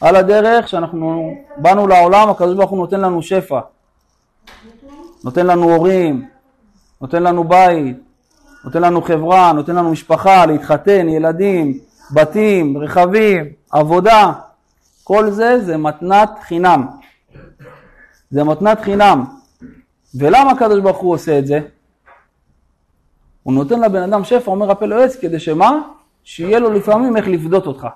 על 0.00 0.16
הדרך 0.16 0.68
שאנחנו 0.68 1.34
באנו 1.56 1.86
לעולם, 1.86 2.28
הקדוש 2.28 2.56
ברוך 2.56 2.70
הוא 2.70 2.78
נותן 2.78 3.00
לנו 3.00 3.22
שפע. 3.22 3.60
נותן 5.24 5.46
לנו 5.46 5.74
הורים, 5.74 6.28
נותן 7.00 7.22
לנו 7.22 7.44
בית, 7.44 7.96
נותן 8.64 8.82
לנו 8.82 9.02
חברה, 9.02 9.52
נותן 9.52 9.76
לנו 9.76 9.90
משפחה, 9.90 10.46
להתחתן, 10.46 11.08
ילדים, 11.08 11.78
בתים, 12.10 12.78
רכבים, 12.78 13.44
עבודה. 13.70 14.32
כל 15.04 15.30
זה 15.30 15.60
זה 15.60 15.76
מתנת 15.76 16.30
חינם. 16.42 16.86
זה 18.30 18.44
מתנת 18.44 18.80
חינם. 18.80 19.24
ולמה 20.14 20.50
הקדוש 20.50 20.80
ברוך 20.80 20.98
הוא 20.98 21.14
עושה 21.14 21.38
את 21.38 21.46
זה? 21.46 21.60
הוא 23.42 23.54
נותן 23.54 23.80
לבן 23.80 24.02
אדם 24.02 24.24
שפע, 24.24 24.50
אומר 24.50 24.70
הפה 24.70 24.86
לא 24.86 25.04
עץ, 25.04 25.16
כדי 25.16 25.38
שמה? 25.38 25.80
שיהיה 26.24 26.58
לו 26.58 26.70
לפעמים 26.70 27.16
איך 27.16 27.28
לפדות 27.28 27.66
אותך. 27.66 27.86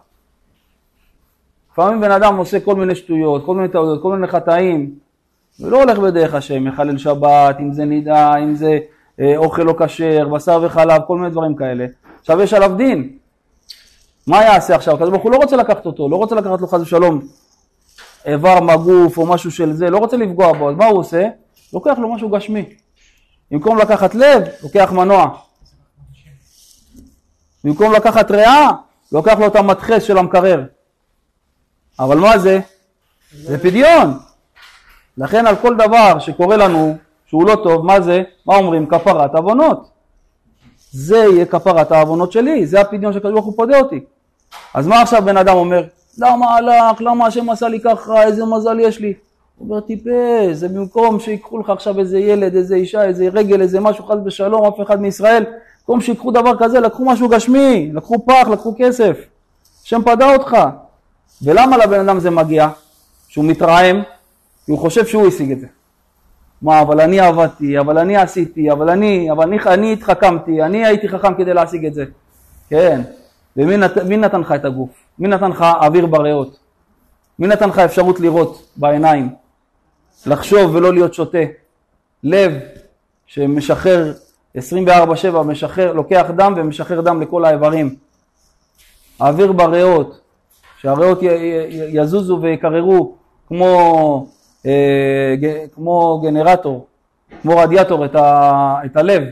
לפעמים 1.73 2.01
בן 2.01 2.11
אדם 2.11 2.37
עושה 2.37 2.61
כל 2.61 2.75
מיני 2.75 2.95
שטויות, 2.95 3.47
כל 3.47 3.55
מיני 3.55 3.69
טעויות, 3.69 4.03
כל 4.03 4.13
מיני 4.13 4.27
חטאים, 4.27 4.95
ולא 5.61 5.83
הולך 5.83 5.99
בדרך 5.99 6.35
השם, 6.35 6.65
מחלל 6.65 6.99
שבת, 6.99 7.57
אם 7.61 7.73
זה 7.73 7.85
נידה, 7.85 8.37
אם 8.37 8.55
זה 8.55 8.79
אה, 9.21 9.37
אוכל 9.37 9.63
לא 9.63 9.75
כשר, 9.79 10.29
בשר 10.29 10.61
וחלב, 10.63 11.03
כל 11.07 11.19
מיני 11.19 11.31
דברים 11.31 11.57
כאלה. 11.57 11.87
עכשיו 12.21 12.43
יש 12.43 12.55
עליו 12.55 12.75
דין. 12.77 13.11
מה 14.27 14.43
יעשה 14.43 14.75
עכשיו? 14.75 14.95
הקדוש 14.95 15.11
ברוך 15.11 15.23
הוא 15.23 15.33
לא 15.33 15.37
רוצה 15.37 15.57
לקחת 15.57 15.87
אותו, 15.87 16.09
לא 16.09 16.17
רוצה 16.17 16.35
לקחת 16.35 16.61
לו 16.61 16.67
חס 16.67 16.81
ושלום 16.81 17.21
איבר 18.27 18.61
מהגוף 18.61 19.19
או 19.19 19.27
משהו 19.27 19.51
של 19.51 19.73
זה, 19.73 19.91
לא 19.91 19.99
רוצה 19.99 20.17
לפגוע 20.17 20.53
בו, 20.53 20.71
אז 20.71 20.77
מה 20.77 20.87
הוא 20.87 20.99
עושה? 20.99 21.29
לוקח 21.73 21.99
לו 21.99 22.15
משהו 22.15 22.29
גשמי. 22.29 22.65
במקום 23.51 23.79
לקחת 23.79 24.15
לב, 24.15 24.43
לוקח 24.63 24.93
מנוע. 24.93 25.29
במקום 27.65 27.93
לקחת 27.93 28.31
ריאה, 28.31 28.71
לוקח 29.13 29.39
לו 29.39 29.47
את 29.47 29.57
המדחס 29.57 30.03
של 30.03 30.19
המקרר. 30.19 30.65
אבל 31.99 32.19
מה 32.19 32.39
זה? 32.39 32.61
זה 33.33 33.59
פדיון. 33.59 34.19
לכן 35.19 35.47
על 35.47 35.57
כל 35.57 35.75
דבר 35.75 36.19
שקורה 36.19 36.57
לנו, 36.57 36.97
שהוא 37.27 37.49
לא 37.49 37.57
טוב, 37.63 37.87
מה 37.87 38.01
זה? 38.01 38.23
מה 38.47 38.57
אומרים? 38.57 38.87
כפרת 38.87 39.35
עוונות. 39.35 39.91
זה 40.91 41.17
יהיה 41.17 41.47
כפרת 41.47 41.93
העוונות 41.93 42.33
שלי, 42.33 42.67
זה 42.67 42.81
הפדיון 42.81 43.13
שהקדוש 43.13 43.33
ברוך 43.33 43.45
הוא 43.45 43.57
פודה 43.57 43.79
אותי. 43.79 44.05
אז 44.75 44.87
מה 44.87 45.03
עכשיו 45.03 45.23
בן 45.25 45.37
אדם 45.37 45.57
אומר? 45.57 45.85
למה 46.19 46.57
הלך? 46.57 47.01
למה 47.01 47.27
השם 47.27 47.51
עשה 47.51 47.69
לי 47.69 47.81
ככה? 47.81 48.23
איזה 48.23 48.45
מזל 48.45 48.81
יש 48.81 48.99
לי? 48.99 49.15
הוא 49.59 49.69
אומר 49.69 49.81
טיפש, 49.81 50.53
זה 50.53 50.69
במקום 50.69 51.21
שיקחו 51.21 51.59
לך 51.59 51.71
עכשיו 51.71 51.99
איזה 51.99 52.19
ילד, 52.19 52.55
איזה 52.57 52.75
אישה, 52.75 53.05
איזה 53.05 53.29
רגל, 53.33 53.63
איזה 53.63 53.81
משהו 53.81 54.05
חס 54.05 54.17
ושלום, 54.25 54.65
אף 54.65 54.81
אחד 54.83 55.01
מישראל, 55.01 55.45
במקום 55.81 56.01
שיקחו 56.01 56.31
דבר 56.31 56.53
כזה, 56.59 56.81
לקחו 56.81 57.05
משהו 57.05 57.29
גשמי, 57.29 57.91
לקחו 57.95 58.27
פח, 58.27 58.49
לקחו 58.49 58.75
כסף. 58.79 59.19
השם 59.85 60.03
פדה 60.03 60.35
אותך. 60.35 60.57
ולמה 61.43 61.77
לבן 61.77 62.09
אדם 62.09 62.21
זה 62.21 62.31
מגיע? 62.31 62.69
שהוא 63.29 63.45
מתרעם, 63.45 64.03
כי 64.65 64.73
הוא 64.73 64.79
חושב 64.79 65.07
שהוא 65.07 65.27
השיג 65.27 65.53
את 65.53 65.61
זה. 65.61 65.67
מה, 66.63 66.81
אבל 66.81 67.01
אני 67.01 67.21
עבדתי, 67.21 67.79
אבל 67.79 67.99
אני 67.99 68.17
עשיתי, 68.17 68.73
אבל 68.73 68.91
אני, 68.91 69.31
אבל 69.33 69.43
אני, 69.43 69.59
אני 69.67 69.93
התחכמתי, 69.93 70.63
אני 70.63 70.87
הייתי 70.87 71.09
חכם 71.09 71.35
כדי 71.35 71.55
להשיג 71.55 71.87
את 71.87 71.95
זה. 71.95 72.05
כן, 72.71 73.01
ומי 73.57 73.77
נת, 73.77 73.97
נתן 73.97 74.41
לך 74.41 74.53
את 74.53 74.65
הגוף? 74.65 74.91
מי 75.19 75.29
נתן 75.29 75.51
לך 75.51 75.65
אוויר 75.83 76.07
בריאות? 76.07 76.59
מי 77.39 77.47
נתן 77.47 77.69
לך 77.69 77.79
אפשרות 77.79 78.21
לראות 78.21 78.63
בעיניים? 78.77 79.46
לחשוב 80.27 80.75
ולא 80.75 80.93
להיות 80.93 81.15
שותה. 81.15 81.39
לב 82.25 82.53
שמשחרר 83.27 84.13
24-7, 84.57 84.61
משחרר, 85.47 85.93
לוקח 85.93 86.27
דם 86.37 86.55
ומשחרר 86.57 87.01
דם 87.01 87.21
לכל 87.21 87.45
האיברים. 87.45 87.95
האוויר 89.21 89.53
בריאות, 89.53 90.21
שהריאות 90.81 91.19
יזוזו 91.93 92.39
ויקררו 92.43 93.15
כמו, 93.49 94.27
אה, 94.67 95.35
כמו 95.75 96.21
גנרטור, 96.25 96.87
כמו 97.43 97.57
רדיאטור 97.57 98.05
את, 98.05 98.15
ה, 98.15 98.75
את 98.85 98.97
הלב, 98.97 99.23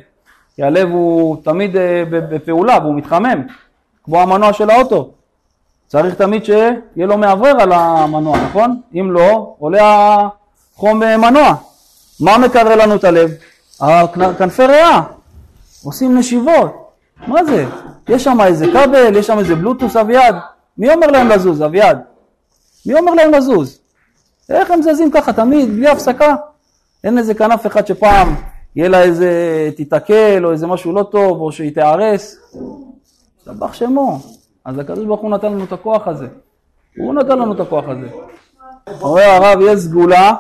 כי 0.57 0.63
הלב 0.63 0.89
הוא 0.91 1.37
תמיד 1.43 1.77
אה, 1.77 2.03
בפעולה 2.11 2.79
והוא 2.83 2.95
מתחמם, 2.95 3.47
כמו 4.05 4.21
המנוע 4.21 4.53
של 4.53 4.71
האוטו. 4.71 5.11
צריך 5.87 6.15
תמיד 6.15 6.45
שיהיה 6.45 6.77
לו 6.97 7.19
מאוורר 7.19 7.61
על 7.61 7.73
המנוע, 7.73 8.39
נכון? 8.45 8.81
אם 8.95 9.11
לא, 9.11 9.55
עולה 9.59 10.19
חום 10.75 10.99
מנוע. 10.99 11.55
מה 12.21 12.39
מקרר 12.39 12.77
לנו 12.77 12.95
את 12.95 13.05
הלב? 13.05 13.31
כנפי 14.39 14.67
ריאה. 14.67 15.01
עושים 15.85 16.19
נשיבות. 16.19 16.91
מה 17.27 17.45
זה? 17.45 17.67
יש 18.09 18.25
שם 18.25 18.41
איזה 18.41 18.67
כבל, 18.67 19.17
יש 19.17 19.27
שם 19.27 19.39
איזה 19.39 19.55
בלוטוס 19.55 19.97
אביעד. 19.97 20.37
מי 20.79 20.95
אומר 20.95 21.07
להם 21.07 21.29
לזוז, 21.29 21.63
אביעד? 21.63 22.01
מי 22.87 22.95
אומר 22.95 23.15
להם 23.15 23.31
לזוז? 23.31 23.79
איך 24.51 24.71
הם 24.71 24.83
זזים 24.83 25.11
ככה 25.11 25.33
תמיד, 25.33 25.77
בלי 25.77 25.89
הפסקה? 25.89 26.35
אין 27.05 27.19
איזה 27.19 27.35
כנף 27.35 27.67
אחד 27.67 27.87
שפעם 27.87 28.35
יהיה 28.77 28.89
לה 28.89 29.03
איזה, 29.03 29.31
תיתקל 29.77 30.47
או 30.47 30.53
איזה 30.53 30.67
משהו 30.67 30.93
לא 30.93 31.03
טוב 31.03 31.41
או 31.41 31.53
שהיא 31.53 31.75
תיהרס. 31.75 32.37
סבח 33.45 33.73
שמו. 33.73 34.19
אז 34.65 34.79
הקדוש 34.79 35.05
ברוך 35.05 35.21
הוא 35.21 35.31
נתן 35.31 35.53
לנו 35.53 35.65
את 35.65 35.73
הכוח 35.73 36.09
הזה. 36.09 36.27
הוא 36.97 37.15
נתן 37.15 37.39
לנו 37.39 37.53
את 37.53 37.61
הכוח 37.61 37.85
הזה. 37.89 38.09
אומר 39.01 39.23
הרב, 39.23 39.61
יש 39.61 39.81
סגולה, 39.81 40.35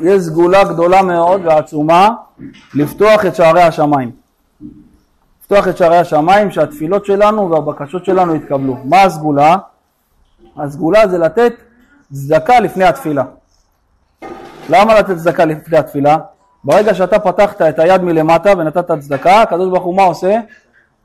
יש 0.00 0.22
סגולה 0.22 0.64
גדולה 0.64 1.02
מאוד 1.02 1.40
ועצומה 1.44 2.10
לפתוח 2.74 3.26
את 3.26 3.34
שערי 3.34 3.62
השמיים. 3.62 4.10
לפתוח 5.40 5.68
את 5.68 5.76
שערי 5.76 5.98
השמיים 5.98 6.50
שהתפילות 6.50 7.06
שלנו 7.06 7.50
והבקשות 7.50 8.04
שלנו 8.04 8.34
יתקבלו. 8.34 8.76
מה 8.84 9.02
הסגולה? 9.02 9.56
הסגולה 10.56 11.08
זה 11.08 11.18
לתת 11.18 11.52
צדקה 12.12 12.60
לפני 12.60 12.84
התפילה. 12.84 13.24
למה 14.68 14.98
לתת 14.98 15.16
צדקה 15.16 15.44
לפני 15.44 15.78
התפילה? 15.78 16.16
ברגע 16.64 16.94
שאתה 16.94 17.18
פתחת 17.18 17.62
את 17.62 17.78
היד 17.78 18.02
מלמטה 18.02 18.52
ונתת 18.58 18.90
צדקה, 19.00 19.42
הקדוש 19.42 19.68
ברוך 19.70 19.84
הוא 19.84 19.96
מה 19.96 20.02
עושה? 20.02 20.40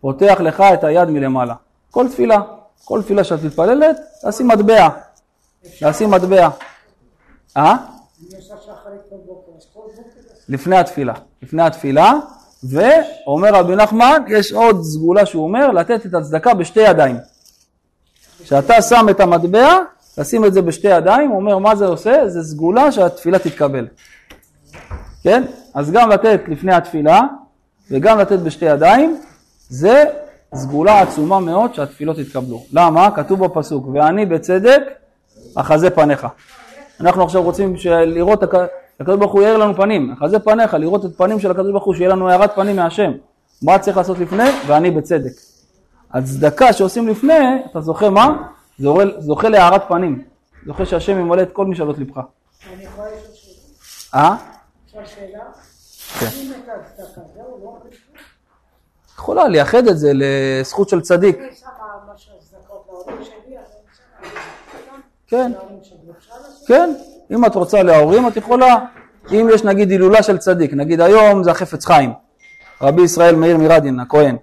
פותח 0.01 0.37
לך 0.39 0.63
את 0.73 0.83
היד 0.83 1.09
מלמעלה. 1.09 1.53
כל 1.91 2.07
תפילה, 2.07 2.41
כל 2.85 3.01
תפילה 3.01 3.23
שאת 3.23 3.43
מתפללת, 3.43 3.97
לשים 4.27 4.47
מטבע. 4.47 4.87
לשים 5.81 6.11
מטבע. 6.11 6.49
אה? 7.57 7.75
לפני 10.49 10.77
התפילה. 10.77 11.13
לפני 11.41 11.63
התפילה, 11.63 12.13
ואומר 12.63 13.53
רבי 13.53 13.75
נחמן, 13.75 14.23
יש 14.27 14.51
עוד 14.51 14.81
סגולה 14.83 15.25
שהוא 15.25 15.43
אומר, 15.43 15.71
לתת 15.71 16.05
את 16.05 16.13
הצדקה 16.13 16.53
בשתי 16.53 16.79
ידיים. 16.79 17.17
כשאתה 18.43 18.81
שם 18.81 19.05
את 19.09 19.19
המטבע, 19.19 19.77
תשים 20.15 20.45
את 20.45 20.53
זה 20.53 20.61
בשתי 20.61 20.87
ידיים, 20.87 21.29
הוא 21.29 21.37
אומר 21.37 21.57
מה 21.57 21.75
זה 21.75 21.85
עושה? 21.85 22.29
זה 22.29 22.43
סגולה 22.43 22.91
שהתפילה 22.91 23.39
תתקבל. 23.39 23.87
כן? 25.23 25.43
אז 25.73 25.91
גם 25.91 26.09
לתת 26.09 26.39
לפני 26.47 26.73
התפילה 26.73 27.21
וגם 27.91 28.19
לתת 28.19 28.39
בשתי 28.39 28.65
ידיים, 28.65 29.21
זה 29.69 30.03
סגולה 30.55 31.01
עצומה 31.01 31.39
מאוד 31.39 31.73
שהתפילות 31.73 32.17
יתקבלו. 32.17 32.63
למה? 32.71 33.11
כתוב 33.15 33.45
בפסוק, 33.45 33.87
ואני 33.93 34.25
בצדק 34.25 34.81
אחזה 35.55 35.89
פניך. 35.89 36.27
אנחנו 36.99 37.23
עכשיו 37.23 37.43
רוצים 37.43 37.75
לראות, 38.05 38.43
הקדוש 38.99 39.19
ברוך 39.19 39.31
הוא 39.31 39.41
יאיר 39.41 39.57
לנו 39.57 39.75
פנים, 39.75 40.15
אחזה 40.19 40.39
פניך, 40.39 40.73
לראות 40.73 41.05
את 41.05 41.17
פנים 41.17 41.39
של 41.39 41.51
הקדוש 41.51 41.71
ברוך 41.71 41.83
הוא, 41.83 41.93
שיהיה 41.93 42.09
לנו 42.09 42.29
הארת 42.29 42.55
פנים 42.55 42.75
מהשם. 42.75 43.11
מה 43.61 43.79
צריך 43.79 43.97
לעשות 43.97 44.19
לפני? 44.19 44.49
ואני 44.67 44.91
בצדק. 44.91 45.31
הצדקה 46.13 46.73
שעושים 46.73 47.07
לפני, 47.07 47.63
אתה 47.71 47.81
זוכה 47.81 48.09
מה? 48.09 48.47
זוכה, 49.19 49.49
להארת 49.49 49.81
פנים. 49.87 50.23
זוכה 50.65 50.85
שהשם 50.85 51.19
ימלא 51.19 51.41
את 51.41 51.51
כל 51.53 51.65
משאלות 51.65 51.97
לבך. 51.97 52.17
אני 52.73 52.83
יכולה 52.83 53.07
לשאול 53.07 53.31
שאלה? 53.33 54.21
אה? 54.21 54.35
שאלה? 55.05 55.43
כן. 56.19 56.29
לא 57.61 57.79
יכולה 59.17 59.47
לייחד 59.47 59.87
את 59.87 59.97
זה 59.97 60.11
לזכות 60.13 60.89
של 60.89 61.01
צדיק. 61.01 61.37
כן, 65.27 65.51
כן, 66.67 66.93
אם 67.31 67.45
את 67.45 67.55
רוצה 67.55 67.83
להורים 67.83 68.27
את 68.27 68.37
יכולה, 68.37 68.77
אם 69.31 69.49
יש 69.53 69.63
נגיד 69.63 69.91
הילולה 69.91 70.23
של 70.23 70.37
צדיק, 70.37 70.73
נגיד 70.73 71.01
היום 71.01 71.43
זה 71.43 71.51
החפץ 71.51 71.85
חיים, 71.85 72.13
רבי 72.81 73.01
ישראל 73.01 73.35
מאיר 73.35 73.57
מרדין, 73.57 73.99
הכהן, 73.99 74.35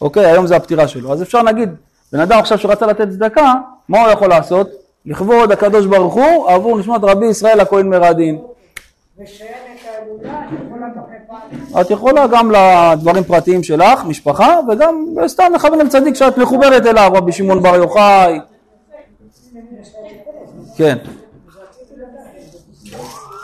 אוקיי, 0.00 0.26
היום 0.26 0.46
זה 0.46 0.56
הפטירה 0.56 0.88
שלו, 0.88 1.12
אז 1.12 1.22
אפשר 1.22 1.42
נגיד, 1.42 1.68
בן 2.12 2.20
אדם 2.20 2.38
עכשיו 2.38 2.58
שרצה 2.58 2.86
לתת 2.86 3.08
צדקה, 3.08 3.54
מה 3.88 4.02
הוא 4.02 4.10
יכול 4.10 4.28
לעשות? 4.28 4.70
לכבוד 5.06 5.52
הקדוש 5.52 5.86
ברוך 5.86 6.14
הוא 6.14 6.50
עבור 6.50 6.78
נשמת 6.78 7.00
רבי 7.02 7.26
ישראל 7.26 7.60
הכהן 7.60 7.88
מרדין. 7.88 8.38
את 11.80 11.90
יכולה 11.90 12.26
גם 12.26 12.50
לדברים 12.50 13.24
פרטיים 13.24 13.62
שלך, 13.62 14.04
משפחה, 14.04 14.56
וגם 14.68 15.04
סתם 15.26 15.52
לכוון 15.54 15.80
אל 15.80 15.88
צדיק 15.88 16.14
שאת 16.14 16.38
מחוברת 16.38 16.86
אליו, 16.86 17.10
רבי 17.14 17.32
שמעון 17.32 17.62
בר 17.62 17.76
יוחאי. 17.76 18.40
כן. 20.76 20.98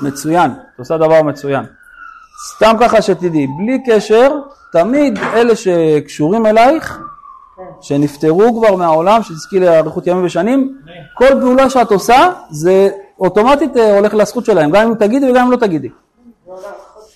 מצוין, 0.03 0.51
את 0.51 0.79
עושה 0.79 0.97
דבר 0.97 1.23
מצוין. 1.23 1.65
סתם 2.55 2.77
ככה 2.81 3.03
שתדעי, 3.03 3.47
בלי 3.59 3.83
קשר, 3.87 4.33
תמיד 4.73 5.19
אלה 5.19 5.57
שקשורים 5.57 6.47
אלייך, 6.47 7.01
שנפטרו 7.81 8.59
כבר 8.59 8.77
מהעולם, 8.77 9.23
שתזכי 9.23 9.61
לאריכות 9.61 10.07
ימים 10.07 10.25
ושנים, 10.25 10.79
כל 11.15 11.41
פעולה 11.41 11.71
שאת 11.71 11.91
עושה, 11.91 12.33
זה 12.51 12.89
אוטומטית 13.21 13.77
אה, 13.77 13.97
הולך 13.97 14.15
לזכות 14.15 14.45
שלהם, 14.45 14.71
גם 14.71 14.89
אם 14.89 14.95
תגידי 14.95 15.31
וגם 15.31 15.47
אם 15.47 15.53
לא 15.53 15.57
תגידי. 15.57 15.89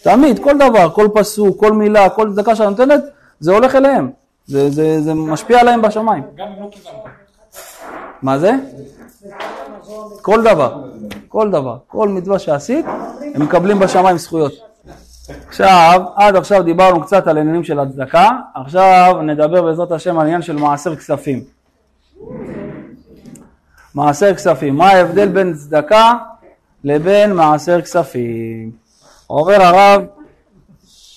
תמיד, 0.03 0.39
כל 0.39 0.59
דבר, 0.59 0.91
כל 0.91 1.09
פסוק, 1.15 1.61
כל 1.61 1.73
מילה, 1.73 2.09
כל 2.09 2.35
דקה 2.35 2.57
שאת 2.57 2.69
נותנת, 2.69 3.05
זה 3.41 3.53
הולך 3.53 3.75
אליהם. 3.75 4.11
זה, 4.47 4.71
זה, 4.71 5.01
זה 5.01 5.15
משפיע 5.15 5.61
עליהם 5.61 5.83
בשמיים. 5.83 6.23
גם 6.37 6.47
אם 6.47 6.65
לא 6.65 6.69
קיבלת. 6.71 6.95
מה 8.23 8.39
זה? 8.39 8.53
כל 10.23 10.43
דבר, 10.43 10.83
כל 11.29 11.51
דבר, 11.51 11.77
כל 11.87 12.09
מצווה 12.09 12.39
שעשית, 12.39 12.87
הם 13.35 13.43
מקבלים 13.43 13.79
בשמיים 13.79 14.19
זכויות. 14.19 14.53
עכשיו, 15.49 16.03
עד 16.17 16.37
עכשיו 16.37 16.63
דיברנו 16.63 17.03
קצת 17.03 17.27
על 17.27 17.39
עניינים 17.39 17.65
של 17.65 17.79
הצדקה, 17.79 18.31
עכשיו 18.55 19.17
נדבר 19.23 19.63
בעזרת 19.63 19.93
השם 19.93 20.19
על 20.19 20.27
עניין 20.27 20.43
של 20.43 20.57
מעשר 20.57 20.97
כספים. 20.97 21.45
מעשר 23.95 24.35
כספים, 24.35 24.77
מה 24.77 24.89
ההבדל 24.91 25.29
בין 25.29 25.55
צדקה 25.55 26.13
לבין 26.85 27.33
מעשר 27.33 27.83
כספים? 27.83 28.71
אומר 29.31 29.63
הרב, 29.63 30.03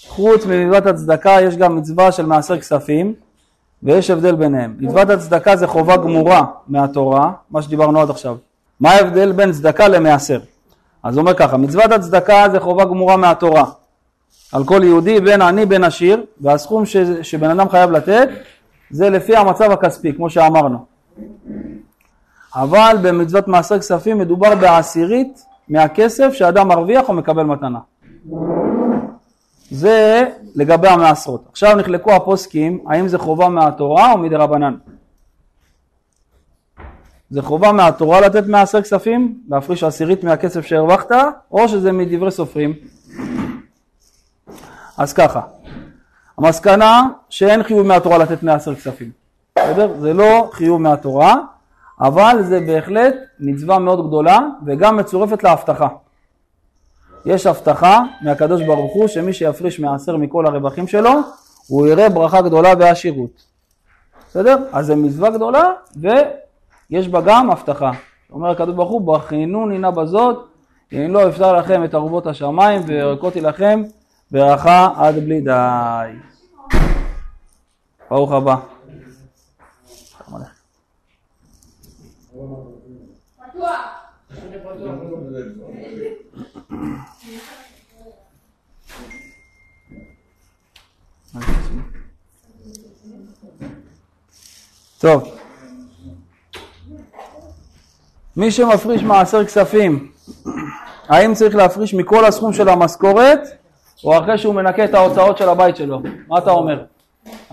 חוץ 0.08 0.46
ממצוות 0.46 0.86
הצדקה 0.86 1.42
יש 1.42 1.58
גם 1.58 1.76
מצווה 1.76 2.12
של 2.12 2.26
מעשר 2.26 2.60
כספים 2.60 3.14
ויש 3.84 4.10
הבדל 4.10 4.36
ביניהם. 4.36 4.76
מצוות 4.80 5.10
הצדקה 5.10 5.56
זה 5.56 5.68
חובה 5.68 5.98
גמורה 5.98 6.46
מהתורה, 6.68 7.32
מה 7.52 7.62
שדיברנו 7.62 8.02
עד 8.02 8.10
עכשיו. 8.10 8.36
מה 8.80 8.92
ההבדל 8.92 9.32
בין 9.32 9.52
צדקה 9.52 9.88
למעשר? 9.88 10.40
אז 11.04 11.16
הוא 11.16 11.22
אומר 11.22 11.34
ככה, 11.34 11.58
מצוות 11.58 11.92
הצדקה 11.92 12.46
זה 12.52 12.60
חובה 12.60 12.86
גמורה 12.86 13.18
מהתורה. 13.18 13.66
על 14.54 14.64
כל 14.64 14.82
יהודי 14.84 15.20
בין 15.20 15.42
עני 15.42 15.66
בין 15.66 15.84
עשיר, 15.84 16.26
והסכום 16.42 16.86
ש, 16.86 16.98
שבן 17.22 17.50
אדם 17.50 17.70
חייב 17.70 17.92
לתת 17.92 18.30
זה 18.92 19.10
לפי 19.10 19.36
המצב 19.36 19.72
הכספי, 19.72 20.14
כמו 20.14 20.30
שאמרנו. 20.30 20.78
אבל 22.56 22.98
במצוות 23.02 23.48
מעשר 23.48 23.80
כספים 23.80 24.18
מדובר 24.18 24.56
בעשירית 24.56 25.46
מהכסף 25.70 26.34
שאדם 26.34 26.68
מרוויח 26.68 27.10
או 27.10 27.14
מקבל 27.14 27.44
מתנה. 27.44 27.80
זה 29.72 30.26
לגבי 30.56 30.88
המעשרות. 30.88 31.46
עכשיו 31.52 31.76
נחלקו 31.76 32.14
הפוסקים 32.14 32.80
האם 32.88 33.08
זה 33.08 33.18
חובה 33.18 33.50
מהתורה 33.50 34.12
או 34.12 34.18
מדי 34.18 34.36
רבנן. 34.36 34.76
זה 37.36 37.42
חובה 37.42 37.72
מהתורה 37.72 38.22
לתת 38.22 38.48
מעשר 38.48 38.82
כספים, 38.82 39.38
להפריש 39.50 39.84
עשירית 39.84 40.24
מהכסף 40.24 40.66
שהרווחת, 40.66 41.12
או 41.52 41.68
שזה 41.68 41.92
מדברי 41.92 42.32
סופרים. 42.32 42.74
אז 44.98 45.14
ככה, 45.14 45.42
המסקנה 46.38 47.02
שאין 47.30 47.64
חיוב 47.64 47.88
מהתורה 47.88 48.18
לתת 48.18 48.44
מעשר 48.44 48.76
כספים, 48.76 49.12
בסדר? 49.60 49.94
זה 50.00 50.14
לא 50.14 50.50
חיוב 50.52 50.82
מהתורה, 50.82 51.36
אבל 52.02 52.44
זה 52.44 52.60
בהחלט 52.60 53.16
מצווה 53.40 53.80
מאוד 53.80 54.08
גדולה 54.08 54.40
וגם 54.66 54.98
מצורפת 54.98 55.44
להבטחה. 55.44 55.88
יש 57.26 57.46
הבטחה 57.46 58.00
מהקדוש 58.22 58.62
ברוך 58.62 58.94
הוא 58.94 59.08
שמי 59.08 59.34
שיפריש 59.34 59.80
מעשר 59.80 60.18
מכל 60.18 60.46
הרווחים 60.46 60.88
שלו, 60.88 61.12
הוא 61.68 61.88
יראה 61.88 62.10
ברכה 62.10 62.42
גדולה 62.42 62.74
ועשירות. 62.80 63.44
בסדר? 64.30 64.58
אז 64.72 64.86
זו 64.86 64.96
מצווה 64.96 65.30
גדולה 65.30 65.64
ויש 66.92 67.08
בה 67.08 67.22
גם 67.22 67.52
הבטחה. 67.52 67.92
אומר 68.32 68.50
הקדוש 68.50 68.76
ברוך 68.76 68.90
הוא, 68.90 69.02
ברכינוני 69.02 69.78
נא 69.78 69.90
בזאת, 69.90 70.48
אם 70.94 71.14
לא 71.14 71.30
אפשר 71.30 71.54
לכם 71.54 71.84
את 71.84 71.94
ערובות 71.94 72.28
השמיים 72.28 72.82
וירקותי 72.86 73.42
לכם 73.42 73.84
ברכה 74.32 74.90
עד 74.98 75.16
בלי 75.16 75.42
די. 75.42 76.12
ברוך 78.10 78.32
הבא. 78.32 78.56
טוב, 95.00 95.38
מי 98.38 98.52
שמפריש 98.52 99.04
מעשר 99.04 99.46
כספים, 99.46 100.12
האם 101.08 101.34
צריך 101.34 101.56
להפריש 101.56 101.94
מכל 101.94 102.26
הסכום 102.26 102.54
של 102.54 102.70
המשכורת 102.70 103.40
או 104.04 104.18
אחרי 104.18 104.38
שהוא 104.38 104.56
מנקה 104.56 104.86
את 104.86 104.94
ההוצאות 104.94 105.38
של 105.38 105.50
הבית 105.50 105.76
שלו? 105.76 106.00
מה 106.28 106.38
אתה 106.38 106.52
אומר? 106.52 106.84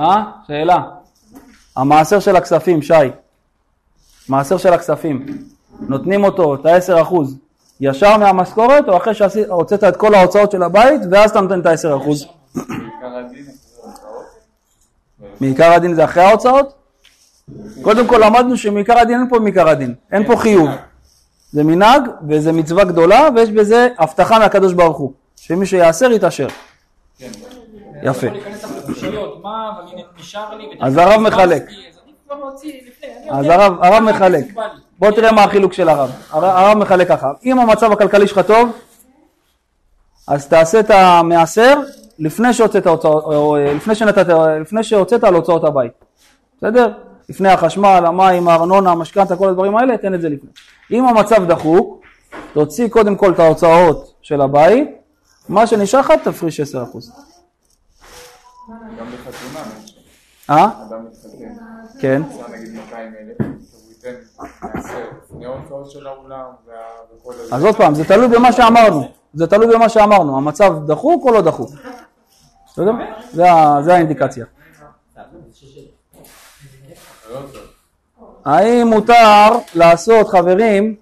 אה? 0.01 0.23
שאלה. 0.47 0.83
המעשר 1.77 2.21
של 2.21 2.37
הכספים, 2.37 2.83
שי. 2.83 2.95
מעשר 4.29 4.57
של 4.57 4.73
הכספים. 4.73 5.27
נותנים 5.81 6.25
אותו, 6.25 6.55
את 6.55 6.67
ה-10 6.67 7.03
אחוז, 7.03 7.37
ישר 7.81 8.17
מהמשכורת 8.17 8.89
או 8.89 8.97
אחרי 8.97 9.15
שהוצאת 9.15 9.85
את 9.85 9.97
כל 9.97 10.15
ההוצאות 10.15 10.51
של 10.51 10.63
הבית 10.63 11.01
ואז 11.11 11.31
אתה 11.31 11.41
נותן 11.41 11.61
את 11.61 11.67
ה-10 11.67 11.97
אחוז? 11.97 12.27
מעיקר 15.41 15.73
הדין 15.73 15.95
זה 15.95 16.05
אחרי 16.05 16.23
ההוצאות? 16.23 16.82
קודם 17.83 18.07
כל 18.07 18.21
למדנו 18.25 18.57
שמעיקר 18.57 18.99
הדין 18.99 19.21
אין 19.21 19.29
פה 19.29 19.39
מעיקר 19.39 19.69
הדין, 19.69 19.95
אין 20.13 20.27
פה 20.27 20.37
חיוב. 20.37 20.71
זה 21.53 21.65
מנהג 21.65 22.03
וזה 22.29 22.53
מצווה 22.53 22.85
גדולה 22.85 23.29
ויש 23.35 23.51
בזה 23.51 23.89
הבטחה 23.99 24.39
מהקדוש 24.39 24.73
ברוך 24.73 24.99
הוא, 24.99 25.13
שמי 25.37 25.67
שיעשר 25.67 26.13
יתעשר. 26.13 26.47
יפה. 28.03 28.27
אז 30.81 30.97
הרב 30.97 31.21
מחלק. 31.21 31.63
אז 33.31 33.47
הרב 33.49 34.03
מחלק. 34.03 34.45
בוא 34.99 35.11
תראה 35.11 35.33
מה 35.33 35.45
החילוק 35.45 35.73
של 35.73 35.89
הרב. 35.89 36.11
הרב 36.31 36.79
מחלק 36.79 37.09
ככה. 37.09 37.33
אם 37.45 37.59
המצב 37.59 37.93
הכלכלי 37.93 38.27
שלך 38.27 38.39
טוב, 38.39 38.73
אז 40.29 40.49
תעשה 40.49 40.81
את 40.81 40.91
המעשר 40.91 41.81
לפני 42.19 42.53
שהוצאת, 42.53 42.87
שנתת, 43.95 44.27
לפני 44.61 44.83
שהוצאת 44.83 45.25
על 45.25 45.35
הוצאות 45.35 45.65
הבית. 45.65 45.93
בסדר? 46.59 46.93
לפני 47.33 47.49
החשמל, 47.49 48.05
המים, 48.07 48.49
הארנונה, 48.49 48.91
המשכנתה, 48.91 49.37
כל 49.37 49.49
הדברים 49.49 49.77
האלה, 49.77 49.97
תן 49.99 50.15
את 50.15 50.21
זה 50.21 50.29
לפני. 50.29 50.51
אם 50.91 51.05
המצב 51.05 51.45
דחוק, 51.45 52.03
תוציא 52.53 52.89
קודם 52.89 53.17
כל 53.17 53.33
את 53.33 53.39
ההוצאות 53.39 54.15
של 54.23 54.41
הבית, 54.41 54.89
מה 55.49 55.67
שנשאר 55.67 56.01
לך 56.01 56.13
תפריש 56.25 56.61
10%. 56.61 56.75
גם 58.99 59.07
בחתונה. 59.07 59.65
אה? 60.51 60.65
אדם 60.89 61.05
מתחתן. 61.07 61.55
כן. 62.01 62.23
נגיד 62.53 62.75
200 62.75 63.13
אלף, 63.21 63.41
הוא 63.41 63.49
ייתן 63.89 64.15
מעשר 64.63 64.99
לפני 65.25 65.47
ההוצאות 65.47 65.91
של 65.91 66.07
האולם 66.07 66.45
וכל 67.21 67.33
הזה. 67.33 67.57
אז 67.57 67.65
עוד 67.65 67.77
פעם, 67.77 67.95
זה 67.95 68.05
תלוי 68.05 68.29
במה 68.29 68.53
שאמרנו. 68.53 69.09
זה 69.35 69.47
תלוי 69.47 69.75
במה 69.75 69.89
שאמרנו, 69.89 70.37
המצב 70.37 70.87
דחוק 70.87 71.25
או 71.25 71.33
לא 71.33 71.41
דחוק. 71.41 71.71
זה 73.83 73.95
האינדיקציה. 73.95 74.45
האם 78.45 78.87
מותר 78.87 79.59
לעשות, 79.75 80.29
חברים, 80.29 80.97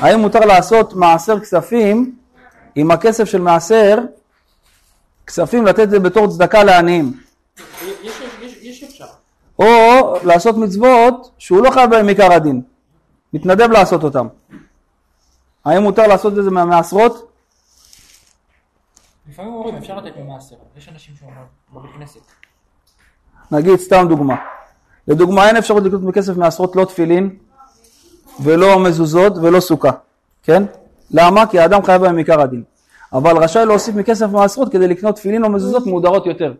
האם 0.00 0.20
מותר 0.20 0.40
לעשות 0.40 0.92
מעשר 0.94 1.40
כספים 1.40 2.16
עם 2.74 2.90
הכסף 2.90 3.24
של 3.24 3.40
מעשר, 3.40 3.98
כספים 5.26 5.66
לתת 5.66 5.80
את 5.80 5.90
זה 5.90 5.98
בתור 5.98 6.28
צדקה 6.28 6.64
לעניים? 6.64 7.20
או 9.58 9.64
לעשות 10.24 10.56
מצוות 10.56 11.30
שהוא 11.38 11.64
לא 11.64 11.70
חייב 11.70 11.90
בהם 11.90 12.08
עיקר 12.08 12.32
הדין, 12.32 12.62
מתנדב 13.32 13.70
לעשות 13.70 14.04
אותם. 14.04 14.26
האם 15.64 15.82
מותר 15.82 16.06
לעשות 16.06 16.38
את 16.38 16.44
זה 16.44 16.50
מהמעשרות? 16.50 17.32
לפעמים 19.28 19.52
אומרים 19.52 19.74
אפשר 19.74 19.96
לתת 19.96 20.16
ממעשר, 20.16 20.56
יש 20.76 20.88
אנשים 20.88 21.14
שאומרים 21.18 21.38
בבית 21.72 21.90
כנסת. 21.94 22.20
נגיד 23.50 23.76
סתם 23.76 24.06
דוגמה. 24.08 24.57
לדוגמה 25.08 25.48
אין 25.48 25.56
אפשרות 25.56 25.84
לקנות 25.84 26.02
מכסף 26.02 26.36
מעשרות 26.36 26.76
לא 26.76 26.84
תפילין 26.84 27.30
ולא 28.40 28.78
מזוזות 28.78 29.32
ולא 29.42 29.60
סוכה, 29.60 29.90
כן? 30.42 30.62
למה? 31.10 31.46
כי 31.46 31.58
האדם 31.58 31.84
חייב 31.84 32.02
בהם 32.02 32.16
עיקר 32.16 32.40
הדין. 32.40 32.62
אבל 33.12 33.36
רשאי 33.36 33.66
להוסיף 33.66 33.94
מכסף 33.94 34.26
מעשרות 34.26 34.72
כדי 34.72 34.88
לקנות 34.88 35.16
תפילין 35.16 35.44
או 35.44 35.50
מזוזות 35.50 35.86
מהודרות 35.86 36.26
יותר. 36.26 36.52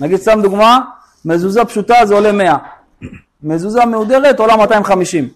נגיד 0.00 0.20
סתם 0.20 0.40
דוגמה, 0.42 0.80
מזוזה 1.24 1.64
פשוטה 1.64 1.94
זה 2.06 2.14
עולה 2.14 2.32
100, 2.32 2.56
מזוזה 3.42 3.84
מהודרת 3.84 4.40
עולה 4.40 4.56
250. 4.56 5.28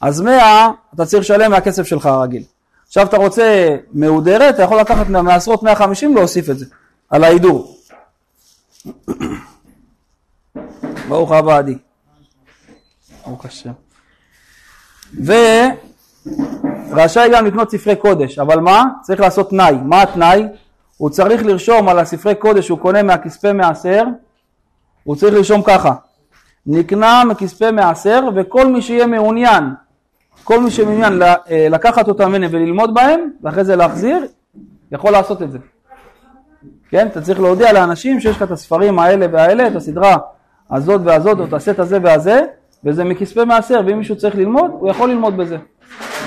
אז 0.00 0.20
100 0.20 0.70
אתה 0.94 1.06
צריך 1.06 1.20
לשלם 1.22 1.50
מהכסף 1.50 1.82
שלך 1.82 2.06
הרגיל. 2.06 2.42
עכשיו 2.86 3.06
אתה 3.06 3.16
רוצה 3.16 3.76
מהודרת, 3.92 4.54
אתה 4.54 4.62
יכול 4.62 4.80
לקחת 4.80 5.08
מעשרות 5.08 5.62
150 5.62 6.10
ולהוסיף 6.10 6.50
את 6.50 6.58
זה, 6.58 6.66
על 7.10 7.24
ההידור. 7.24 7.76
ברוך 11.08 11.32
הבא 11.32 11.56
עדי. 11.56 11.78
ברוך 13.26 13.44
השם. 13.44 13.72
ורשאי 16.90 17.28
גם 17.32 17.46
לקנות 17.46 17.70
ספרי 17.70 17.96
קודש, 17.96 18.38
אבל 18.38 18.60
מה? 18.60 18.84
צריך 19.02 19.20
לעשות 19.20 19.50
תנאי. 19.50 19.74
מה 19.84 20.02
התנאי? 20.02 20.44
הוא 20.96 21.10
צריך 21.10 21.44
לרשום 21.44 21.88
על 21.88 21.98
הספרי 21.98 22.34
קודש 22.34 22.66
שהוא 22.66 22.78
קונה 22.78 23.02
מהכספי 23.02 23.52
מעשר, 23.52 24.04
הוא 25.04 25.16
צריך 25.16 25.34
לרשום 25.34 25.62
ככה: 25.62 25.94
נקנה 26.66 27.24
מכספי 27.24 27.70
מעשר 27.70 28.28
וכל 28.36 28.66
מי 28.66 28.82
שיהיה 28.82 29.06
מעוניין, 29.06 29.64
כל 30.44 30.60
מי 30.60 30.70
שמעוניין 30.70 31.22
אה, 31.22 31.66
לקחת 31.70 32.08
אותם 32.08 32.28
ממני 32.28 32.46
וללמוד 32.50 32.94
בהם 32.94 33.30
ואחרי 33.42 33.64
זה 33.64 33.76
להחזיר, 33.76 34.26
יכול 34.92 35.12
לעשות 35.12 35.42
את 35.42 35.52
זה. 35.52 35.58
כן? 36.90 37.06
אתה 37.06 37.22
צריך 37.22 37.40
להודיע 37.40 37.72
לאנשים 37.72 38.20
שיש 38.20 38.36
לך 38.36 38.42
את 38.42 38.50
הספרים 38.50 38.98
האלה 38.98 39.26
והאלה, 39.32 39.66
את 39.66 39.76
הסדרה 39.76 40.16
הזאת 40.70 41.00
והזאת, 41.04 41.38
או 41.38 41.44
את 41.44 41.52
הסט 41.52 41.78
הזה 41.78 41.98
והזה, 42.02 42.40
וזה 42.84 43.04
מכספי 43.04 43.44
מעשר, 43.44 43.80
ואם 43.86 43.98
מישהו 43.98 44.16
צריך 44.16 44.34
ללמוד, 44.34 44.70
הוא 44.70 44.90
יכול 44.90 45.10
ללמוד 45.10 45.36
בזה. 45.36 45.56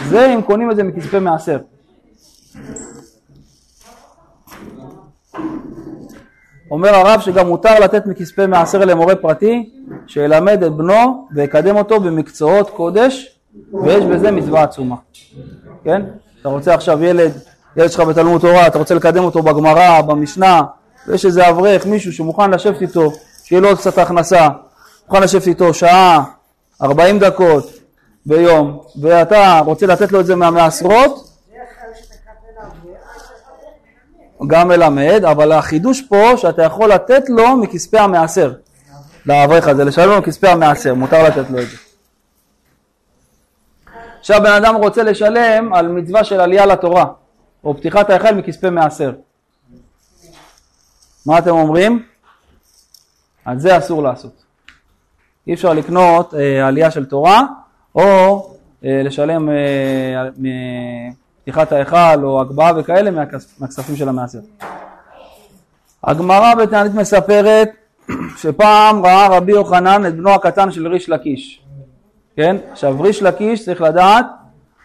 זה 0.07 0.33
אם 0.33 0.41
קונים 0.41 0.71
את 0.71 0.75
זה 0.75 0.83
מכספי 0.83 1.19
מעשר. 1.19 1.57
אומר 6.71 6.95
הרב 6.95 7.19
שגם 7.19 7.47
מותר 7.47 7.79
לתת 7.79 8.05
מכספי 8.05 8.45
מעשר 8.45 8.85
למורה 8.85 9.15
פרטי 9.15 9.69
שילמד 10.07 10.63
את 10.63 10.71
בנו 10.71 11.27
ויקדם 11.35 11.75
אותו 11.77 11.99
במקצועות 11.99 12.69
קודש 12.69 13.39
ויש 13.83 14.05
בזה 14.05 14.31
מצווה 14.31 14.63
עצומה. 14.63 14.95
כן? 15.83 16.01
אתה 16.41 16.49
רוצה 16.49 16.73
עכשיו 16.73 17.03
ילד, 17.03 17.31
ילד 17.77 17.91
שלך 17.91 18.01
בתלמוד 18.01 18.41
תורה, 18.41 18.67
אתה 18.67 18.77
רוצה 18.77 18.95
לקדם 18.95 19.23
אותו 19.23 19.41
בגמרא, 19.41 20.01
במשנה, 20.01 20.61
ויש 21.07 21.25
איזה 21.25 21.49
אברך, 21.49 21.85
מישהו 21.85 22.13
שמוכן 22.13 22.51
לשבת 22.51 22.81
איתו 22.81 23.11
שיהיה 23.51 23.61
לו 23.61 23.67
עוד 23.67 23.77
קצת 23.77 23.97
הכנסה, 23.97 24.49
מוכן 25.07 25.23
לשבת 25.23 25.47
איתו 25.47 25.73
שעה, 25.73 26.23
40 26.81 27.19
דקות 27.19 27.69
ביום, 28.25 28.83
ואתה 29.01 29.59
רוצה 29.65 29.85
לתת 29.85 30.11
לו 30.11 30.19
את 30.19 30.25
זה 30.25 30.35
מהמעשרות, 30.35 31.29
גם 34.47 34.67
מלמד, 34.67 35.23
אבל 35.31 35.51
החידוש 35.51 36.01
פה 36.01 36.37
שאתה 36.37 36.63
יכול 36.63 36.91
לתת 36.91 37.23
לו 37.29 37.57
מכספי 37.57 37.97
המעשר. 37.97 38.53
לאברך 39.25 39.67
הזה, 39.67 39.83
לשלם 39.83 40.09
לו 40.09 40.19
מכספי 40.19 40.47
המעשר, 40.47 40.93
מותר 40.93 41.23
לתת 41.23 41.49
לו 41.49 41.61
את 41.61 41.67
זה. 41.69 41.77
עכשיו 44.19 44.41
בן 44.43 44.51
אדם 44.51 44.75
רוצה 44.75 45.03
לשלם 45.03 45.73
על 45.73 45.87
מצווה 45.87 46.23
של 46.23 46.39
עלייה 46.39 46.65
לתורה, 46.65 47.05
או 47.63 47.77
פתיחת 47.77 48.09
ההיכל 48.09 48.35
מכספי 48.35 48.69
מעשר. 48.69 49.11
מה 51.25 51.37
אתם 51.37 51.49
אומרים? 51.49 52.10
על 53.45 53.59
זה 53.59 53.77
אסור 53.77 54.03
לעשות. 54.03 54.43
אי 55.47 55.53
אפשר 55.53 55.73
לקנות 55.73 56.33
אה, 56.33 56.67
עלייה 56.67 56.91
של 56.91 57.05
תורה, 57.05 57.41
או 57.95 58.03
אה, 58.85 59.01
לשלם 59.03 59.49
אה, 59.49 59.55
מפתיחת 60.37 61.71
ההיכל 61.71 62.23
או 62.23 62.41
הגבהה 62.41 62.71
וכאלה 62.77 63.11
מהכס- 63.11 63.59
מהכספים 63.59 63.95
של 63.95 64.09
המעשר. 64.09 64.39
הגמרא 66.03 66.55
בתענית 66.55 66.93
מספרת 66.93 67.69
שפעם 68.37 69.05
ראה 69.05 69.27
רבי 69.27 69.51
יוחנן 69.51 70.05
את 70.05 70.15
בנו 70.15 70.29
הקטן 70.29 70.71
של 70.71 70.87
ריש 70.87 71.09
לקיש. 71.09 71.61
כן? 72.35 72.55
עכשיו 72.71 73.01
ריש 73.01 73.23
לקיש 73.23 73.65
צריך 73.65 73.81
לדעת 73.81 74.25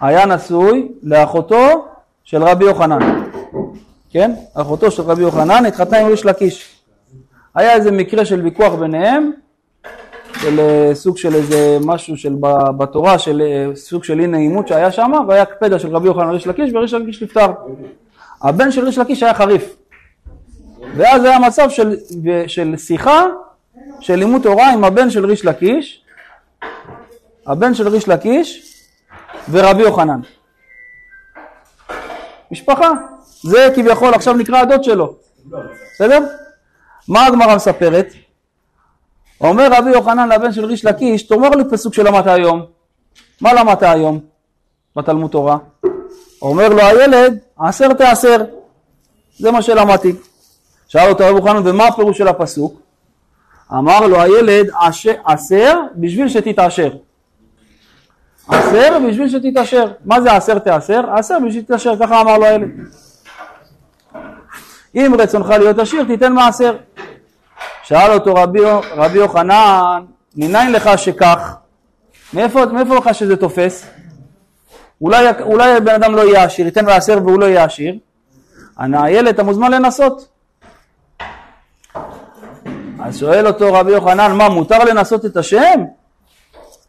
היה 0.00 0.26
נשוי 0.26 0.88
לאחותו 1.02 1.86
של 2.24 2.42
רבי 2.42 2.64
יוחנן. 2.64 3.24
כן? 4.10 4.34
אחותו 4.54 4.90
של 4.90 5.02
רבי 5.02 5.22
יוחנן 5.22 5.66
התחתנה 5.66 5.98
עם 5.98 6.06
ריש 6.06 6.24
לקיש. 6.24 6.75
היה 7.56 7.74
איזה 7.74 7.92
מקרה 7.92 8.24
של 8.24 8.40
ויכוח 8.40 8.74
ביניהם, 8.74 9.30
של 10.40 10.60
אה, 10.60 10.90
סוג 10.94 11.16
של 11.16 11.34
איזה 11.34 11.78
משהו 11.84 12.16
של 12.16 12.34
בתורה, 12.78 13.18
של 13.18 13.42
אה, 13.42 13.76
סוג 13.76 14.04
של 14.04 14.20
אי 14.20 14.26
נעימות 14.26 14.68
שהיה 14.68 14.92
שם, 14.92 15.12
והיה 15.28 15.44
קפדה 15.44 15.78
של 15.78 15.96
רבי 15.96 16.06
יוחנן 16.06 16.30
ריש 16.30 16.46
לקיש, 16.46 16.70
וריש 16.74 16.94
לקיש 16.94 17.22
נפטר. 17.22 17.52
הבן 18.42 18.70
של 18.70 18.84
ריש 18.84 18.98
לקיש 18.98 19.22
היה 19.22 19.34
חריף. 19.34 19.76
ואז 20.96 21.24
היה 21.24 21.38
מצב 21.38 21.70
של, 21.70 21.96
של 22.46 22.74
שיחה 22.76 23.24
של 24.00 24.14
לימוד 24.14 24.42
תורה 24.42 24.72
עם 24.72 24.84
הבן 24.84 25.10
של 25.10 25.26
ריש 25.26 25.44
לקיש, 25.44 26.04
הבן 27.46 27.74
של 27.74 27.88
ריש 27.88 28.08
לקיש 28.08 28.72
ורבי 29.50 29.82
יוחנן. 29.82 30.20
משפחה. 32.50 32.90
זה 33.42 33.68
כביכול 33.74 34.14
עכשיו 34.14 34.34
נקרא 34.34 34.58
הדוד 34.58 34.84
שלו. 34.84 35.14
בסדר? 35.94 36.26
מה 37.08 37.26
הגמרא 37.26 37.56
מספרת? 37.56 38.06
אומר 39.40 39.68
רבי 39.72 39.90
יוחנן 39.90 40.28
לבן 40.28 40.52
של 40.52 40.64
ריש 40.64 40.84
לקיש, 40.84 41.22
תאמר 41.22 41.48
לי 41.50 41.64
פסוק 41.70 41.94
שלמדת 41.94 42.26
היום. 42.26 42.62
מה 43.40 43.52
למדת 43.52 43.82
היום 43.82 44.20
בתלמוד 44.96 45.30
תורה? 45.30 45.56
אומר 46.42 46.68
לו 46.68 46.80
הילד, 46.80 47.38
עשר 47.58 47.92
תעשר. 47.92 48.44
זה 49.38 49.50
מה 49.50 49.62
שלמדתי. 49.62 50.12
שאל 50.88 51.08
אותו 51.08 51.24
רבי 51.24 51.36
יוחנן, 51.38 51.62
ומה 51.64 51.86
הפירוש 51.86 52.18
של 52.18 52.28
הפסוק? 52.28 52.80
אמר 53.72 54.06
לו 54.06 54.20
הילד, 54.20 54.66
"עש- 54.80 55.06
עשר 55.24 55.80
בשביל 55.96 56.28
שתתעשר. 56.28 56.90
עשר 58.48 58.98
בשביל 59.08 59.28
שתתעשר. 59.28 59.92
מה 60.04 60.20
זה 60.20 60.32
עשר 60.32 60.58
תעשר? 60.58 61.00
עשר 61.16 61.36
בשביל 61.46 61.62
שתתעשר, 61.62 61.96
ככה 62.00 62.20
אמר 62.20 62.38
לו 62.38 62.44
הילד. 62.44 62.68
אם 64.96 65.12
רצונך 65.18 65.48
להיות 65.50 65.78
עשיר, 65.78 66.04
תיתן 66.04 66.32
מעשר. 66.32 66.76
שאל 67.82 68.12
אותו 68.12 68.35
רבי, 68.35 68.61
רבי 68.96 69.18
יוחנן, 69.18 70.04
מניין 70.37 70.72
לך 70.72 70.90
שכך? 70.96 71.56
מאיפה, 72.32 72.66
מאיפה 72.66 72.94
לך 72.94 73.14
שזה 73.14 73.37
תופס? 73.37 73.87
אולי, 75.00 75.26
אולי 75.40 75.80
בן 75.80 75.94
אדם 75.94 76.14
לא 76.14 76.20
יהיה 76.20 76.44
עשיר, 76.44 76.66
ייתן 76.66 76.85
מעשר 76.85 77.18
והוא 77.24 77.40
לא 77.40 77.44
יהיה 77.44 77.64
עשיר? 77.64 77.94
ענה 78.78 79.04
הילד, 79.04 79.28
אתה 79.28 79.42
מוזמן 79.42 79.70
לנסות. 79.72 80.28
אז 83.00 83.18
שואל 83.18 83.46
אותו 83.46 83.72
רבי 83.72 83.92
יוחנן, 83.92 84.32
מה, 84.32 84.48
מותר 84.48 84.85
לנסות 84.85 85.24
את 85.26 85.37
השם? 85.37 85.85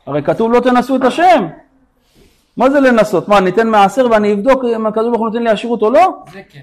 הרי 0.08 0.24
כתוב 0.24 0.52
לא 0.52 0.60
תנסו 0.60 0.96
את 0.96 1.04
השם. 1.04 1.48
מה 2.58 2.70
זה 2.70 2.80
לנסות? 2.80 3.28
מה, 3.28 3.39
ניתן 3.39 3.67
מעשר 3.67 4.08
ואני 4.12 4.34
אבדוק 4.34 4.63
אם 4.76 4.86
הקדוש 4.86 5.08
ברוך 5.08 5.20
הוא 5.20 5.28
נותן 5.28 5.43
לי 5.43 5.50
עשירות 5.50 5.82
או 5.82 5.89
לא? 5.89 6.24
זה 6.34 6.41
כן. 6.50 6.60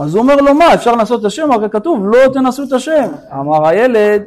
אז 0.00 0.14
הוא 0.14 0.22
אומר 0.22 0.36
לו, 0.36 0.54
מה, 0.54 0.74
אפשר 0.74 0.92
לנסות 0.92 1.20
את 1.20 1.24
השם? 1.24 1.52
הרי 1.52 1.70
כתוב, 1.70 2.06
לא 2.06 2.18
תנסו 2.32 2.62
את 2.62 2.72
השם. 2.72 3.12
אמר 3.32 3.66
הילד, 3.66 4.22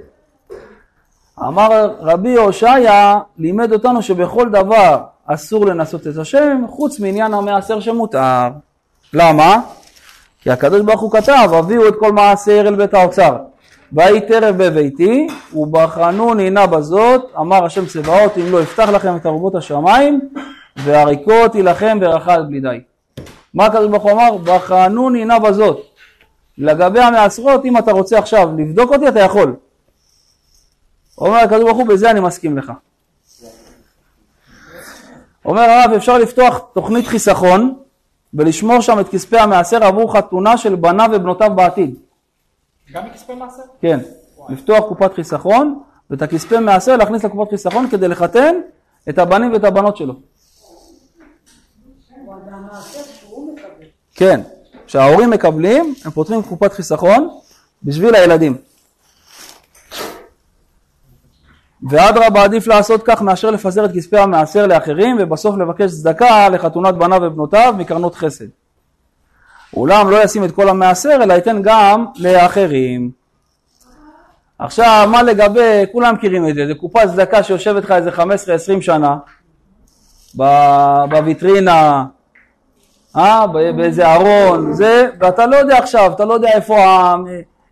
אמר 1.40 1.94
רבי 2.00 2.36
הושעיה, 2.36 3.20
לימד 3.38 3.72
אותנו 3.72 4.02
שבכל 4.02 4.50
דבר 4.50 5.04
אסור 5.26 5.66
לנסות 5.66 6.08
את 6.08 6.18
השם, 6.18 6.66
חוץ 6.70 7.00
מעניין 7.00 7.34
המעשר 7.34 7.80
שמותר. 7.80 8.48
למה? 9.14 9.62
כי 10.42 10.52
הקדוש 10.52 10.82
ברוך 10.82 11.02
הוא 11.02 11.12
כתב, 11.12 11.50
הביאו 11.54 11.88
את 11.88 11.94
כל 12.00 12.12
מעשר 12.12 12.64
אל 12.68 12.76
בית 12.76 12.94
האוצר. 12.94 13.38
ויהי 13.94 14.28
טרף 14.28 14.56
בביתי, 14.56 15.28
ובחנוני 15.54 16.50
נא 16.50 16.66
בזאת, 16.66 17.22
אמר 17.40 17.66
השם 17.66 17.86
צבאות, 17.86 18.38
אם 18.38 18.52
לא 18.52 18.62
אפתח 18.62 18.90
לכם 18.90 19.16
את 19.16 19.26
ארובות 19.26 19.56
השמיים, 19.56 20.20
והריקות 20.78 21.56
יילחם 21.56 22.00
ברכה 22.00 22.34
עד 22.34 22.48
בלי 22.48 22.60
די. 22.60 22.80
מה 23.58 23.66
הקדוש 23.66 23.88
ברוך 23.88 24.04
הוא 24.04 24.12
אמר? 24.12 24.38
בחנוני 24.38 25.26
נא 25.26 25.40
בזאת. 25.40 25.86
לגבי 26.58 27.00
המעשרות, 27.00 27.66
אם 27.66 27.78
אתה 27.78 27.92
רוצה 27.92 28.20
עכשיו 28.20 28.50
לבדוק 28.58 28.92
אותי, 28.92 29.08
אתה 29.08 29.20
יכול. 29.20 29.56
אומר 31.18 31.38
הקדוש 31.38 31.64
ברוך 31.64 31.78
הוא, 31.78 31.88
בזה 31.88 32.12
אני 32.12 32.20
מסכים 32.20 32.58
לך. 32.58 32.72
אומר 35.46 35.62
הרב, 35.62 35.92
אפשר 35.92 36.18
לפתוח 36.18 36.60
תוכנית 36.74 37.08
חיסכון 37.08 37.76
ולשמור 38.34 38.82
שם 38.82 39.00
את 39.00 39.10
כספי 39.10 39.38
המעשר 39.38 39.84
עבור 39.84 40.18
חתונה 40.18 40.58
של 40.58 40.76
בניו 40.76 41.10
ובנותיו 41.14 41.52
בעתיד. 41.56 41.96
גם 42.92 43.06
מכספי 43.06 43.34
מעשר? 43.34 43.62
כן, 43.82 44.00
לפתוח 44.50 44.86
קופת 44.88 45.14
חיסכון 45.14 45.80
ואת 46.10 46.22
הכספי 46.22 46.58
מעשר 46.58 46.98
להכניס 46.98 47.24
לקופת 47.24 47.50
חיסכון 47.50 47.90
כדי 47.90 48.08
לחתן 48.08 48.56
את 49.10 49.18
הבנים 49.20 49.54
ואת 49.54 49.64
הבנות 49.64 49.98
שלו. 49.98 50.14
כן, 54.18 54.42
כשההורים 54.88 55.30
מקבלים, 55.30 55.94
הם 56.06 56.12
פותחים 56.12 56.42
קופת 56.42 56.74
חיסכון 56.74 57.30
בשביל 57.84 58.16
הילדים. 58.16 58.58
ואדרבה 61.90 62.44
עדיף 62.44 62.68
לעשות 62.68 63.02
כך 63.06 63.22
מאשר 63.22 63.52
לפזר 63.52 63.86
את 63.86 63.92
כספי 63.96 64.18
המעשר 64.18 64.68
לאחרים 64.68 65.18
ובסוף 65.20 65.58
לבקש 65.58 65.92
צדקה 65.92 66.50
לחתונת 66.50 66.96
בניו 66.96 67.20
ובנותיו 67.24 67.76
מקרנות 67.78 68.16
חסד. 68.16 68.46
אולם 69.74 70.10
לא 70.10 70.24
ישים 70.24 70.44
את 70.44 70.52
כל 70.52 70.70
המעשר 70.70 71.20
אלא 71.24 71.34
ייתן 71.34 71.62
גם 71.62 72.06
לאחרים. 72.20 73.12
עכשיו 74.60 75.08
מה 75.12 75.24
לגבי, 75.24 75.86
כולם 75.92 76.16
מכירים 76.16 76.50
את 76.50 76.56
זה, 76.56 76.68
זה 76.68 76.74
קופת 76.74 77.08
צדקה 77.12 77.44
שיושבת 77.44 77.84
לך 77.84 77.92
איזה 77.92 78.10
15-20 78.10 78.22
שנה 78.82 79.18
בוויטרינה, 81.10 82.06
אה, 83.16 83.48
באיזה 83.48 84.14
ארון, 84.14 84.74
זה, 84.74 85.10
ואתה 85.20 85.46
לא 85.46 85.56
יודע 85.56 85.78
עכשיו, 85.78 86.12
אתה 86.16 86.26
לא 86.26 86.34
יודע 86.34 86.50
איפה, 86.50 86.78
ה- 86.80 87.16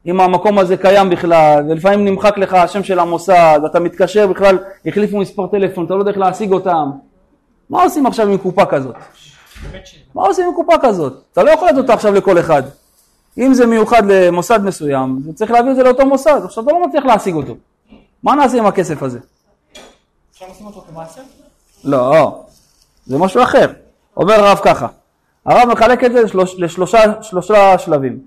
אם 0.05 0.21
המקום 0.21 0.57
הזה 0.59 0.77
קיים 0.77 1.09
בכלל, 1.09 1.63
ולפעמים 1.69 2.05
נמחק 2.05 2.37
לך 2.37 2.53
השם 2.53 2.83
של 2.83 2.99
המוסד, 2.99 3.59
אתה 3.65 3.79
מתקשר 3.79 4.27
בכלל, 4.27 4.57
החליפו 4.85 5.17
מספר 5.17 5.47
טלפון, 5.47 5.85
אתה 5.85 5.93
לא 5.93 5.99
יודע 5.99 6.11
איך 6.11 6.19
להשיג 6.19 6.51
אותם. 6.51 6.91
מה 7.69 7.83
עושים 7.83 8.05
עכשיו 8.05 8.27
עם 8.29 8.37
קופה 8.37 8.65
כזאת? 8.65 8.95
מה 10.15 10.21
עושים 10.27 10.45
עם 10.47 10.53
קופה 10.55 10.73
כזאת? 10.81 11.13
אתה 11.33 11.43
לא 11.43 11.51
יכול 11.51 11.67
לתת 11.67 11.77
אותה 11.77 11.93
עכשיו 11.93 12.13
לכל 12.13 12.39
אחד. 12.39 12.63
אם 13.37 13.53
זה 13.53 13.65
מיוחד 13.65 14.03
למוסד 14.11 14.63
מסוים, 14.63 15.19
זה 15.25 15.33
צריך 15.33 15.51
להביא 15.51 15.71
את 15.71 15.75
זה 15.75 15.83
לאותו 15.83 16.05
מוסד, 16.05 16.41
עכשיו 16.43 16.63
אתה 16.63 16.71
לא 16.71 16.87
מצליח 16.87 17.05
להשיג 17.05 17.35
אותו. 17.35 17.53
מה 18.23 18.35
נעשה 18.35 18.57
עם 18.57 18.65
הכסף 18.65 19.03
הזה? 19.03 19.19
אפשר 20.33 20.45
לשים 20.51 20.65
אותו 20.65 20.83
כמעשר? 20.91 21.21
לא, 21.83 22.39
זה 23.05 23.17
משהו 23.17 23.43
אחר. 23.43 23.67
אומר 24.17 24.33
הרב 24.33 24.59
ככה, 24.63 24.87
הרב 25.45 25.69
מחלק 25.71 26.03
את 26.03 26.11
זה 26.11 26.21
לשלוש, 26.21 26.55
לשלושה 26.57 26.99
שלושה 27.21 27.77
שלבים. 27.77 28.19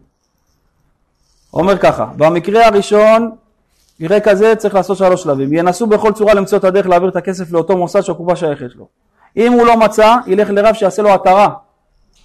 אומר 1.52 1.78
ככה, 1.78 2.06
במקרה 2.16 2.66
הראשון, 2.66 3.30
מקרה 4.00 4.20
כזה 4.20 4.56
צריך 4.56 4.74
לעשות 4.74 4.96
שלוש 4.96 5.22
שלבים. 5.22 5.52
ינסו 5.52 5.86
בכל 5.86 6.12
צורה 6.12 6.34
למצוא 6.34 6.58
את 6.58 6.64
הדרך 6.64 6.86
להעביר 6.86 7.08
את 7.08 7.16
הכסף 7.16 7.52
לאותו 7.52 7.76
מוסד 7.76 8.00
שהקופה 8.00 8.36
שייכת 8.36 8.74
לו. 8.76 8.88
אם 9.36 9.52
הוא 9.52 9.66
לא 9.66 9.76
מצא, 9.76 10.16
ילך 10.26 10.50
לרב 10.50 10.74
שיעשה 10.74 11.02
לו 11.02 11.14
התרה. 11.14 11.48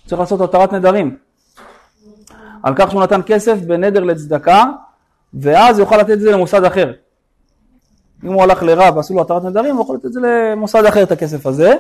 צריך 0.08 0.20
לעשות 0.22 0.42
התרת 0.42 0.74
נדרים. 0.74 1.18
על 2.64 2.74
כך 2.76 2.92
שהוא 2.92 3.04
נתן 3.04 3.22
כסף 3.26 3.58
בנדר 3.58 4.04
לצדקה, 4.04 4.66
ואז 5.34 5.80
יוכל 5.80 5.98
לתת 5.98 6.10
את 6.10 6.20
זה 6.20 6.32
למוסד 6.32 6.64
אחר. 6.64 6.92
אם 8.24 8.34
הוא 8.34 8.44
הלך 8.44 8.64
לרב 8.64 8.98
ועשו 8.98 9.14
לו 9.14 9.22
התרת 9.22 9.44
נדרים, 9.44 9.76
הוא 9.76 9.84
יכול 9.84 9.96
לתת 9.96 10.06
את 10.06 10.14
זה 10.14 10.20
למוסד 10.24 10.86
אחר 10.86 11.04
את 11.04 11.12
הכסף 11.12 11.46
הזה. 11.46 11.74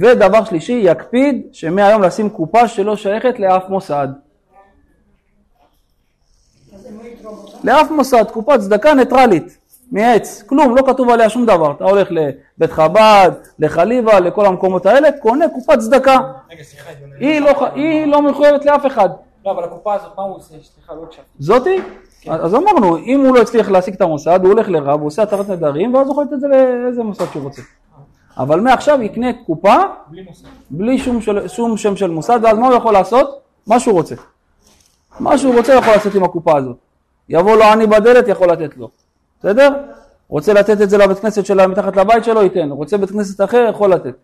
ודבר 0.00 0.44
שלישי, 0.44 0.80
יקפיד 0.84 1.46
שמהיום 1.52 2.02
לשים 2.02 2.30
קופה 2.30 2.68
שלא 2.68 2.96
שייכת 2.96 3.38
לאף 3.38 3.68
מוסד. 3.68 4.08
לאף 7.64 7.90
מוסד, 7.90 8.24
קופת 8.32 8.60
צדקה 8.60 8.94
ניטרלית, 8.94 9.58
מעץ, 9.92 10.42
כלום, 10.46 10.76
לא 10.76 10.82
כתוב 10.86 11.10
עליה 11.10 11.28
שום 11.28 11.46
דבר. 11.46 11.70
אתה 11.70 11.84
הולך 11.84 12.08
לבית 12.10 12.72
חב"ד, 12.72 13.30
לחליבה, 13.58 14.20
לכל 14.20 14.46
המקומות 14.46 14.86
האלה, 14.86 15.08
קונה 15.12 15.48
קופת 15.48 15.78
צדקה. 15.78 16.18
רגע, 16.50 16.62
סליחה, 16.62 16.90
הגיוני. 16.90 17.14
היא 17.26 17.40
לא, 17.40 17.66
היא 17.74 18.06
לא 18.06 18.22
מחויבת 18.22 18.64
לאף 18.64 18.86
אחד. 18.86 19.08
לא, 19.44 19.50
אבל 19.50 19.64
הקופה 19.64 19.94
הזאת, 19.94 20.10
מה 20.16 20.22
הוא 20.22 20.36
עושה? 20.36 20.54
סליחה, 20.62 20.94
לא 20.94 21.02
הקשבתי. 21.02 21.28
זאתי? 21.38 21.80
אז 22.28 22.54
אמרנו, 22.54 22.96
אם 22.96 23.24
הוא 23.26 23.36
לא 23.36 23.40
הצליח 23.40 23.70
להשיג 23.70 23.94
את 23.94 24.00
המוסד, 24.00 24.40
הוא 24.42 24.52
הולך 24.52 24.68
לרב, 24.68 25.00
הוא 25.00 25.06
עושה 25.06 25.22
התרת 25.22 25.48
נדרים, 25.48 25.94
ואז 25.94 26.06
הוא 26.06 26.12
יכול 26.12 26.24
לתת 26.24 26.32
את 26.32 26.40
זה 26.40 26.48
לאיזה 26.48 27.02
מוסד 27.02 27.24
שהוא 27.32 27.42
רוצה. 27.42 27.62
אבל 28.38 28.60
מעכשיו 28.60 29.02
יקנה 29.02 29.32
קופה 29.46 29.74
בלי. 30.06 30.24
בלי 30.70 30.98
שום, 30.98 31.20
של, 31.20 31.48
שום 31.48 31.76
שם 31.76 31.96
של 31.96 32.10
מוסד, 32.10 32.40
ואז 32.42 32.58
מה 32.58 32.66
הוא 32.66 32.76
יכול 32.76 32.92
לעשות? 32.92 33.40
מה 33.66 33.80
שהוא 33.80 33.94
רוצה. 33.94 34.14
מה 35.20 35.38
שהוא 35.38 35.54
רוצה 35.54 35.72
הוא 35.72 35.80
יכול 35.80 35.92
לעשות 35.92 36.14
עם 36.14 36.24
הקופה 36.24 36.58
הזאת. 36.58 36.76
יבוא 37.28 37.56
לו 37.56 37.64
עני 37.64 37.86
בדלת, 37.86 38.28
יכול 38.28 38.52
לתת 38.52 38.76
לו. 38.76 38.88
בסדר? 39.40 39.68
רוצה 40.28 40.52
לתת 40.52 40.80
את 40.82 40.90
זה 40.90 40.98
לבית 40.98 41.18
כנסת 41.18 41.46
שלה 41.46 41.66
מתחת 41.66 41.96
לבית 41.96 42.24
שלו, 42.24 42.42
ייתן. 42.42 42.70
רוצה 42.70 42.96
בית 42.98 43.10
כנסת 43.10 43.44
אחר, 43.44 43.66
יכול 43.70 43.92
לתת. 43.92 44.14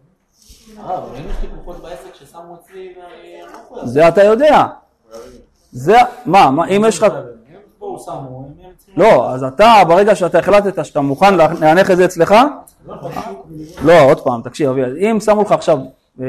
אבל 0.76 0.94
אם 1.16 1.30
יש 1.30 1.36
לי 1.42 1.48
קופות 1.56 1.82
בעסק 1.82 2.14
ששמו 2.14 2.56
אצלי 2.60 2.94
ואני 2.96 3.52
יכול 3.66 3.86
זה 3.86 4.08
אתה 4.08 4.24
יודע. 4.24 4.66
זה, 5.72 5.96
מה, 6.26 6.50
מה, 6.50 6.66
אם 6.66 6.84
יש 6.88 6.98
לך... 6.98 7.06
לא, 9.00 9.30
אז 9.30 9.44
אתה, 9.44 9.82
ברגע 9.88 10.14
שאתה 10.14 10.38
החלטת 10.38 10.84
שאתה 10.84 11.00
מוכן 11.00 11.34
לה- 11.34 11.52
להניח 11.60 11.90
את 11.90 11.96
זה 11.96 12.04
אצלך, 12.04 12.34
לא, 13.84 14.00
עוד 14.02 14.20
פעם, 14.20 14.42
תקשיב, 14.42 14.68
אביעד, 14.70 14.92
אם 14.96 15.20
שמו 15.20 15.42
לך 15.42 15.52
עכשיו 15.52 15.78
אה, 16.20 16.24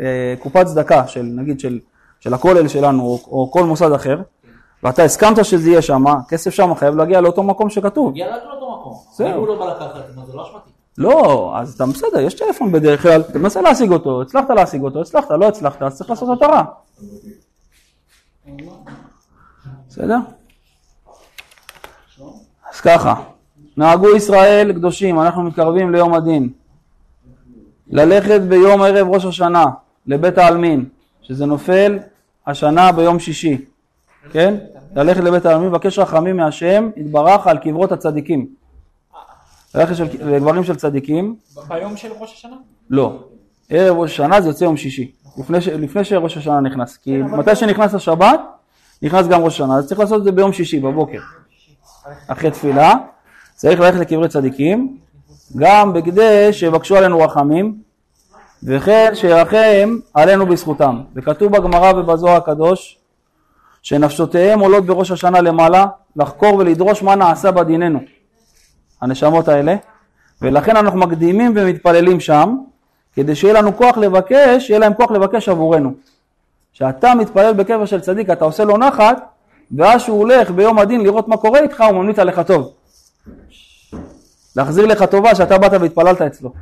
אה, 0.00 0.34
קופת 0.38 0.66
צדקה 0.66 1.06
של, 1.06 1.22
נגיד, 1.22 1.60
של, 1.60 1.78
של 2.20 2.34
הכולל 2.34 2.68
שלנו, 2.68 3.02
או, 3.02 3.18
או 3.30 3.50
כל 3.52 3.64
מוסד 3.64 3.92
אחר, 3.92 4.18
ואתה 4.82 5.02
הסכמת 5.02 5.44
שזה 5.44 5.70
יהיה 5.70 5.82
שם, 5.82 6.06
הכסף 6.06 6.50
שם 6.50 6.74
חייב 6.74 6.96
להגיע 6.96 7.20
לאותו 7.20 7.42
מקום 7.42 7.70
שכתוב. 7.70 8.10
הגיע 8.10 8.26
רק 8.36 8.42
לאותו 8.44 8.78
מקום. 8.80 8.94
זהו. 9.14 9.28
אם 9.28 9.34
הוא 9.34 9.46
לא 9.48 9.58
בא 9.58 9.64
לקחת, 9.64 9.94
זה 10.26 10.32
לא 10.34 10.42
אשמתי. 10.42 10.70
לא, 10.98 11.52
אז 11.56 11.74
אתה 11.74 11.86
בסדר, 11.86 12.20
יש 12.20 12.34
טלפון 12.34 12.72
בדרך 12.72 13.02
כלל, 13.02 13.22
תנסה 13.22 13.60
להשיג 13.62 13.92
אותו, 13.92 14.22
הצלחת 14.22 14.50
להשיג 14.50 14.82
אותו, 14.82 15.00
הצלחת, 15.00 15.30
לא 15.30 15.48
הצלחת, 15.48 15.82
אז 15.82 15.96
צריך 15.96 16.10
לעשות 16.10 16.28
התרה. 16.42 16.64
בסדר? 19.88 20.16
אז 22.78 22.82
ככה, 22.82 23.14
נהגו 23.76 24.16
ישראל 24.16 24.72
קדושים, 24.72 25.20
אנחנו 25.20 25.42
מתקרבים 25.42 25.92
ליום 25.92 26.14
הדין. 26.14 26.48
ללכת 27.90 28.40
ביום 28.40 28.82
ערב 28.82 29.08
ראש 29.08 29.24
השנה 29.24 29.64
לבית 30.06 30.38
העלמין, 30.38 30.84
שזה 31.22 31.46
נופל 31.46 31.98
השנה 32.46 32.92
ביום 32.92 33.18
שישי, 33.18 33.64
כן? 34.32 34.54
ללכת 34.96 35.20
לבית 35.20 35.46
העלמין, 35.46 35.68
לבקש 35.68 35.98
רחמים 35.98 36.36
מהשם, 36.36 36.90
יתברך 36.96 37.46
על 37.46 37.58
קברות 37.58 37.92
הצדיקים. 37.92 38.46
ללכת 39.74 39.96
של, 39.96 40.04
לדברים 40.20 40.64
של 40.64 40.76
צדיקים, 40.76 41.36
ביום 41.68 41.96
של 41.96 42.08
ראש 42.18 42.32
השנה? 42.32 42.56
לא. 42.90 43.18
ערב 43.70 43.96
ראש 43.96 44.12
השנה 44.12 44.40
זה 44.40 44.48
יוצא 44.48 44.64
יום 44.64 44.76
שישי, 44.76 45.12
לפני, 45.38 45.60
ש, 45.60 45.68
לפני 45.68 46.04
שראש 46.04 46.36
השנה 46.36 46.60
נכנס. 46.60 46.96
כי 46.96 47.22
מתי 47.22 47.56
שנכנס 47.56 47.94
השבת, 47.94 48.40
נכנס 49.02 49.26
גם 49.26 49.42
ראש 49.42 49.54
השנה, 49.54 49.78
אז 49.78 49.88
צריך 49.88 50.00
לעשות 50.00 50.18
את 50.18 50.24
זה 50.24 50.32
ביום 50.32 50.52
שישי 50.52 50.80
בבוקר. 50.80 51.20
אחרי 52.28 52.50
תפילה, 52.50 52.94
צריך 53.54 53.80
ללכת 53.80 53.98
לקברי 53.98 54.28
צדיקים, 54.28 54.96
גם 55.56 55.92
בכדי 55.92 56.52
שיבקשו 56.52 56.96
עלינו 56.96 57.20
רחמים, 57.20 57.74
וכן 58.62 59.10
שירחם 59.14 59.98
עלינו 60.14 60.46
בזכותם. 60.46 61.00
וכתוב 61.14 61.52
בגמרא 61.56 61.92
ובזוהר 61.92 62.36
הקדוש, 62.36 62.98
שנפשותיהם 63.82 64.60
עולות 64.60 64.86
בראש 64.86 65.10
השנה 65.10 65.40
למעלה, 65.40 65.86
לחקור 66.16 66.54
ולדרוש 66.54 67.02
מה 67.02 67.14
נעשה 67.14 67.50
בדיננו. 67.50 67.98
הנשמות 69.02 69.48
האלה, 69.48 69.76
ולכן 70.42 70.76
אנחנו 70.76 70.98
מקדימים 70.98 71.52
ומתפללים 71.56 72.20
שם, 72.20 72.56
כדי 73.14 73.34
שיהיה 73.34 73.54
לנו 73.54 73.76
כוח 73.76 73.98
לבקש, 73.98 74.66
שיהיה 74.66 74.78
להם 74.78 74.94
כוח 74.94 75.10
לבקש 75.10 75.48
עבורנו. 75.48 75.92
כשאתה 76.72 77.14
מתפלל 77.14 77.52
בקבר 77.52 77.86
של 77.86 78.00
צדיק, 78.00 78.30
אתה 78.30 78.44
עושה 78.44 78.64
לו 78.64 78.76
נחת, 78.76 79.22
ואז 79.76 80.02
שהוא 80.02 80.18
הולך 80.18 80.50
ביום 80.50 80.78
הדין 80.78 81.00
לראות 81.00 81.28
מה 81.28 81.36
קורה 81.36 81.60
איתך, 81.60 81.80
הוא 81.80 81.92
ממליץ 81.92 82.18
עליך 82.18 82.40
טוב. 82.46 82.72
להחזיר 84.56 84.86
לך 84.86 85.02
טובה 85.02 85.34
שאתה 85.34 85.58
באת 85.58 85.72
והתפללת 85.80 86.22
אצלו. 86.22 86.52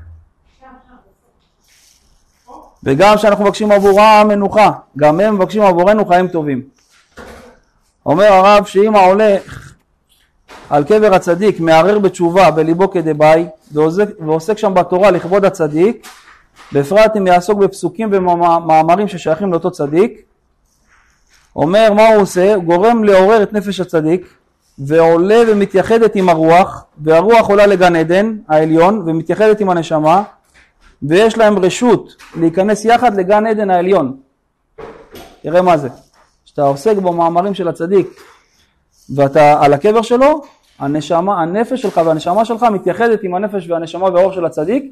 וגם 2.84 3.16
כשאנחנו 3.16 3.44
מבקשים 3.44 3.72
עבורם 3.72 4.26
מנוחה, 4.28 4.70
גם 4.98 5.20
הם 5.20 5.34
מבקשים 5.34 5.62
עבורנו 5.62 6.06
חיים 6.06 6.28
טובים. 6.28 6.62
אומר 8.06 8.32
הרב 8.32 8.64
שאם 8.64 8.96
ההולך 8.96 9.72
על 10.70 10.84
קבר 10.84 11.14
הצדיק 11.14 11.60
מערער 11.60 11.98
בתשובה 11.98 12.50
בליבו 12.50 12.90
כדבעי 12.90 13.46
ועוסק 14.20 14.58
שם 14.58 14.74
בתורה 14.74 15.10
לכבוד 15.10 15.44
הצדיק 15.44 16.06
בפרט 16.72 17.16
אם 17.16 17.26
יעסוק 17.26 17.58
בפסוקים 17.58 18.08
ומאמרים 18.12 19.08
ששייכים 19.08 19.52
לאותו 19.52 19.70
צדיק 19.70 20.22
אומר 21.56 21.92
מה 21.92 22.08
הוא 22.08 22.22
עושה? 22.22 22.54
הוא 22.54 22.64
גורם 22.64 23.04
לעורר 23.04 23.42
את 23.42 23.52
נפש 23.52 23.80
הצדיק 23.80 24.26
ועולה 24.78 25.42
ומתייחדת 25.48 26.16
עם 26.16 26.28
הרוח 26.28 26.84
והרוח 26.98 27.48
עולה 27.48 27.66
לגן 27.66 27.96
עדן 27.96 28.36
העליון 28.48 29.02
ומתייחדת 29.06 29.60
עם 29.60 29.70
הנשמה 29.70 30.22
ויש 31.02 31.38
להם 31.38 31.58
רשות 31.58 32.16
להיכנס 32.36 32.84
יחד 32.84 33.14
לגן 33.16 33.46
עדן 33.46 33.70
העליון 33.70 34.16
תראה 35.42 35.62
מה 35.62 35.76
זה 35.76 35.88
כשאתה 36.44 36.62
עוסק 36.62 36.96
במאמרים 36.96 37.54
של 37.54 37.68
הצדיק 37.68 38.20
ואתה 39.14 39.64
על 39.64 39.72
הקבר 39.72 40.02
שלו, 40.02 40.42
הנשמה, 40.78 41.42
הנפש 41.42 41.82
שלך 41.82 42.00
והנשמה 42.06 42.44
שלך 42.44 42.62
מתייחדת 42.62 43.22
עם 43.22 43.34
הנפש 43.34 43.70
והנשמה 43.70 44.04
והאור 44.04 44.32
של 44.32 44.44
הצדיק, 44.44 44.84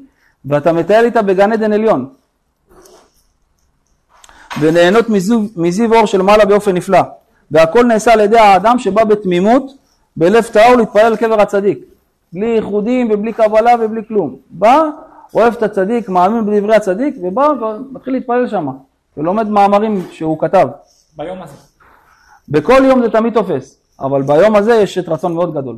ואתה 0.45 0.73
מטייל 0.73 1.05
איתה 1.05 1.21
בגן 1.21 1.53
עדן 1.53 1.73
עליון. 1.73 2.09
וליהנות 4.59 5.09
מזיו, 5.09 5.39
מזיו 5.55 5.93
אור 5.93 6.05
של 6.05 6.21
מעלה 6.21 6.45
באופן 6.45 6.75
נפלא. 6.75 6.99
והכל 7.51 7.83
נעשה 7.83 8.13
על 8.13 8.19
ידי 8.19 8.39
האדם 8.39 8.79
שבא 8.79 9.03
בתמימות, 9.03 9.71
בלב 10.17 10.43
טהור 10.43 10.75
להתפלל 10.75 11.05
על 11.05 11.15
קבר 11.15 11.41
הצדיק. 11.41 11.79
בלי 12.33 12.45
ייחודים 12.45 13.09
ובלי 13.11 13.33
קבלה 13.33 13.71
ובלי 13.79 14.01
כלום. 14.07 14.35
בא, 14.49 14.83
אוהב 15.33 15.53
את 15.53 15.63
הצדיק, 15.63 16.09
מאמין 16.09 16.45
בדברי 16.45 16.75
הצדיק, 16.75 17.15
ובא 17.21 17.47
ומתחיל 17.61 18.13
להתפלל 18.13 18.47
שם. 18.47 18.67
ולומד 19.17 19.49
מאמרים 19.49 20.01
שהוא 20.11 20.39
כתב. 20.39 20.67
ביום 21.17 21.41
הזה. 21.41 21.53
בכל 22.49 22.81
יום 22.85 23.01
זה 23.01 23.09
תמיד 23.09 23.33
תופס, 23.33 23.77
אבל 23.99 24.21
ביום 24.21 24.55
הזה 24.55 24.73
יש 24.73 24.97
את 24.97 25.09
רצון 25.09 25.33
מאוד 25.33 25.53
גדול. 25.53 25.77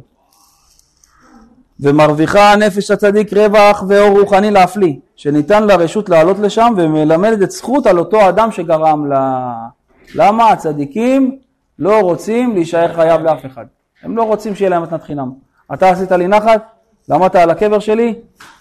ומרוויחה 1.80 2.56
נפש 2.56 2.92
הצדיק 2.92 3.34
רווח 3.34 3.84
ואור 3.88 4.20
רוחני 4.20 4.52
להפליא, 4.52 4.94
שניתן 5.16 5.64
לה 5.64 5.76
רשות 5.76 6.10
לעלות 6.10 6.40
לשם 6.40 6.74
ומלמדת 6.78 7.42
את 7.42 7.52
זכות 7.52 7.88
על 7.88 8.00
אותו 8.00 8.30
אדם 8.30 8.52
שגרם 8.52 9.06
לה. 9.06 9.54
למה? 10.16 10.50
הצדיקים 10.50 11.38
לא 11.80 12.00
רוצים 12.00 12.54
להישאר 12.54 12.94
חייב 12.94 13.22
לאף 13.22 13.46
אחד. 13.46 13.66
הם 14.04 14.18
לא 14.18 14.24
רוצים 14.24 14.56
שיהיה 14.56 14.70
להם 14.70 14.84
מתנת 14.84 15.04
חינם. 15.04 15.32
אתה 15.74 15.90
עשית 15.90 16.12
לי 16.12 16.28
נחת, 16.28 16.62
למדת 17.10 17.36
על 17.36 17.50
הקבר 17.50 17.80
שלי, 17.80 18.16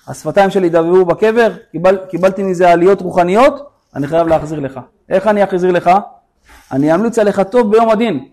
השפתיים 0.09 0.51
שלי 0.51 0.69
דבבו 0.69 1.05
בקבר, 1.05 1.53
קיבל, 1.73 1.97
קיבלתי 2.09 2.43
מזה 2.43 2.71
עליות 2.71 3.01
רוחניות, 3.01 3.71
אני 3.95 4.07
חייב 4.07 4.29
להחזיר 4.29 4.61
לך. 4.61 4.81
איך 5.09 5.27
אני 5.27 5.45
אחזיר 5.45 5.71
לך? 5.71 5.91
אני 6.73 6.95
אמליץ 6.95 7.19
עליך 7.19 7.41
טוב 7.41 7.73
ביום 7.73 7.91
הדין. 7.91 8.25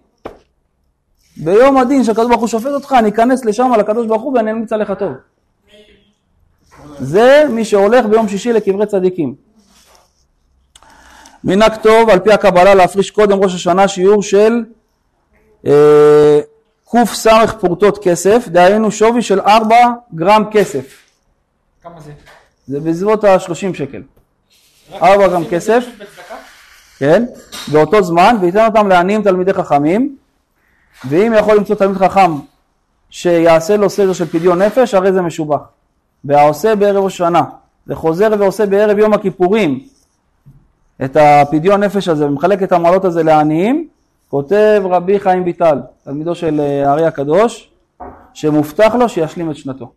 ביום 1.37 1.77
הדין 1.77 2.03
שהקדוש 2.03 2.27
ברוך 2.27 2.41
הוא 2.41 2.47
שופט 2.47 2.71
אותך, 2.71 2.95
אני 2.99 3.09
אכנס 3.09 3.45
לשם 3.45 3.71
לקדוש 3.79 4.07
ברוך 4.07 4.21
הוא 4.21 4.33
ואני 4.33 4.51
אמליץ 4.51 4.73
עליך 4.73 4.91
טוב. 4.99 5.13
זה 6.99 7.45
מי 7.49 7.65
שהולך 7.65 8.05
ביום 8.05 8.27
שישי 8.27 8.53
לקברי 8.53 8.85
צדיקים. 8.85 9.35
מנהג 11.43 11.75
טוב 11.75 12.09
על 12.09 12.19
פי 12.19 12.31
הקבלה 12.31 12.73
להפריש 12.73 13.11
קודם 13.11 13.43
ראש 13.43 13.55
השנה 13.55 13.87
שיעור 13.87 14.23
של 14.23 14.63
אה, 15.67 16.39
קס 16.91 17.27
פורטות 17.59 18.03
כסף, 18.03 18.47
דהיינו 18.47 18.91
שווי 18.91 19.21
של 19.21 19.39
4 19.39 19.75
גרם 20.15 20.43
כסף. 20.51 20.97
כמה 21.83 22.01
זה? 22.01 22.11
זה 22.67 22.79
בסביבות 22.79 23.23
ה-30 23.23 23.73
שקל. 23.73 24.01
4 24.93 25.27
גרם 25.27 25.43
כסף. 25.45 25.85
כן, 26.99 27.25
באותו 27.71 28.03
זמן, 28.03 28.35
וייתן 28.41 28.65
אותם 28.65 28.87
לעניים 28.87 29.23
תלמידי 29.23 29.53
חכמים, 29.53 30.15
ואם 31.05 31.33
יכול 31.37 31.57
למצוא 31.57 31.75
תלמיד 31.75 31.97
חכם 31.97 32.31
שיעשה 33.09 33.77
לו 33.77 33.89
סדר 33.89 34.13
של 34.13 34.25
פדיון 34.25 34.61
נפש, 34.61 34.93
הרי 34.93 35.13
זה 35.13 35.21
משובח. 35.21 35.61
והעושה 36.25 36.75
בערב 36.75 37.05
השנה, 37.05 37.43
וחוזר 37.87 38.29
ועושה 38.39 38.65
בערב 38.65 38.97
יום 38.97 39.13
הכיפורים 39.13 39.79
את 41.05 41.17
הפדיון 41.19 41.83
נפש 41.83 42.07
הזה, 42.07 42.25
ומחלק 42.25 42.63
את 42.63 42.71
המעלות 42.71 43.05
הזה 43.05 43.23
לעניים, 43.23 43.87
כותב 44.29 44.81
רבי 44.85 45.19
חיים 45.19 45.43
ביטל, 45.43 45.79
תלמידו 46.03 46.35
של 46.35 46.59
אה, 46.59 46.89
הארי 46.89 47.05
הקדוש, 47.05 47.69
שמובטח 48.33 48.95
לו 48.95 49.09
שישלים 49.09 49.51
את 49.51 49.55
שנתו. 49.55 49.91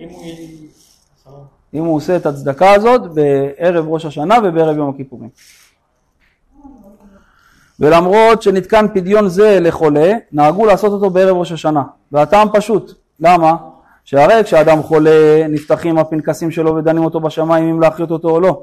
אם 0.00 0.08
הוא... 0.08 0.22
אם 1.74 1.84
הוא 1.84 1.96
עושה 1.96 2.16
את 2.16 2.26
הצדקה 2.26 2.72
הזאת 2.72 3.02
בערב 3.14 3.84
ראש 3.88 4.04
השנה 4.04 4.38
ובערב 4.44 4.76
יום 4.76 4.90
הכיפורים. 4.90 5.28
ולמרות 7.82 8.42
שנתקן 8.42 8.86
פדיון 8.94 9.28
זה 9.28 9.60
לחולה, 9.60 10.12
נהגו 10.32 10.66
לעשות 10.66 10.92
אותו 10.92 11.10
בערב 11.10 11.36
ראש 11.36 11.52
השנה. 11.52 11.82
והטעם 12.12 12.48
פשוט, 12.52 12.92
למה? 13.20 13.54
שהרי 14.04 14.44
כשאדם 14.44 14.82
חולה, 14.82 15.46
נפתחים 15.48 15.98
הפנקסים 15.98 16.50
שלו 16.50 16.74
ודנים 16.74 17.04
אותו 17.04 17.20
בשמיים 17.20 17.68
אם 17.68 17.80
להחיות 17.80 18.10
אותו 18.10 18.30
או 18.30 18.40
לא. 18.40 18.62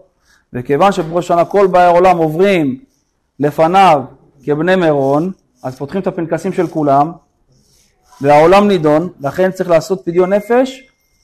וכיוון 0.54 0.92
שבראש 0.92 1.26
השנה 1.26 1.46
כל 1.46 1.68
באי 1.68 1.84
העולם 1.84 2.18
עוברים 2.18 2.80
לפניו 3.40 4.02
כבני 4.44 4.76
מירון, 4.76 5.32
אז 5.64 5.78
פותחים 5.78 6.02
את 6.02 6.08
הפנקסים 6.08 6.54
של 6.54 6.68
כולם, 6.68 7.12
והעולם 8.22 8.68
נידון, 8.68 9.10
לכן 9.22 9.52
צריך 9.52 9.70
לעשות 9.70 10.02
פדיון 10.06 10.34
נפש 10.34 10.84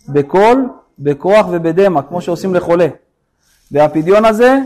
בקול, 0.10 0.70
בכוח 1.00 1.48
ובדמע, 1.52 2.02
כמו 2.02 2.22
שעושים 2.22 2.56
לחולה. 2.56 2.88
והפדיון 3.72 4.26
הזה, 4.26 4.58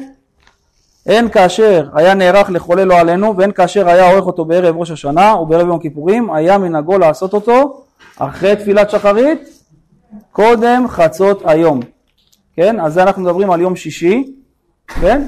הן 1.09 1.29
כאשר 1.29 1.89
היה 1.93 2.13
נערך 2.13 2.49
לחולה 2.49 2.85
לא 2.85 2.99
עלינו, 2.99 3.37
והן 3.37 3.51
כאשר 3.51 3.87
היה 3.89 4.11
עורך 4.11 4.25
אותו 4.25 4.45
בערב 4.45 4.77
ראש 4.77 4.91
השנה 4.91 5.35
ובערב 5.35 5.67
יום 5.67 5.75
הכיפורים, 5.75 6.33
היה 6.33 6.57
מנהגו 6.57 6.97
לעשות 6.97 7.33
אותו 7.33 7.83
אחרי 8.17 8.55
תפילת 8.55 8.89
שחרית, 8.89 9.49
קודם 10.31 10.85
חצות 10.87 11.41
היום. 11.45 11.79
כן? 12.53 12.79
אז 12.79 12.97
אנחנו 12.97 13.21
מדברים 13.21 13.51
על 13.51 13.61
יום 13.61 13.75
שישי, 13.75 14.33
כן? 14.87 15.27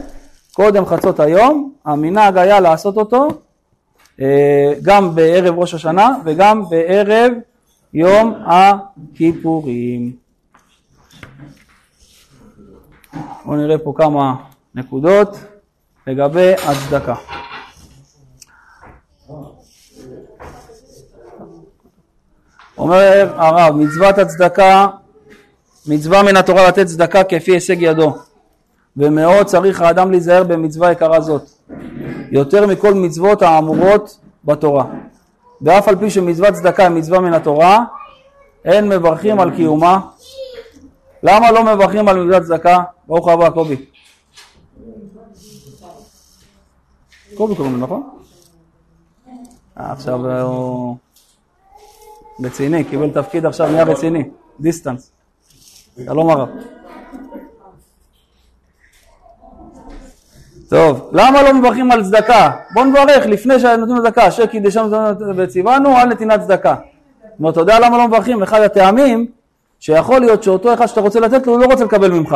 קודם 0.54 0.86
חצות 0.86 1.20
היום, 1.20 1.74
המנהג 1.86 2.38
היה 2.38 2.60
לעשות 2.60 2.98
אותו 2.98 3.28
אה, 4.22 4.74
גם 4.84 5.16
בערב 5.16 5.60
ראש 5.60 5.74
השנה 5.74 6.16
וגם 6.26 6.64
בערב 6.70 7.32
יום 7.94 8.34
הכיפורים. 8.46 10.12
בואו 13.46 13.58
נראה 13.58 13.78
פה 13.78 13.94
כמה 13.98 14.36
נקודות 14.76 15.38
לגבי 16.08 16.54
הצדקה. 16.54 17.16
אומר 22.78 23.34
הרב, 23.36 23.76
מצוות 23.76 24.18
הצדקה, 24.18 24.88
מצווה 25.88 26.24
מן 26.24 26.38
התורה 26.38 26.68
לתת 26.68 26.86
צדקה 26.86 27.24
כפי 27.24 27.52
הישג 27.52 27.82
ידו, 27.82 28.18
ומאוד 28.98 29.46
צריך 29.46 29.82
האדם 29.82 30.12
להיזהר 30.12 30.44
במצווה 30.44 30.92
יקרה 30.92 31.22
זאת, 31.22 31.50
יותר 32.32 32.68
מכל 32.68 32.94
מצוות 32.94 33.42
האמורות 33.42 34.20
בתורה. 34.46 34.86
ואף 35.62 35.88
על 35.88 35.96
פי 35.96 36.10
שמצוות 36.10 36.54
צדקה 36.54 36.84
היא 36.84 36.92
מצווה 36.92 37.20
מן 37.20 37.34
התורה, 37.34 37.84
אין 38.66 38.90
מברכים 38.90 39.40
על 39.40 39.56
קיומה. 39.56 40.00
למה 41.24 41.52
לא 41.52 41.64
מברכים 41.64 42.08
על 42.08 42.24
מצוות 42.24 42.44
צדקה? 42.44 42.84
ברוך 43.08 43.28
הבא 43.28 43.50
קובי. 43.50 43.91
קובי 47.42 47.56
קוראים 47.56 47.74
לו, 47.74 47.82
נכון? 47.82 48.10
אה, 49.80 49.92
עכשיו 49.92 50.42
הוא 50.42 50.96
רציני, 52.44 52.84
קיבל 52.84 53.10
תפקיד 53.10 53.46
עכשיו 53.46 53.72
נהיה 53.72 53.84
רציני, 53.84 54.24
דיסטנס. 54.60 55.12
שלום 56.06 56.30
הרב. 56.30 56.50
טוב, 60.70 61.10
למה 61.12 61.44
לא 61.44 61.54
מברכים 61.54 61.92
על 61.92 62.04
צדקה? 62.04 62.52
בוא 62.74 62.84
נברך 62.84 63.26
לפני 63.26 63.60
שנותנים 63.60 63.98
צדקה, 63.98 64.28
אשר 64.28 64.46
קידשנו 64.46 64.92
וציוונו 65.36 65.98
על 65.98 66.10
נתינת 66.10 66.42
צדקה. 66.42 66.76
זאת 66.76 67.40
אומרת, 67.40 67.54
אתה 67.54 67.62
יודע 67.62 67.80
למה 67.80 67.98
לא 67.98 68.08
מברכים? 68.08 68.44
אחד 68.44 68.62
הטעמים 68.62 69.28
שיכול 69.80 70.20
להיות 70.20 70.44
שאותו 70.44 70.74
אחד 70.74 70.86
שאתה 70.86 71.02
רוצה 71.02 71.20
לתת 71.20 71.48
לו, 71.48 71.54
הוא 71.54 71.62
לא 71.62 71.66
רוצה 71.66 71.86
לקבל 71.86 72.12
ממך. 72.12 72.36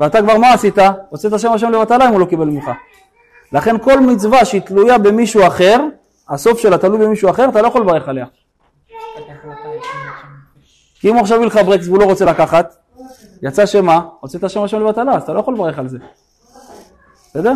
ואתה 0.00 0.22
כבר 0.22 0.38
מה 0.38 0.52
עשית? 0.52 0.78
הוצאת 1.08 1.32
השם 1.32 1.52
השם 1.52 1.70
לבטלה 1.70 2.08
אם 2.08 2.12
הוא 2.12 2.20
לא 2.20 2.26
קיבל 2.26 2.46
ממך. 2.46 2.70
לכן 3.52 3.78
כל 3.78 4.00
מצווה 4.00 4.44
שהיא 4.44 4.60
תלויה 4.60 4.98
במישהו 4.98 5.46
אחר, 5.46 5.80
הסוף 6.28 6.58
שלה 6.58 6.78
תלוי 6.78 7.06
במישהו 7.06 7.30
אחר, 7.30 7.48
אתה 7.48 7.62
לא 7.62 7.66
יכול 7.68 7.80
לברך 7.80 8.08
עליה. 8.08 8.26
כי 11.00 11.10
אם 11.10 11.14
הוא 11.14 11.22
עכשיו 11.22 11.36
יביא 11.36 11.46
לך 11.46 11.60
ברקס 11.66 11.86
והוא 11.86 11.98
לא 11.98 12.04
רוצה 12.04 12.24
לקחת, 12.24 12.76
יצא 13.42 13.66
שמה? 13.66 14.00
הוצאת 14.20 14.44
השם 14.44 14.62
השם 14.62 14.80
לבטלה, 14.80 15.14
אז 15.14 15.22
אתה 15.22 15.32
לא 15.32 15.40
יכול 15.40 15.54
לברך 15.54 15.78
על 15.78 15.88
זה. 15.88 15.98
בסדר? 17.30 17.52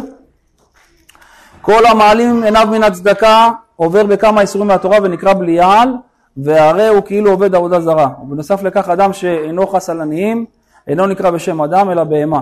כל 1.60 1.86
המעלים 1.86 2.42
עיניו 2.42 2.68
מן 2.70 2.82
הצדקה 2.82 3.50
עובר 3.76 4.06
בכמה 4.06 4.40
איסורים 4.40 4.68
מהתורה 4.68 4.98
ונקרא 5.02 5.34
בליעל 5.34 5.88
והרי 6.36 6.88
הוא 6.88 7.02
כאילו 7.06 7.30
עובד 7.30 7.54
עבודה 7.54 7.80
זרה. 7.80 8.08
ובנוסף 8.22 8.62
לכך 8.62 8.88
אדם 8.88 9.12
שאינו 9.12 9.66
חס 9.66 9.90
על 9.90 10.00
עניים 10.00 10.46
אינו 10.88 11.06
נקרא 11.06 11.30
בשם 11.30 11.60
אדם 11.60 11.90
אלא 11.90 12.04
בהמה 12.04 12.40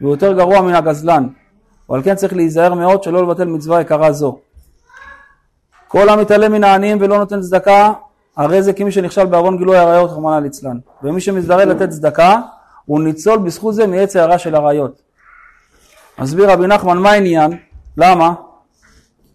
והוא 0.00 0.10
יותר 0.12 0.32
גרוע 0.32 0.60
מן 0.60 0.74
הגזלן 0.74 1.26
ועל 1.88 2.02
כן 2.02 2.14
צריך 2.14 2.32
להיזהר 2.32 2.74
מאוד 2.74 3.02
שלא 3.02 3.22
לבטל 3.22 3.44
מצווה 3.44 3.80
יקרה 3.80 4.12
זו. 4.12 4.38
כל 5.88 6.08
המתעלם 6.08 6.52
מן 6.52 6.64
העניים 6.64 6.98
ולא 7.00 7.18
נותן 7.18 7.40
צדקה 7.40 7.92
הרי 8.36 8.62
זה 8.62 8.72
כמי 8.72 8.92
שנכשל 8.92 9.26
בעוון 9.26 9.56
גילוי 9.58 9.78
עריות 9.78 10.10
רחמנא 10.10 10.38
ליצלן 10.38 10.78
ומי 11.02 11.20
שמזדרז 11.20 11.68
לתת 11.68 11.88
צדקה 11.90 12.40
הוא 12.84 13.00
ניצול 13.00 13.38
בזכות 13.38 13.74
זה 13.74 13.86
מעץ 13.86 14.16
הערה 14.16 14.38
של 14.38 14.54
עריות. 14.54 15.02
מסביר 16.18 16.50
רבי 16.50 16.66
נחמן 16.66 16.98
מה 16.98 17.10
העניין? 17.10 17.58
למה? 17.96 18.34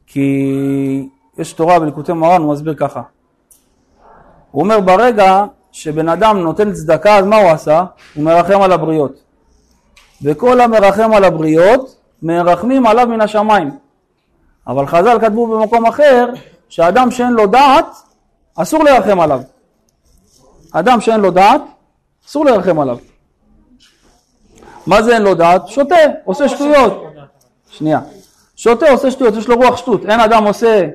כי 0.07 1.09
יש 1.37 1.53
תורה 1.53 1.79
בליקוטי 1.79 2.13
מרן, 2.13 2.41
הוא 2.41 2.53
מסביר 2.53 2.73
ככה. 2.73 3.01
הוא 4.51 4.63
אומר 4.63 4.79
ברגע 4.79 5.45
שבן 5.71 6.09
אדם 6.09 6.37
נותן 6.37 6.73
צדקה, 6.73 7.17
אז 7.17 7.25
מה 7.25 7.37
הוא 7.37 7.49
עשה? 7.49 7.83
הוא 8.15 8.23
מרחם 8.23 8.61
על 8.61 8.71
הבריות. 8.71 9.23
וכל 10.23 10.61
המרחם 10.61 11.11
על 11.13 11.23
הבריות, 11.23 11.95
מרחמים 12.21 12.85
עליו 12.85 13.07
מן 13.07 13.21
השמיים. 13.21 13.71
אבל 14.67 14.87
חז"ל 14.87 15.19
כתבו 15.21 15.47
במקום 15.47 15.85
אחר, 15.85 16.29
שאדם 16.69 17.11
שאין 17.11 17.33
לו 17.33 17.47
דעת, 17.47 17.85
אסור 18.55 18.83
לרחם 18.83 19.19
עליו. 19.19 19.41
אדם 20.71 21.01
שאין 21.01 21.19
לו 21.19 21.31
דעת, 21.31 21.61
אסור 22.27 22.45
לרחם 22.45 22.79
עליו. 22.79 22.97
מה 24.87 25.01
זה 25.01 25.13
אין 25.13 25.21
לו 25.21 25.35
דעת? 25.35 25.67
שותה, 25.67 25.95
עושה 26.25 26.49
שטויות. 26.49 27.03
שנייה. 27.69 27.99
שותה, 28.55 28.89
עושה 28.89 29.11
שטויות, 29.11 29.35
יש 29.35 29.47
לו 29.47 29.55
רוח 29.55 29.77
שטות. 29.77 30.05
אין 30.05 30.19
אדם 30.19 30.43
עושה, 30.43 30.87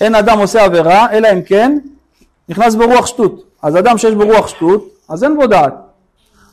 אין 0.00 0.14
אדם 0.14 0.38
עושה 0.38 0.64
עבירה, 0.64 1.12
אלא 1.12 1.28
אם 1.32 1.42
כן 1.42 1.78
נכנס 2.48 2.74
ברוח 2.74 3.06
שטות. 3.06 3.44
אז 3.62 3.76
אדם 3.76 3.98
שיש 3.98 4.14
בו 4.14 4.24
רוח 4.24 4.48
שטות, 4.48 4.84
אז 5.08 5.24
אין 5.24 5.36
בו 5.36 5.46
דעת. 5.46 5.74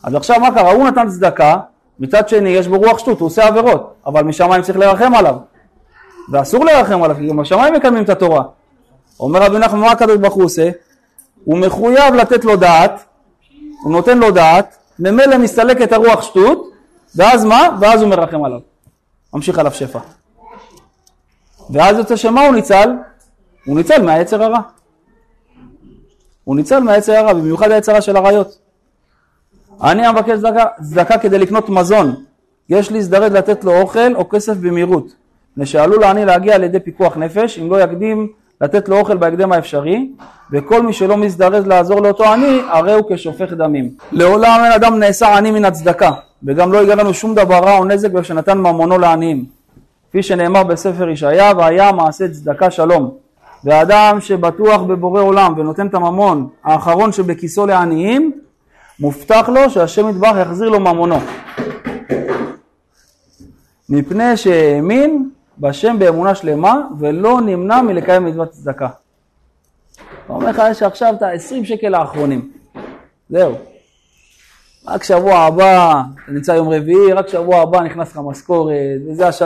אז 0.03 0.15
עכשיו 0.15 0.39
מה 0.39 0.51
קרה? 0.51 0.71
הוא 0.71 0.87
נתן 0.87 1.09
צדקה, 1.09 1.57
מצד 2.01 2.29
שני 2.29 2.49
יש 2.49 2.67
בו 2.67 2.77
רוח 2.77 2.99
שטות, 2.99 3.19
הוא 3.19 3.27
עושה 3.27 3.47
עבירות, 3.47 3.93
אבל 4.05 4.23
משמיים 4.23 4.61
צריך 4.61 4.77
לרחם 4.77 5.13
עליו. 5.15 5.35
ואסור 6.31 6.65
לרחם 6.65 7.03
עליו, 7.03 7.15
כי 7.15 7.27
גם 7.27 7.39
השמיים 7.39 7.73
מקיימים 7.73 8.03
את 8.03 8.09
התורה. 8.09 8.43
אומר 9.19 9.43
רבי 9.43 9.59
נחמן, 9.59 9.79
מה 9.79 9.91
הקדוש 9.91 10.17
ברוך 10.17 10.33
הוא 10.33 10.43
עושה? 10.43 10.69
הוא 11.45 11.57
מחויב 11.57 12.13
לתת 12.13 12.45
לו 12.45 12.55
דעת, 12.55 13.03
הוא 13.83 13.91
נותן 13.91 14.17
לו 14.17 14.31
דעת, 14.31 14.77
ממילא 14.99 15.37
מסתלקת 15.37 15.91
הרוח 15.91 16.21
שטות, 16.21 16.71
ואז 17.15 17.45
מה? 17.45 17.77
ואז 17.81 18.01
הוא 18.01 18.09
מרחם 18.09 18.43
עליו. 18.43 18.59
ממשיך 19.33 19.59
עליו 19.59 19.71
שפע. 19.71 19.99
ואז 21.69 21.97
יוצא 21.97 22.15
שמה 22.15 22.45
הוא 22.45 22.55
ניצל? 22.55 22.89
הוא 23.65 23.77
ניצל 23.77 24.01
מהיצר 24.01 24.43
הרע. 24.43 24.59
הוא 26.43 26.55
ניצל 26.55 26.79
מהיצר 26.79 27.13
הרע, 27.13 27.33
במיוחד 27.33 27.71
היצר 27.71 27.91
הרע 27.91 28.01
של 28.01 28.17
עריות. 28.17 28.60
אני 29.83 30.05
המבקש 30.05 30.31
צדקה, 30.31 30.65
צדקה 30.81 31.17
כדי 31.17 31.39
לקנות 31.39 31.69
מזון. 31.69 32.15
יש 32.69 32.91
להזדרז 32.91 33.31
לתת 33.31 33.63
לו 33.63 33.81
אוכל 33.81 34.15
או 34.15 34.29
כסף 34.29 34.57
במהירות. 34.57 35.05
מפני 35.51 35.65
שעלול 35.65 36.03
העני 36.03 36.25
להגיע 36.25 36.55
על 36.55 36.63
ידי 36.63 36.79
פיקוח 36.79 37.17
נפש, 37.17 37.59
אם 37.59 37.71
לא 37.71 37.81
יקדים 37.81 38.27
לתת 38.61 38.89
לו 38.89 38.99
אוכל 38.99 39.17
בהקדם 39.17 39.51
האפשרי, 39.51 40.09
וכל 40.51 40.83
מי 40.83 40.93
שלא 40.93 41.17
מזדרז 41.17 41.67
לעזור 41.67 42.01
לאותו 42.01 42.25
עני, 42.25 42.61
הרי 42.69 42.93
הוא 42.93 43.03
כשופך 43.09 43.53
דמים. 43.53 43.89
לעולם 44.11 44.61
אין 44.63 44.71
אדם 44.71 44.99
נעשה 44.99 45.37
עני 45.37 45.51
מן 45.51 45.65
הצדקה, 45.65 46.11
וגם 46.43 46.71
לא 46.71 46.77
ייגע 46.77 46.95
לנו 46.95 47.13
שום 47.13 47.35
דבר 47.35 47.59
רע 47.59 47.77
או 47.77 47.85
נזק 47.85 48.19
כשנתן 48.19 48.57
ממונו 48.57 48.97
לעניים. 48.97 49.45
כפי 50.09 50.23
שנאמר 50.23 50.63
בספר 50.63 51.09
ישעיה, 51.09 51.51
והיה 51.57 51.91
מעשה 51.91 52.27
צדקה 52.27 52.71
שלום. 52.71 53.11
ואדם 53.63 54.17
שבטוח 54.19 54.81
בבורא 54.81 55.21
עולם 55.21 55.53
ונותן 55.57 55.87
את 55.87 55.93
הממון 55.93 56.47
האחרון 56.63 57.11
שבכיסו 57.11 57.65
לעניים, 57.65 58.31
מובטח 59.01 59.49
לו 59.49 59.69
שהשם 59.69 60.09
יתברך 60.09 60.37
יחזיר 60.41 60.69
לו 60.69 60.79
ממונו. 60.79 61.15
מפני 63.89 64.37
שהאמין 64.37 65.29
בהשם 65.57 65.99
באמונה 65.99 66.35
שלמה 66.35 66.81
ולא 66.99 67.41
נמנע 67.41 67.81
מלקיים 67.81 68.25
מצוות 68.25 68.49
צדקה. 68.49 68.87
הוא 70.27 70.35
אומר 70.35 70.49
לך, 70.49 70.61
יש 70.71 70.83
עכשיו 70.83 71.13
את 71.17 71.21
ה-20 71.21 71.65
שקל 71.65 71.95
האחרונים. 71.95 72.51
זהו. 73.29 73.55
רק 74.87 75.03
שבוע 75.03 75.35
הבא, 75.35 76.01
אתה 76.23 76.31
נמצא 76.31 76.51
יום 76.51 76.69
רביעי, 76.69 77.13
רק 77.13 77.27
שבוע 77.27 77.61
הבא 77.61 77.79
נכנס 77.79 78.11
לך 78.11 78.19
משכורת, 78.23 78.75
וזה 79.07 79.27
הש... 79.27 79.41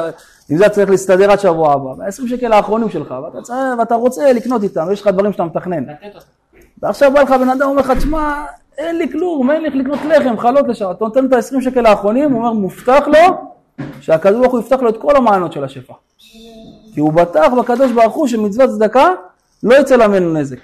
עם 0.50 0.58
זה 0.58 0.70
צריך 0.70 0.90
להסתדר 0.90 1.32
עד 1.32 1.40
שבוע 1.40 1.74
הבא. 1.74 2.04
ה-20 2.04 2.30
שקל 2.30 2.54
האחרונים 2.54 2.90
שלך, 2.90 3.16
ואתה, 3.24 3.42
צריך, 3.42 3.60
ואתה 3.80 3.96
רוצה 3.96 4.34
לקנות 4.34 4.64
איתם, 4.64 4.88
יש 4.92 5.02
לך 5.02 5.08
דברים 5.08 5.32
שאתה 5.32 5.44
מתכנן. 5.44 5.84
ועכשיו 6.82 7.12
בא 7.14 7.22
לך 7.22 7.30
בן 7.30 7.50
אדם, 7.50 7.68
אומר 7.68 7.82
לך, 7.82 7.92
תשמע, 7.92 8.46
אין 8.78 8.98
לי 8.98 9.12
כלום, 9.12 9.52
אין 9.52 9.62
לי 9.62 9.68
איך 9.68 9.76
לקנות 9.76 10.00
לחם, 10.06 10.38
חלות 10.38 10.68
לשם. 10.68 10.92
אתה 10.92 11.06
נותן 11.06 11.26
את 11.26 11.34
ה-20 11.34 11.62
שקל 11.62 11.86
האחרונים, 11.86 12.32
הוא 12.32 12.40
אומר, 12.40 12.54
מובטח 12.54 13.08
לו 13.08 13.38
שהקדוש 14.02 14.40
ברוך 14.40 14.54
הוא 14.54 14.60
יפתח 14.60 14.80
לו 14.82 14.90
את 14.90 14.98
כל 14.98 15.16
המעיינות 15.16 15.52
של 15.52 15.64
השפע. 15.64 15.94
כי 16.94 17.00
הוא 17.00 17.14
בטח 17.14 17.54
בקדוש 17.60 17.92
ברוך 17.92 18.14
הוא 18.14 18.28
שמצוות 18.28 18.70
צדקה 18.70 19.10
לא 19.64 19.76
יצא 19.76 19.96
לה 19.96 20.08
ממנו 20.08 20.34
נזק. 20.34 20.58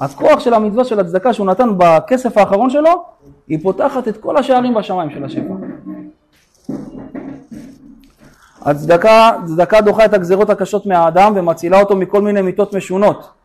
הכוח 0.00 0.40
של 0.40 0.54
המצווה 0.54 0.84
של 0.84 1.00
הצדקה 1.00 1.32
שהוא 1.32 1.46
נתן 1.46 1.68
בכסף 1.76 2.38
האחרון 2.38 2.70
שלו, 2.70 3.04
היא 3.48 3.58
פותחת 3.62 4.08
את 4.08 4.16
כל 4.16 4.36
השערים 4.36 4.74
בשמיים 4.74 5.10
של 5.10 5.24
השפע. 5.24 5.54
הצדקה, 8.60 9.30
צדקה 9.46 9.80
דוחה 9.80 10.04
את 10.04 10.14
הגזרות 10.14 10.50
הקשות 10.50 10.86
מהאדם 10.86 11.32
ומצילה 11.36 11.80
אותו 11.80 11.96
מכל 11.96 12.22
מיני 12.22 12.42
מיתות 12.42 12.74
משונות 12.74 13.35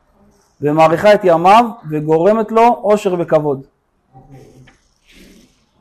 ומאריכה 0.61 1.13
את 1.13 1.19
ימיו 1.23 1.65
וגורמת 1.89 2.51
לו 2.51 2.79
עושר 2.81 3.15
וכבוד. 3.19 3.61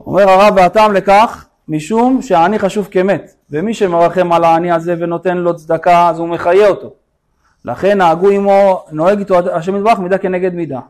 אומר 0.07 0.31
הרב 0.31 0.55
והטעם 0.57 0.93
לכך 0.93 1.47
משום 1.69 2.23
שהעני 2.23 2.59
חשוב 2.59 2.89
כמת 2.91 3.35
ומי 3.51 3.75
שמרחם 3.75 4.33
על 4.33 4.45
העני 4.45 4.73
הזה 4.73 4.95
ונותן 4.99 5.37
לו 5.37 5.57
צדקה 5.57 6.09
אז 6.09 6.19
הוא 6.19 6.29
מחיה 6.29 6.69
אותו. 6.69 6.93
לכן 7.65 7.99
נהגו 7.99 8.31
עמו, 8.31 8.85
נוהג 8.93 9.19
איתו 9.19 9.39
השם 9.53 9.77
יתברך 9.77 9.99
מידה 9.99 10.19
כנגד 10.19 10.55
מידה. 10.55 10.81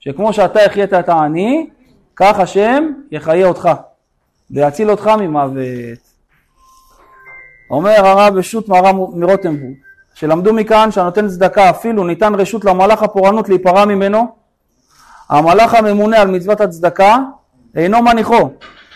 שכמו 0.00 0.32
שאתה 0.32 0.60
החיית 0.60 0.92
את 0.92 1.08
העני 1.08 1.70
כך 2.16 2.40
השם 2.40 2.92
יחיה 3.10 3.46
אותך 3.46 3.68
ויציל 4.50 4.90
אותך 4.90 5.10
ממוות. 5.18 5.98
אומר 7.70 8.06
הרב 8.06 8.38
בשו"ת 8.38 8.68
מהר"ם 8.68 9.20
מרוטנבורג 9.20 9.74
שלמדו 10.18 10.52
מכאן 10.52 10.90
שהנותן 10.90 11.28
צדקה 11.28 11.70
אפילו 11.70 12.04
ניתן 12.04 12.34
רשות 12.34 12.64
למלאך 12.64 13.02
הפורענות 13.02 13.48
להיפרע 13.48 13.84
ממנו 13.84 14.26
המלאך 15.30 15.74
הממונה 15.74 16.20
על 16.20 16.28
מצוות 16.28 16.60
הצדקה 16.60 17.16
אינו 17.76 18.02
מניחו 18.02 18.50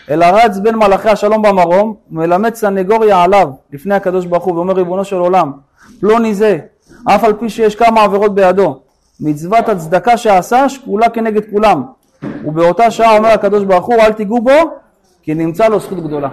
אלא 0.09 0.25
רץ 0.25 0.57
בין 0.57 0.75
מלאכי 0.75 1.09
השלום 1.09 1.41
במרום 1.41 1.95
ומלמד 2.11 2.55
סנגוריה 2.55 3.23
עליו 3.23 3.49
לפני 3.73 3.95
הקדוש 3.95 4.25
ברוך 4.25 4.43
הוא 4.43 4.55
ואומר 4.55 4.73
ריבונו 4.73 5.05
של 5.05 5.15
עולם 5.15 5.51
פלוני 5.99 6.35
זה 6.35 6.57
אף 7.05 7.23
על 7.23 7.33
פי 7.33 7.49
שיש 7.49 7.75
כמה 7.75 8.03
עבירות 8.03 8.35
בידו 8.35 8.79
מצוות 9.19 9.69
הצדקה 9.69 10.17
שעשה 10.17 10.69
שקולה 10.69 11.09
כנגד 11.09 11.41
כולם 11.51 11.83
ובאותה 12.45 12.91
שעה 12.91 13.17
אומר 13.17 13.29
הקדוש 13.29 13.63
ברוך 13.63 13.85
הוא 13.85 13.95
אל 13.95 14.13
תיגעו 14.13 14.41
בו 14.41 14.51
כי 15.21 15.33
נמצא 15.33 15.67
לו 15.67 15.79
זכות 15.79 16.03
גדולה 16.03 16.29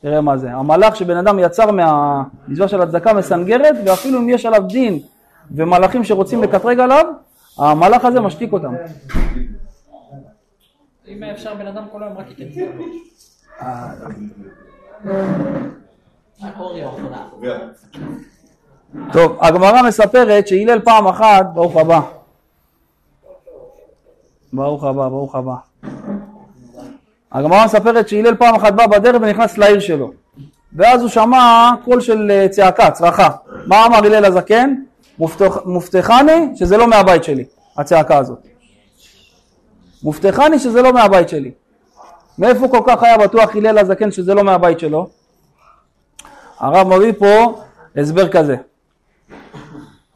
תראה 0.00 0.20
מה 0.20 0.36
זה. 0.36 0.52
המלאך 0.52 0.96
שבן 0.96 1.16
אדם 1.16 1.38
יצר 1.38 1.70
מהמצווה 1.70 2.68
של 2.68 2.82
הצדקה 2.82 3.12
מסנגרת, 3.12 3.74
ואפילו 3.86 4.18
אם 4.18 4.28
יש 4.28 4.46
עליו 4.46 4.62
דין 4.62 4.98
ומלאכים 5.50 6.04
שרוצים 6.04 6.42
לקטרג 6.42 6.80
עליו, 6.80 7.06
המלאך 7.58 8.04
הזה 8.04 8.20
משתיק 8.20 8.52
אותם. 8.52 8.74
אם 11.08 11.22
אפשר 11.22 11.54
בן 11.54 11.66
אדם 11.66 11.84
כל 11.92 12.02
היום 12.02 12.16
רק 12.18 12.26
ייתן. 12.30 12.60
טוב, 19.12 19.38
הגמרא 19.40 19.82
מספרת 19.82 20.48
שהלל 20.48 20.80
פעם 20.80 21.06
אחת, 21.06 21.46
ברוך 21.54 21.76
הבא. 21.76 22.00
ברוך 24.52 24.84
הבא, 24.84 25.08
ברוך 25.08 25.34
הבא. 25.34 25.54
הגמרא 27.36 27.64
מספרת 27.64 28.08
שהלל 28.08 28.34
פעם 28.34 28.54
אחת 28.54 28.72
בא 28.72 28.86
בדרך 28.86 29.16
ונכנס 29.22 29.58
לעיר 29.58 29.80
שלו. 29.80 30.12
ואז 30.76 31.00
הוא 31.00 31.08
שמע 31.10 31.70
קול 31.84 32.00
של 32.00 32.30
אה, 32.30 32.48
צעקה, 32.48 32.90
צרחה. 32.90 33.28
מה 33.66 33.86
אמר 33.86 33.96
הלל 33.96 34.24
הזקן? 34.24 34.74
"מובטח- 35.18 35.58
מובטחני 35.64 36.48
שזה 36.54 36.76
לא 36.76 36.86
מהבית 36.88 37.24
שלי, 37.24 37.44
הצעקה 37.78 38.18
הזאת. 38.18 38.38
מובטחני 40.02 40.58
שזה 40.58 40.82
לא 40.82 40.92
מהבית 40.92 41.28
שלי. 41.28 41.50
מאיפה 42.38 42.68
כל 42.68 42.80
כך 42.86 43.02
היה 43.02 43.18
בטוח 43.18 43.56
הלל 43.56 43.78
הזקן 43.78 44.10
שזה 44.12 44.34
לא 44.34 44.44
מהבית 44.44 44.80
שלו? 44.80 45.08
הרב 46.60 46.88
מביא 46.96 47.12
פה 47.18 47.60
הסבר 47.96 48.28
כזה. 48.28 48.56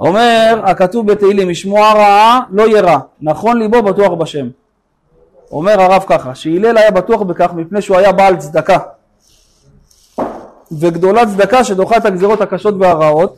אומר 0.00 0.62
הכתוב 0.64 1.06
בתהילים, 1.12 1.48
משמוע 1.48 1.92
רעה 1.92 2.40
לא 2.50 2.68
ירא, 2.78 2.98
נכון 3.20 3.58
ליבו 3.58 3.82
בטוח 3.82 4.12
בשם. 4.12 4.46
אומר 5.52 5.80
הרב 5.80 6.04
ככה, 6.06 6.34
שהלל 6.34 6.76
היה 6.76 6.90
בטוח 6.90 7.22
בכך 7.22 7.52
מפני 7.54 7.82
שהוא 7.82 7.96
היה 7.96 8.12
בעל 8.12 8.36
צדקה. 8.36 8.78
וגדולה 10.72 11.26
צדקה 11.26 11.64
שדוחה 11.64 11.96
את 11.96 12.04
הגזרות 12.04 12.40
הקשות 12.40 12.74
והרעות, 12.78 13.36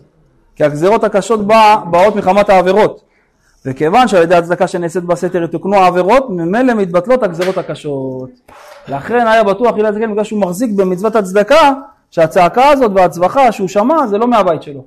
כי 0.56 0.64
הגזרות 0.64 1.04
הקשות 1.04 1.46
בא, 1.46 1.76
באות 1.90 2.16
מחמת 2.16 2.50
העבירות. 2.50 3.00
וכיוון 3.66 4.08
שעל 4.08 4.22
ידי 4.22 4.34
הצדקה 4.34 4.66
שנעשית 4.66 5.04
בסתר 5.04 5.42
יתוקנו 5.42 5.76
העבירות, 5.76 6.30
ממילא 6.30 6.74
מתבטלות 6.74 7.22
הגזרות 7.22 7.58
הקשות. 7.58 8.30
לכן 8.88 9.26
היה 9.26 9.44
בטוח 9.44 9.78
הלל 9.78 9.92
זקן 9.92 10.12
בגלל 10.12 10.24
שהוא 10.24 10.40
מחזיק 10.40 10.70
במצוות 10.76 11.16
הצדקה, 11.16 11.72
שהצעקה 12.10 12.68
הזאת 12.68 12.90
והצווחה 12.94 13.52
שהוא 13.52 13.68
שמע 13.68 14.06
זה 14.06 14.18
לא 14.18 14.28
מהבית 14.28 14.62
שלו. 14.62 14.84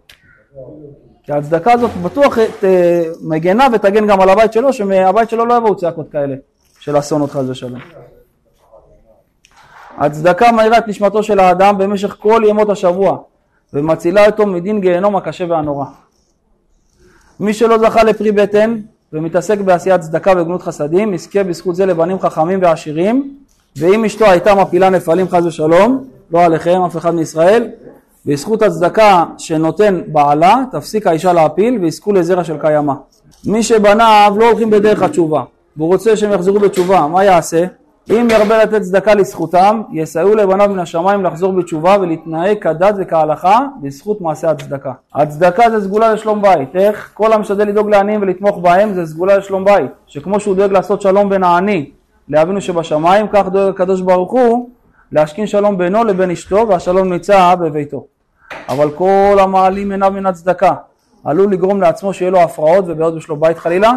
כי 1.24 1.32
ההצדקה 1.32 1.74
הזאת 1.74 1.92
בטוח 2.04 2.38
ת, 2.40 2.64
מגנה 3.22 3.68
ותגן 3.74 4.08
גם 4.08 4.22
על 4.22 4.30
הבית 4.30 4.54
שלו, 4.54 4.74
שמהבית 4.74 5.30
שלו 5.30 5.46
לא 5.46 5.54
יבואו 5.54 5.76
צעקות 5.76 6.12
כאלה 6.12 6.36
של 6.86 7.00
אסונות 7.00 7.32
חס 7.32 7.44
ושלום. 7.48 7.80
הצדקה 9.98 10.52
מאירה 10.52 10.78
את 10.78 10.88
נשמתו 10.88 11.24
של 11.24 11.40
האדם 11.40 11.78
במשך 11.78 12.16
כל 12.20 12.42
ימות 12.48 12.70
השבוע 12.70 13.18
ומצילה 13.74 14.26
אותו 14.26 14.46
מדין 14.46 14.82
גיהנום 14.82 15.16
הקשה 15.16 15.46
והנורא. 15.50 15.86
מי 17.40 17.54
שלא 17.54 17.78
זכה 17.78 18.04
לפרי 18.04 18.32
בטן 18.32 18.78
ומתעסק 19.14 19.58
בעשיית 19.58 20.02
צדקה 20.02 20.34
וגנות 20.38 20.62
חסדים 20.62 21.14
יזכה 21.14 21.44
בזכות 21.44 21.76
זה 21.76 21.86
לבנים 21.86 22.20
חכמים 22.20 22.60
ועשירים 22.62 23.38
ואם 23.78 24.06
אשתו 24.06 24.26
הייתה 24.26 24.56
מפילה 24.56 24.90
נפלים 24.90 25.30
חס 25.30 25.44
ושלום 25.44 26.06
לא 26.32 26.44
עליכם 26.44 26.82
אף 26.82 26.98
אחד 26.98 27.16
מישראל 27.16 27.68
בזכות 28.26 28.62
הצדקה 28.62 29.26
שנותן 29.38 30.02
בעלה 30.08 30.64
תפסיק 30.72 31.08
האישה 31.08 31.34
להפיל 31.34 31.78
ויזכו 31.82 32.14
לזרע 32.14 32.44
של 32.44 32.58
קיימא. 32.58 32.94
מי 33.46 33.64
שבניו 33.64 34.36
לא 34.40 34.50
הולכים 34.50 34.70
בדרך 34.70 35.02
התשובה 35.02 35.44
והוא 35.78 35.88
רוצה 35.88 36.18
שהם 36.18 36.32
יחזרו 36.32 36.60
בתשובה 36.60 37.08
מה 37.08 37.24
יעשה? 37.24 37.66
אם 38.10 38.28
ירבה 38.32 38.64
לתת 38.64 38.82
צדקה 38.82 39.16
לזכותם, 39.16 39.82
יסייעו 39.92 40.36
לבניו 40.36 40.70
מן 40.70 40.80
השמיים 40.80 41.24
לחזור 41.24 41.54
בתשובה 41.54 41.98
ולהתנהג 42.02 42.58
כדת 42.62 42.96
וכהלכה 42.98 43.60
בזכות 43.82 44.22
מעשה 44.22 44.52
הצדקה. 44.52 44.92
הצדקה 45.16 45.70
זה 45.70 45.84
סגולה 45.84 46.14
לשלום 46.14 46.42
בית. 46.42 46.76
איך? 46.76 47.12
כל 47.14 47.34
המשתדל 47.34 47.68
לדאוג 47.68 47.90
לעניים 47.90 48.22
ולתמוך 48.22 48.60
בהם 48.62 48.94
זה 48.94 49.06
סגולה 49.06 49.38
לשלום 49.38 49.66
בית. 49.66 49.92
שכמו 50.08 50.40
שהוא 50.40 50.56
דואג 50.56 50.72
לעשות 50.72 51.02
שלום 51.02 51.30
בין 51.30 51.44
העני 51.44 51.90
לאבינו 52.30 52.62
שבשמיים, 52.62 53.28
כך 53.34 53.48
דואג 53.48 53.70
הקדוש 53.70 54.02
ברוך 54.02 54.32
הוא 54.32 54.70
להשכין 55.12 55.48
שלום 55.48 55.78
בינו 55.78 56.04
לבין 56.04 56.32
אשתו 56.32 56.68
והשלום 56.70 57.14
נמצא 57.14 57.56
בביתו. 57.56 58.06
אבל 58.70 58.92
כל 58.92 59.38
המעלים 59.40 59.92
עיניו 59.92 60.12
מן 60.12 60.26
הצדקה 60.26 60.74
עלול 61.24 61.52
לגרום 61.52 61.82
לעצמו 61.82 62.14
שיהיה 62.14 62.32
לו 62.32 62.40
הפרעות 62.40 62.86
ובעיות 62.88 63.16
בשלום 63.16 63.40
בית 63.40 63.58
חלילה 63.58 63.92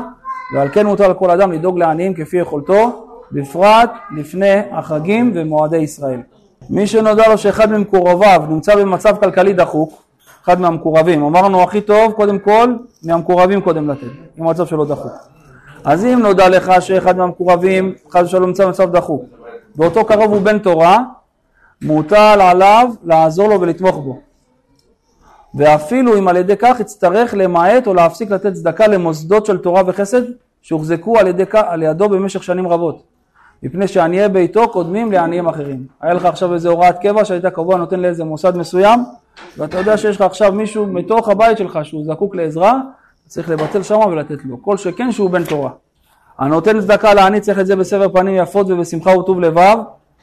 ועל 0.53 0.69
כן 0.73 0.87
מותר 0.87 1.09
לכל 1.09 1.31
אדם 1.31 1.53
לדאוג 1.53 1.79
לעניים 1.79 2.15
כפי 2.15 2.37
יכולתו 2.37 3.07
בפרט 3.33 3.91
לפני 4.17 4.61
החגים 4.71 5.33
ומועדי 5.35 5.77
ישראל. 5.77 6.21
מי 6.71 6.87
שנודע 6.87 7.29
לו 7.29 7.39
שאחד 7.39 7.73
ממקורביו 7.73 8.43
נמצא 8.49 8.77
במצב 8.77 9.17
כלכלי 9.21 9.53
דחוק, 9.53 10.03
אחד 10.45 10.61
מהמקורבים, 10.61 11.25
אמרנו 11.25 11.63
הכי 11.63 11.81
טוב 11.81 12.13
קודם 12.13 12.39
כל 12.39 12.75
מהמקורבים 13.03 13.61
קודם 13.61 13.91
לתת, 13.91 14.07
אם 14.39 14.47
המצב 14.47 14.67
שלו 14.67 14.85
דחוק. 14.85 15.13
אז 15.85 16.05
אם 16.05 16.19
נודע 16.23 16.49
לך 16.49 16.73
שאחד 16.81 17.17
מהמקורבים 17.17 17.95
חס 18.11 18.25
ושלום 18.25 18.47
נמצא 18.47 18.67
במצב 18.67 18.93
דחוק 18.97 19.25
ואותו 19.77 20.05
קרוב 20.05 20.33
הוא 20.33 20.43
בן 20.43 20.59
תורה, 20.59 20.99
מוטל 21.83 22.39
עליו 22.41 22.89
לעזור 23.05 23.49
לו 23.49 23.61
ולתמוך 23.61 23.97
בו. 23.97 24.28
ואפילו 25.55 26.19
אם 26.19 26.29
על 26.29 26.37
ידי 26.37 26.57
כך 26.59 26.81
יצטרך 26.81 27.35
למעט 27.35 27.87
או 27.87 27.95
להפסיק 27.95 28.31
לתת 28.31 28.53
צדקה 28.53 28.87
למוסדות 28.87 29.47
של 29.47 29.59
תורה 29.59 29.83
וחסד 29.87 30.23
שהוחזקו 30.63 31.19
על, 31.19 31.27
ידי, 31.27 31.45
על 31.53 31.83
ידו 31.83 32.09
במשך 32.09 32.43
שנים 32.43 32.69
רבות. 32.69 33.03
מפני 33.63 33.89
שעניי 33.89 34.29
ביתו 34.29 34.69
קודמים 34.69 35.13
לעניים 35.13 35.49
אחרים. 35.49 35.87
היה 36.01 36.15
לך 36.15 36.25
עכשיו 36.25 36.55
איזה 36.55 36.69
הוראת 36.69 36.99
קבע 36.99 37.25
שהיית 37.25 37.47
קבוע 37.47 37.77
נותן 37.77 38.01
לאיזה 38.01 38.25
מוסד 38.25 38.57
מסוים 38.57 39.01
ואתה 39.59 39.79
יודע 39.79 39.97
שיש 39.97 40.17
לך 40.17 40.23
עכשיו 40.23 40.53
מישהו 40.53 40.87
מתוך 40.87 41.29
הבית 41.29 41.59
שלך 41.59 41.79
שהוא 41.83 42.05
זקוק 42.05 42.35
לעזרה, 42.35 42.79
צריך 43.27 43.51
לבטל 43.51 43.83
שמה 43.83 44.07
ולתת 44.07 44.45
לו. 44.45 44.63
כל 44.63 44.77
שכן 44.77 45.13
שהוא 45.13 45.31
בן 45.31 45.45
תורה. 45.45 45.71
הנותן 46.39 46.81
צדקה 46.81 47.15
לעני 47.15 47.41
צריך 47.41 47.59
את 47.59 47.67
זה 47.67 47.77
בסבר 47.77 48.09
פנים 48.09 48.35
יפות 48.35 48.71
ובשמחה 48.71 49.19
וטוב 49.19 49.41
לבב 49.41 49.77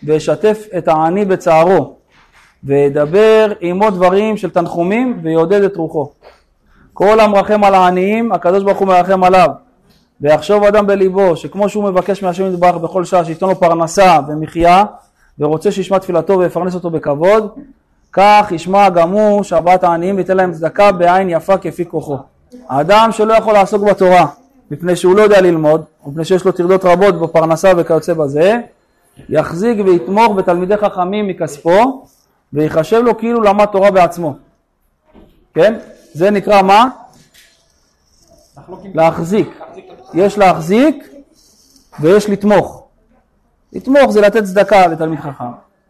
וישתף 0.04 0.68
את 0.78 0.88
העני 0.88 1.26
בצערו 1.26 1.96
וידבר 2.66 3.52
עמו 3.62 3.90
דברים 3.90 4.38
של 4.38 4.50
תנחומים 4.50 5.20
ויעודד 5.24 5.62
את 5.64 5.76
רוחו. 5.76 6.10
כל 6.94 7.20
המרחם 7.20 7.64
על 7.64 7.76
העניים 7.76 8.32
הקדוש 8.32 8.64
ברוך 8.64 8.78
הוא 8.78 8.88
מרחם 8.88 9.24
עליו 9.24 9.50
ויחשוב 10.22 10.64
אדם 10.64 10.88
בליבו 10.88 11.36
שכמו 11.36 11.70
שהוא 11.70 11.84
מבקש 11.84 12.24
מהשם 12.24 12.54
יתברך 12.54 12.76
בכל 12.76 13.06
שעה 13.06 13.26
שייתן 13.26 13.48
לו 13.48 13.56
פרנסה 13.60 14.20
ומחיה 14.28 14.84
ורוצה 15.40 15.72
שישמע 15.72 15.98
תפילתו 15.98 16.40
ויפרנס 16.40 16.76
אותו 16.76 16.90
בכבוד 16.90 17.50
כך 18.14 18.48
ישמע 18.52 18.90
גם 18.90 19.12
הוא 19.12 19.44
שבת 19.44 19.84
העניים 19.84 20.16
וייתן 20.16 20.38
להם 20.38 20.52
צדקה 20.52 20.92
בעין 20.92 21.30
יפה 21.30 21.58
כפי 21.58 21.86
כוחו. 21.86 22.18
האדם 22.70 23.10
שלא 23.12 23.34
יכול 23.34 23.54
לעסוק 23.54 23.84
בתורה 23.84 24.26
מפני 24.72 24.96
שהוא 24.96 25.16
לא 25.16 25.22
יודע 25.22 25.42
ללמוד 25.42 25.84
מפני 26.06 26.26
שיש 26.26 26.46
לו 26.46 26.52
טרדות 26.52 26.86
רבות 26.86 27.20
בפרנסה 27.20 27.72
וכיוצא 27.78 28.14
בזה 28.14 28.58
יחזיק 29.30 29.78
ויתמוך 29.86 30.36
בתלמידי 30.36 30.78
חכמים 30.78 31.28
מכספו 31.28 32.06
ויחשב 32.56 32.98
לו 32.98 33.18
כאילו 33.18 33.42
למד 33.42 33.66
תורה 33.66 33.92
בעצמו 33.92 34.36
כן? 35.56 35.74
זה 36.14 36.32
נקרא 36.32 36.62
מה? 36.62 36.88
להחזיק 38.94 39.48
יש 40.14 40.38
להחזיק 40.38 41.10
ויש 42.00 42.30
לתמוך. 42.30 42.84
לתמוך 43.74 44.12
זה 44.12 44.22
לתת 44.22 44.44
צדקה 44.44 44.88
לתלמיד 44.88 45.20
חכם, 45.20 45.44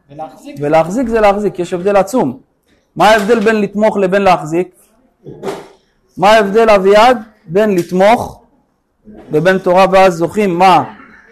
ולהחזיק. 0.09 0.55
ולהחזיק 0.59 1.07
זה 1.07 1.21
להחזיק, 1.21 1.59
יש 1.59 1.73
הבדל 1.73 1.95
עצום. 1.95 2.39
מה 2.95 3.09
ההבדל 3.09 3.39
בין 3.39 3.61
לתמוך 3.61 3.97
לבין 3.97 4.21
להחזיק? 4.21 4.75
מה 6.17 6.31
ההבדל 6.31 6.69
אביעד 6.69 7.17
בין 7.47 7.75
לתמוך 7.75 8.41
ובין 9.31 9.57
תורה 9.57 9.85
ואז 9.91 10.13
זוכים 10.13 10.59
מה 10.59 10.83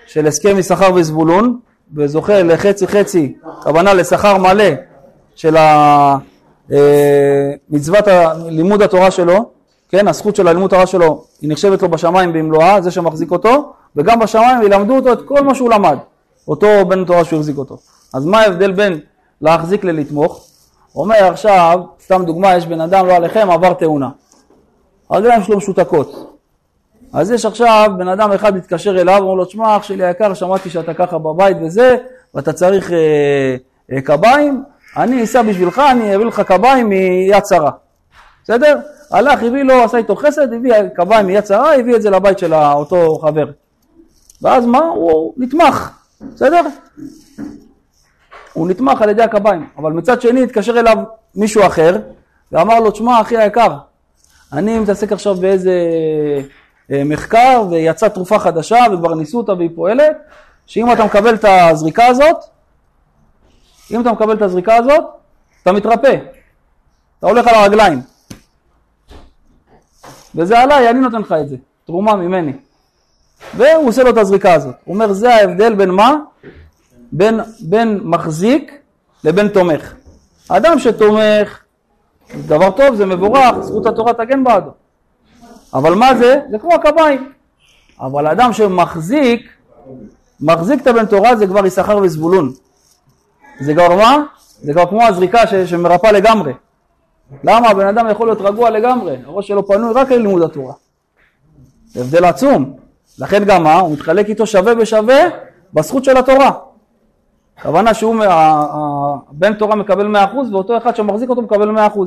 של 0.08 0.28
הסכם 0.28 0.58
יששכר 0.60 0.94
וזבולון 0.94 1.60
וזוכה 1.94 2.44
לחצי 2.44 2.88
חצי, 2.88 3.36
הכוונה 3.60 3.94
לשכר 3.94 4.38
מלא 4.38 4.66
של 5.36 5.58
אה, 5.58 6.18
מצוות 7.70 8.06
לימוד 8.48 8.82
התורה 8.82 9.12
שלו, 9.12 9.50
כן, 9.90 10.08
הזכות 10.08 10.36
של 10.36 10.48
הלימוד 10.48 10.74
התורה 10.74 10.88
שלו 10.88 11.24
היא 11.42 11.52
נחשבת 11.52 11.82
לו 11.82 11.90
בשמיים 11.90 12.34
במלואה, 12.34 12.82
זה 12.82 12.92
שמחזיק 12.92 13.32
אותו, 13.32 13.74
וגם 13.96 14.20
בשמיים 14.20 14.62
ילמדו 14.62 14.96
אותו 14.96 15.14
את 15.14 15.20
כל 15.26 15.42
מה 15.42 15.56
שהוא 15.56 15.70
למד, 15.70 15.98
אותו 16.48 16.68
בן 16.88 17.06
תורה 17.06 17.26
שהוא 17.26 17.40
החזיק 17.40 17.58
אותו. 17.58 17.78
אז 18.14 18.26
מה 18.26 18.40
ההבדל 18.40 18.72
בין 18.72 19.00
להחזיק 19.42 19.84
ללתמוך? 19.84 20.48
אומר 20.96 21.16
עכשיו, 21.16 21.80
סתם 22.04 22.24
דוגמה, 22.26 22.56
יש 22.56 22.66
בן 22.66 22.82
אדם, 22.82 23.08
לא 23.08 23.14
עליכם, 23.14 23.50
עבר 23.52 23.74
תאונה. 23.74 24.10
הרגליים 25.10 25.44
שלו 25.44 25.58
משותקות. 25.58 26.38
אז 27.14 27.32
יש 27.32 27.46
עכשיו 27.46 27.92
בן 27.98 28.08
אדם 28.08 28.32
אחד 28.32 28.56
מתקשר 28.56 29.02
אליו, 29.02 29.18
אומר 29.22 29.34
לו, 29.34 29.46
תשמע 29.46 29.78
אח 29.78 29.84
שלי 29.84 30.06
היקר, 30.06 30.34
שמעתי 30.34 30.70
שאתה 30.70 30.94
ככה 30.94 31.18
בבית 31.18 31.58
וזה, 31.62 31.98
ואתה 32.34 32.54
צריך 32.54 32.92
אה, 32.92 33.56
אה, 33.92 34.02
קביים, 34.02 34.64
אני 34.98 35.24
אסע 35.24 35.42
בשבילך, 35.42 35.80
אני 35.92 36.16
אביא 36.16 36.26
לך 36.26 36.40
קביים 36.40 36.90
מיד 36.90 37.46
שרה. 37.46 37.72
בסדר? 38.44 38.80
הלך, 39.12 39.44
הביא 39.44 39.64
לו, 39.64 39.84
עשה 39.84 39.98
איתו 39.98 40.16
חסד, 40.16 40.54
הביא 40.54 40.74
קביים 40.96 41.28
מיד 41.28 41.46
שרה, 41.46 41.76
הביא 41.76 41.96
את 41.96 42.02
זה 42.02 42.10
לבית 42.10 42.40
של 42.40 42.54
אותו 42.54 43.20
חבר. 43.22 43.46
ואז 44.42 44.66
מה? 44.66 44.80
הוא 44.80 45.34
נתמך, 45.38 45.92
בסדר? 46.22 46.62
הוא 48.54 48.68
נתמך 48.68 49.02
על 49.02 49.10
ידי 49.10 49.24
הקביים. 49.24 49.68
אבל 49.78 49.92
מצד 49.92 50.22
שני 50.22 50.44
התקשר 50.44 50.80
אליו 50.80 50.98
מישהו 51.36 51.66
אחר, 51.68 51.98
ואמר 52.52 52.80
לו, 52.80 52.92
תשמע 52.92 53.22
אחי 53.22 53.38
היקר, 53.38 53.74
אני 54.54 54.80
מתעסק 54.80 55.12
עכשיו 55.12 55.36
באיזה 55.36 55.74
אה, 56.92 57.02
מחקר 57.06 57.64
ויצאה 57.70 58.10
תרופה 58.10 58.40
חדשה 58.40 58.78
וכבר 58.94 59.16
ניסו 59.16 59.38
אותה 59.38 59.54
והיא 59.54 59.70
פועלת, 59.76 60.18
שאם 60.66 60.92
אתה 60.94 61.06
מקבל 61.06 61.36
את 61.36 61.46
הזריקה 61.48 62.06
הזאת, 62.06 62.36
אם 63.92 64.02
אתה 64.02 64.12
מקבל 64.12 64.34
את 64.34 64.42
הזריקה 64.42 64.76
הזאת, 64.76 65.04
אתה 65.62 65.72
מתרפא, 65.72 66.16
אתה 67.20 67.28
הולך 67.28 67.48
על 67.48 67.56
הרגליים. 67.56 68.02
וזה 70.36 70.60
עליי, 70.60 70.90
אני 70.90 71.00
נותן 71.00 71.22
לך 71.22 71.32
את 71.42 71.50
זה, 71.50 71.56
תרומה 71.86 72.16
ממני. 72.16 72.54
והוא 73.56 73.88
עושה 73.88 74.04
לו 74.04 74.10
את 74.10 74.18
הזריקה 74.18 74.54
הזאת. 74.54 74.76
הוא 74.84 74.96
אומר, 74.96 75.14
זה 75.14 75.36
ההבדל 75.36 75.76
בין 75.76 75.90
מה? 75.90 76.16
בין, 77.12 77.40
בין 77.60 78.00
מחזיק 78.04 78.72
לבין 79.24 79.48
תומך. 79.48 79.94
אדם 80.50 80.80
שתומך, 80.80 81.60
דבר 82.48 82.72
טוב, 82.72 82.96
זה 82.96 83.06
מבורך, 83.06 83.60
זכות 83.62 83.86
התורה 83.86 84.14
תגן 84.14 84.44
בעדו. 84.44 84.72
אבל 85.74 85.94
מה 85.94 86.16
זה? 86.16 86.40
זה 86.52 86.60
כמו 86.60 86.74
הקביים. 86.74 87.32
אבל 88.00 88.28
אדם 88.28 88.54
שמחזיק, 88.54 89.50
מחזיק 90.42 90.82
את 90.82 90.88
הבן 90.88 91.06
תורה 91.06 91.36
זה 91.36 91.48
כבר 91.48 91.66
יששכר 91.66 91.98
וזבולון. 91.98 92.54
זה 93.60 93.74
כבר 93.74 93.96
מה? 93.96 94.24
זה 94.62 94.74
כבר 94.74 94.86
כמו 94.86 95.04
הזריקה 95.04 95.48
ש- 95.48 95.56
שמרפאה 95.56 96.12
לגמרי. 96.12 96.54
למה? 97.44 97.70
הבן 97.70 97.88
אדם 97.88 98.08
יכול 98.10 98.28
להיות 98.28 98.42
רגוע 98.42 98.70
לגמרי, 98.70 99.18
הראש 99.26 99.48
שלו 99.48 99.68
פנוי 99.68 99.94
רק 99.94 100.12
ללימוד 100.12 100.42
התורה. 100.42 100.74
זה 101.86 102.02
הבדל 102.02 102.26
עצום. 102.26 102.74
לכן 103.20 103.44
גם 103.44 103.64
מה? 103.64 103.80
הוא 103.80 103.94
מתחלק 103.94 104.30
איתו 104.30 104.46
שווה 104.48 104.76
בשווה 104.76 105.20
בזכות 105.74 106.04
של 106.04 106.18
התורה. 106.18 106.52
הכוונה 107.58 107.94
שהוא, 107.94 108.16
בן 109.32 109.54
תורה 109.54 109.76
מקבל 109.76 110.16
100% 110.16 110.36
ואותו 110.52 110.78
אחד 110.78 110.96
שמחזיק 110.96 111.30
אותו 111.30 111.42
מקבל 111.42 111.78
100%. 111.78 112.00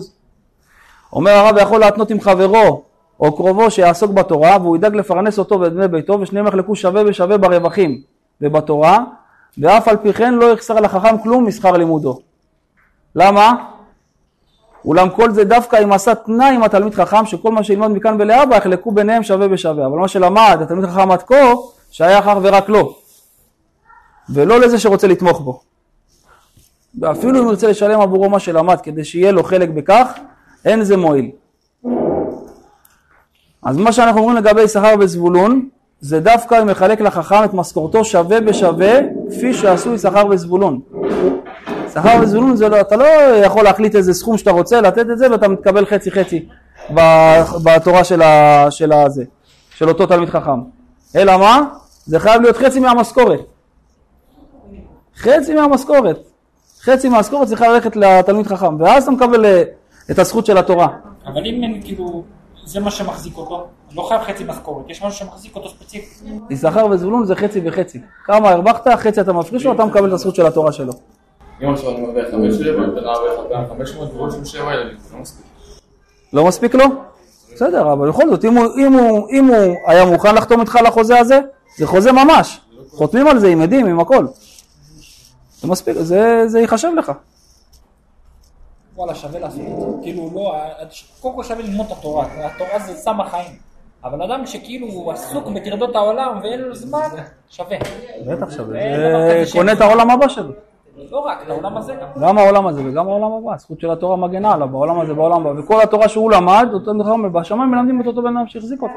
אומר 1.12 1.30
הרב 1.30 1.56
יכול 1.58 1.80
להתנות 1.80 2.10
עם 2.10 2.20
חברו 2.20 2.82
או 3.20 3.36
קרובו 3.36 3.70
שיעסוק 3.70 4.10
בתורה 4.10 4.56
והוא 4.60 4.76
ידאג 4.76 4.94
לפרנס 4.94 5.38
אותו 5.38 5.60
ואת 5.60 5.72
בני 5.72 5.88
ביתו 5.88 6.20
ושניהם 6.20 6.46
יחלקו 6.46 6.76
שווה 6.76 7.04
בשווה 7.04 7.38
ברווחים 7.38 8.00
ובתורה 8.40 8.98
ואף 9.58 9.88
על 9.88 9.96
פי 9.96 10.12
כן 10.12 10.34
לא 10.34 10.52
יחסר 10.52 10.80
לחכם 10.80 11.18
כלום 11.22 11.46
משכר 11.46 11.72
לימודו. 11.72 12.20
למה? 13.14 13.52
אולם 14.84 15.10
כל 15.10 15.30
זה 15.30 15.44
דווקא 15.44 15.82
אם 15.82 15.92
עשה 15.92 16.14
תנאי 16.14 16.54
עם 16.54 16.62
התלמיד 16.62 16.94
חכם 16.94 17.26
שכל 17.26 17.52
מה 17.52 17.62
שילמד 17.62 17.88
מכאן 17.88 18.16
ולהבא 18.18 18.56
יחלקו 18.56 18.90
ביניהם 18.90 19.22
שווה 19.22 19.48
בשווה 19.48 19.86
אבל 19.86 19.98
מה 19.98 20.08
שלמד 20.08 20.58
התלמיד 20.62 20.86
חכם 20.86 21.10
עד 21.10 21.22
כה 21.22 21.34
שייך 21.90 22.26
אך 22.26 22.38
ורק 22.42 22.68
לו 22.68 22.96
ולא 24.30 24.60
לזה 24.60 24.78
שרוצה 24.78 25.06
לתמוך 25.06 25.40
בו 25.40 25.60
ואפילו 27.00 27.42
אם 27.42 27.48
ירצה 27.48 27.68
לשלם 27.68 28.00
עבורו 28.00 28.30
מה 28.30 28.38
שלמד 28.38 28.80
כדי 28.80 29.04
שיהיה 29.04 29.32
לו 29.32 29.44
חלק 29.44 29.68
בכך 29.68 30.12
אין 30.64 30.84
זה 30.84 30.96
מועיל 30.96 31.30
אז 33.62 33.76
מה 33.76 33.92
שאנחנו 33.92 34.20
אומרים 34.20 34.36
לגבי 34.36 34.62
יששכר 34.62 34.94
וזבולון 35.00 35.68
זה 36.00 36.20
דווקא 36.20 36.62
אם 36.62 36.66
מחלק 36.66 37.00
לחכם 37.00 37.44
את 37.44 37.54
משכורתו 37.54 38.04
שווה 38.04 38.40
בשווה 38.40 38.98
כפי 39.30 39.54
שעשו 39.54 39.94
יששכר 39.94 40.26
וזבולון 40.30 40.80
שכר 41.94 42.18
וזבולון 42.22 42.56
זה 42.56 42.68
לא, 42.68 42.80
אתה 42.80 42.96
לא 42.96 43.04
יכול 43.44 43.64
להחליט 43.64 43.96
איזה 43.96 44.14
סכום 44.14 44.38
שאתה 44.38 44.50
רוצה, 44.50 44.80
לתת 44.80 45.10
את 45.10 45.18
זה 45.18 45.30
ואתה 45.30 45.48
מתקבל 45.48 45.86
חצי 45.86 46.10
חצי 46.10 46.46
בתורה 47.64 48.04
של, 48.04 48.22
ה, 48.22 48.66
של, 48.70 48.92
הזה, 48.92 49.24
של 49.70 49.88
אותו 49.88 50.06
תלמיד 50.06 50.28
חכם. 50.28 50.60
אלא 51.16 51.36
מה? 51.36 51.62
זה 52.06 52.18
חייב 52.18 52.42
להיות 52.42 52.56
חצי 52.56 52.80
מהמשכורת. 52.80 53.40
חצי 55.16 55.54
מהמשכורת. 55.54 56.18
חצי 56.82 57.08
מהמשכורת 57.08 57.48
צריכה 57.48 57.68
ללכת 57.68 57.96
לתלמיד 57.96 58.46
חכם, 58.46 58.80
ואז 58.80 59.02
אתה 59.02 59.12
מקבל 59.12 59.44
אה, 59.44 59.62
את 60.10 60.18
הזכות 60.18 60.46
של 60.46 60.58
התורה. 60.58 60.88
אבל 61.26 61.46
אם 61.46 61.62
אין 61.62 61.80
כאילו, 61.84 62.24
זה 62.66 62.80
מה 62.80 62.90
שמחזיק 62.90 63.36
אותו, 63.36 63.66
לא 63.94 64.02
חייב 64.02 64.22
חצי 64.22 64.44
משכורת, 64.44 64.84
יש 64.88 65.02
משהו 65.02 65.26
שמחזיק 65.26 65.56
אותו 65.56 65.68
ספציפי. 65.68 66.06
יששכר 66.50 66.86
וזבולון 66.90 67.24
זה 67.24 67.36
חצי 67.36 67.60
וחצי. 67.64 68.00
כמה 68.24 68.50
הרווחת, 68.50 68.88
חצי 68.88 69.20
אתה 69.20 69.32
מפריש 69.32 69.66
לו, 69.66 69.72
אתה 69.72 69.84
מקבל 69.84 70.08
את 70.08 70.12
הזכות 70.12 70.34
של 70.34 70.46
התורה 70.46 70.72
שלו. 70.72 70.92
אם 71.62 71.72
עכשיו 71.72 71.90
אני 71.90 72.00
מרוויח 72.00 72.26
חמש 72.30 72.54
שבע, 72.54 72.84
אני 72.84 72.92
בן 72.92 73.04
ארבע 73.04 73.34
אחד 73.34 73.42
פעם 73.48 73.64
חמש 73.68 73.94
מאות 73.94 74.14
ועוד 74.14 74.30
שם 74.30 74.44
שבע 74.44 74.74
ילדים, 74.74 74.98
זה 74.98 75.14
לא 75.14 75.20
מספיק. 75.20 75.46
לא 76.32 76.46
מספיק 76.46 76.74
לו? 76.74 76.84
בסדר, 77.54 77.92
אבל 77.92 78.08
בכל 78.08 78.30
זאת, 78.30 78.44
אם 78.44 79.48
הוא, 79.48 79.76
היה 79.86 80.04
מוכן 80.04 80.34
לחתום 80.34 80.60
איתך 80.60 80.76
על 80.76 80.86
החוזה 80.86 81.18
הזה, 81.18 81.40
זה 81.78 81.86
חוזה 81.86 82.12
ממש. 82.12 82.60
חותמים 82.90 83.26
על 83.26 83.38
זה 83.38 83.48
עם 83.48 83.60
עדים, 83.60 83.86
עם 83.86 84.00
הכל. 84.00 84.26
זה 85.60 85.68
מספיק, 85.68 85.96
זה, 86.00 86.44
זה 86.46 86.60
ייחשב 86.60 86.88
לך. 86.96 87.12
וואלה, 88.96 89.14
שווה 89.14 89.40
לעשות 89.40 89.60
את 89.60 89.80
זה. 89.80 89.86
כאילו, 90.02 90.30
לא, 90.34 90.54
קודם 91.20 91.34
כל 91.34 91.44
שווה 91.44 91.62
ללמוד 91.62 91.86
את 91.86 91.92
התורה, 91.98 92.26
התורה 92.38 92.78
זה 92.78 92.94
סם 92.94 93.20
החיים. 93.20 93.52
אבל 94.04 94.22
אדם 94.22 94.46
שכאילו 94.46 94.86
הוא 94.86 95.12
עסוק 95.12 95.48
בטרדות 95.48 95.96
העולם 95.96 96.40
ואין 96.42 96.60
לו 96.60 96.74
זמן, 96.74 97.08
שווה. 97.48 97.76
בטח 98.26 98.50
שווה. 98.50 98.80
קונה. 99.52 99.72
את 99.72 99.80
העולם 99.80 100.10
הבא 100.10 100.28
שלו. 100.28 100.52
לא 101.10 101.18
רק, 101.18 101.48
לעולם 101.48 101.76
הזה 101.76 101.94
גם. 101.94 102.22
גם 102.22 102.38
העולם 102.38 102.66
הזה 102.66 102.82
וגם 102.84 103.08
העולם 103.08 103.32
הבא. 103.32 103.54
הזכות 103.54 103.80
של 103.80 103.90
התורה 103.90 104.16
מגנה 104.16 104.52
עליו, 104.52 104.68
בעולם 104.68 105.00
הזה, 105.00 105.14
בעולם 105.14 105.46
הבא. 105.46 105.60
וכל 105.60 105.82
התורה 105.82 106.08
שהוא 106.08 106.30
למד, 106.30 106.68
אותו 106.72 106.92
דבר, 106.92 107.16
בשמיים 107.32 107.70
מלמדים 107.70 108.00
את 108.00 108.06
אותו 108.06 108.22
בן 108.22 108.36
אדם 108.36 108.46
שהחזיק 108.46 108.82
אותו. 108.82 108.94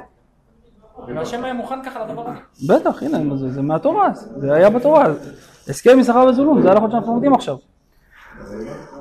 והשם 1.15 1.45
היה 1.45 1.53
מוכן 1.53 1.83
ככה 1.83 2.05
לדבר 2.05 2.21
הזה. 2.21 2.73
בטח, 2.73 3.03
הנה, 3.03 3.35
זה, 3.35 3.61
מהתורה, 3.61 4.09
זה 4.13 4.53
היה 4.53 4.69
בתורה. 4.69 5.05
הסכם 5.69 5.99
יששכר 5.99 6.25
וזולום, 6.29 6.61
זה 6.61 6.69
ההלכות 6.69 6.91
שאנחנו 6.91 7.13
לומדים 7.13 7.33
עכשיו. 7.33 7.55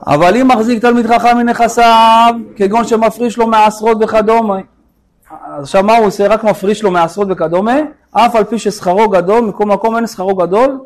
אבל 0.07 0.37
אם 0.37 0.49
מחזיק 0.49 0.83
תלמיד 0.83 1.07
חכם 1.07 1.37
מנכסיו, 1.37 2.35
כגון 2.57 2.85
שמפריש 2.85 3.39
לו 3.39 3.47
מעשרות 3.47 3.99
וכדומה, 4.01 4.59
עכשיו 5.61 5.83
מה 5.83 5.97
הוא 5.97 6.07
עושה? 6.07 6.27
רק 6.27 6.45
מפריש 6.45 6.83
לו 6.83 6.91
מעשרות 6.91 7.29
וכדומה, 7.31 7.77
אף 8.13 8.37
על 8.37 8.45
פי 8.45 8.59
ששכרו 8.59 9.09
גדול, 9.09 9.41
מכל 9.41 9.65
מקום 9.65 9.97
אין 9.97 10.07
שכרו 10.07 10.35
גדול 10.35 10.79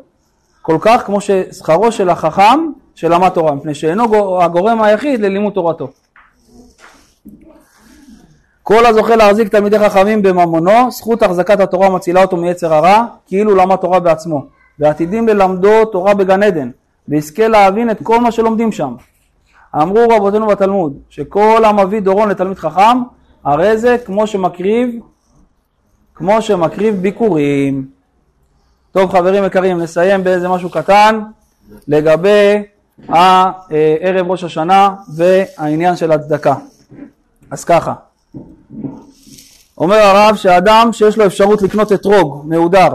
כל 0.61 0.77
כך 0.81 1.05
כמו 1.05 1.21
ששכרו 1.21 1.91
של 1.91 2.09
החכם 2.09 2.71
שלמד 2.95 3.29
תורה, 3.29 3.51
מפני 3.55 3.75
שאינו 3.75 4.07
גו- 4.07 4.43
הגורם 4.43 4.81
היחיד 4.81 5.21
ללימוד 5.21 5.53
תורתו. 5.53 5.87
כל 8.63 8.85
הזוכה 8.85 9.15
להחזיק 9.15 9.47
תלמידי 9.47 9.79
חכמים 9.79 10.21
בממונו, 10.21 10.91
זכות 10.91 11.23
החזקת 11.23 11.59
התורה 11.59 11.89
מצילה 11.89 12.21
אותו 12.21 12.37
מיצר 12.37 12.73
הרע, 12.73 13.05
כאילו 13.27 13.55
למד 13.55 13.75
תורה 13.75 13.99
בעצמו, 13.99 14.45
ועתידים 14.79 15.27
ללמדו 15.27 15.85
תורה 15.85 16.13
בגן 16.13 16.43
עדן, 16.43 16.69
ויזכה 17.07 17.47
להבין 17.47 17.89
את 17.89 17.97
כל 18.03 18.19
מה 18.19 18.31
שלומדים 18.31 18.71
שם. 18.71 18.95
אמרו 19.75 19.99
רבותינו 20.09 20.47
בתלמוד, 20.47 20.97
שכל 21.09 21.65
המביא 21.65 21.99
דורון 21.99 22.29
לתלמיד 22.29 22.57
חכם, 22.57 23.01
הרי 23.43 23.77
זה 23.77 23.97
כמו 24.05 24.27
שמקריב, 24.27 24.99
כמו 26.15 26.41
שמקריב 26.41 26.95
ביקורים. 26.95 27.87
טוב 28.91 29.11
חברים 29.11 29.43
יקרים, 29.43 29.79
נסיים 29.79 30.23
באיזה 30.23 30.49
משהו 30.49 30.69
קטן 30.69 31.21
לגבי 31.87 32.63
ערב 34.01 34.31
ראש 34.31 34.43
השנה 34.43 34.95
והעניין 35.15 35.95
של 35.95 36.11
הצדקה. 36.11 36.55
אז 37.51 37.63
ככה, 37.63 37.93
אומר 39.77 39.95
הרב 39.95 40.35
שאדם 40.35 40.89
שיש 40.91 41.17
לו 41.17 41.25
אפשרות 41.25 41.61
לקנות 41.61 41.91
אתרוג 41.91 42.45
מהודר 42.47 42.89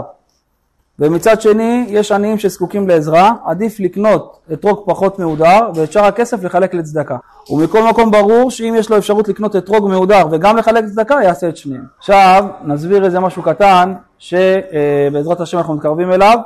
ומצד 0.99 1.41
שני 1.41 1.85
יש 1.89 2.11
עניים 2.11 2.37
שזקוקים 2.37 2.87
לעזרה, 2.87 3.31
עדיף 3.45 3.79
לקנות 3.79 4.39
אתרוג 4.53 4.83
פחות 4.85 5.19
מהודר 5.19 5.69
ואת 5.75 5.91
שאר 5.91 6.05
הכסף 6.05 6.43
לחלק 6.43 6.73
לצדקה. 6.73 7.17
ומכל 7.49 7.83
מקום 7.83 8.11
ברור 8.11 8.51
שאם 8.51 8.73
יש 8.77 8.89
לו 8.89 8.97
אפשרות 8.97 9.27
לקנות 9.27 9.55
אתרוג 9.55 9.87
מהודר 9.87 10.27
וגם 10.31 10.57
לחלק 10.57 10.83
לצדקה 10.83 11.15
יעשה 11.23 11.49
את 11.49 11.57
שניהם. 11.57 11.83
עכשיו 11.97 12.45
נסביר 12.63 13.05
איזה 13.05 13.19
משהו 13.19 13.43
קטן 13.43 13.93
שבעזרת 14.19 15.41
השם 15.41 15.57
אנחנו 15.57 15.73
מתקרבים 15.73 16.11
אליו 16.11 16.37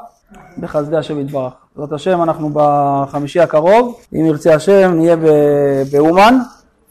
בחסדי 0.58 0.98
השם 0.98 1.20
יתברך. 1.20 1.54
בעזרת 1.76 1.94
השם 1.94 2.24
אנחנו 2.24 2.50
בחמישי 2.54 3.40
הקרוב, 3.40 4.00
אם 4.14 4.26
ירצה 4.26 4.56
השם 4.56 4.94
נהיה 4.96 5.16
באומן, 5.92 6.40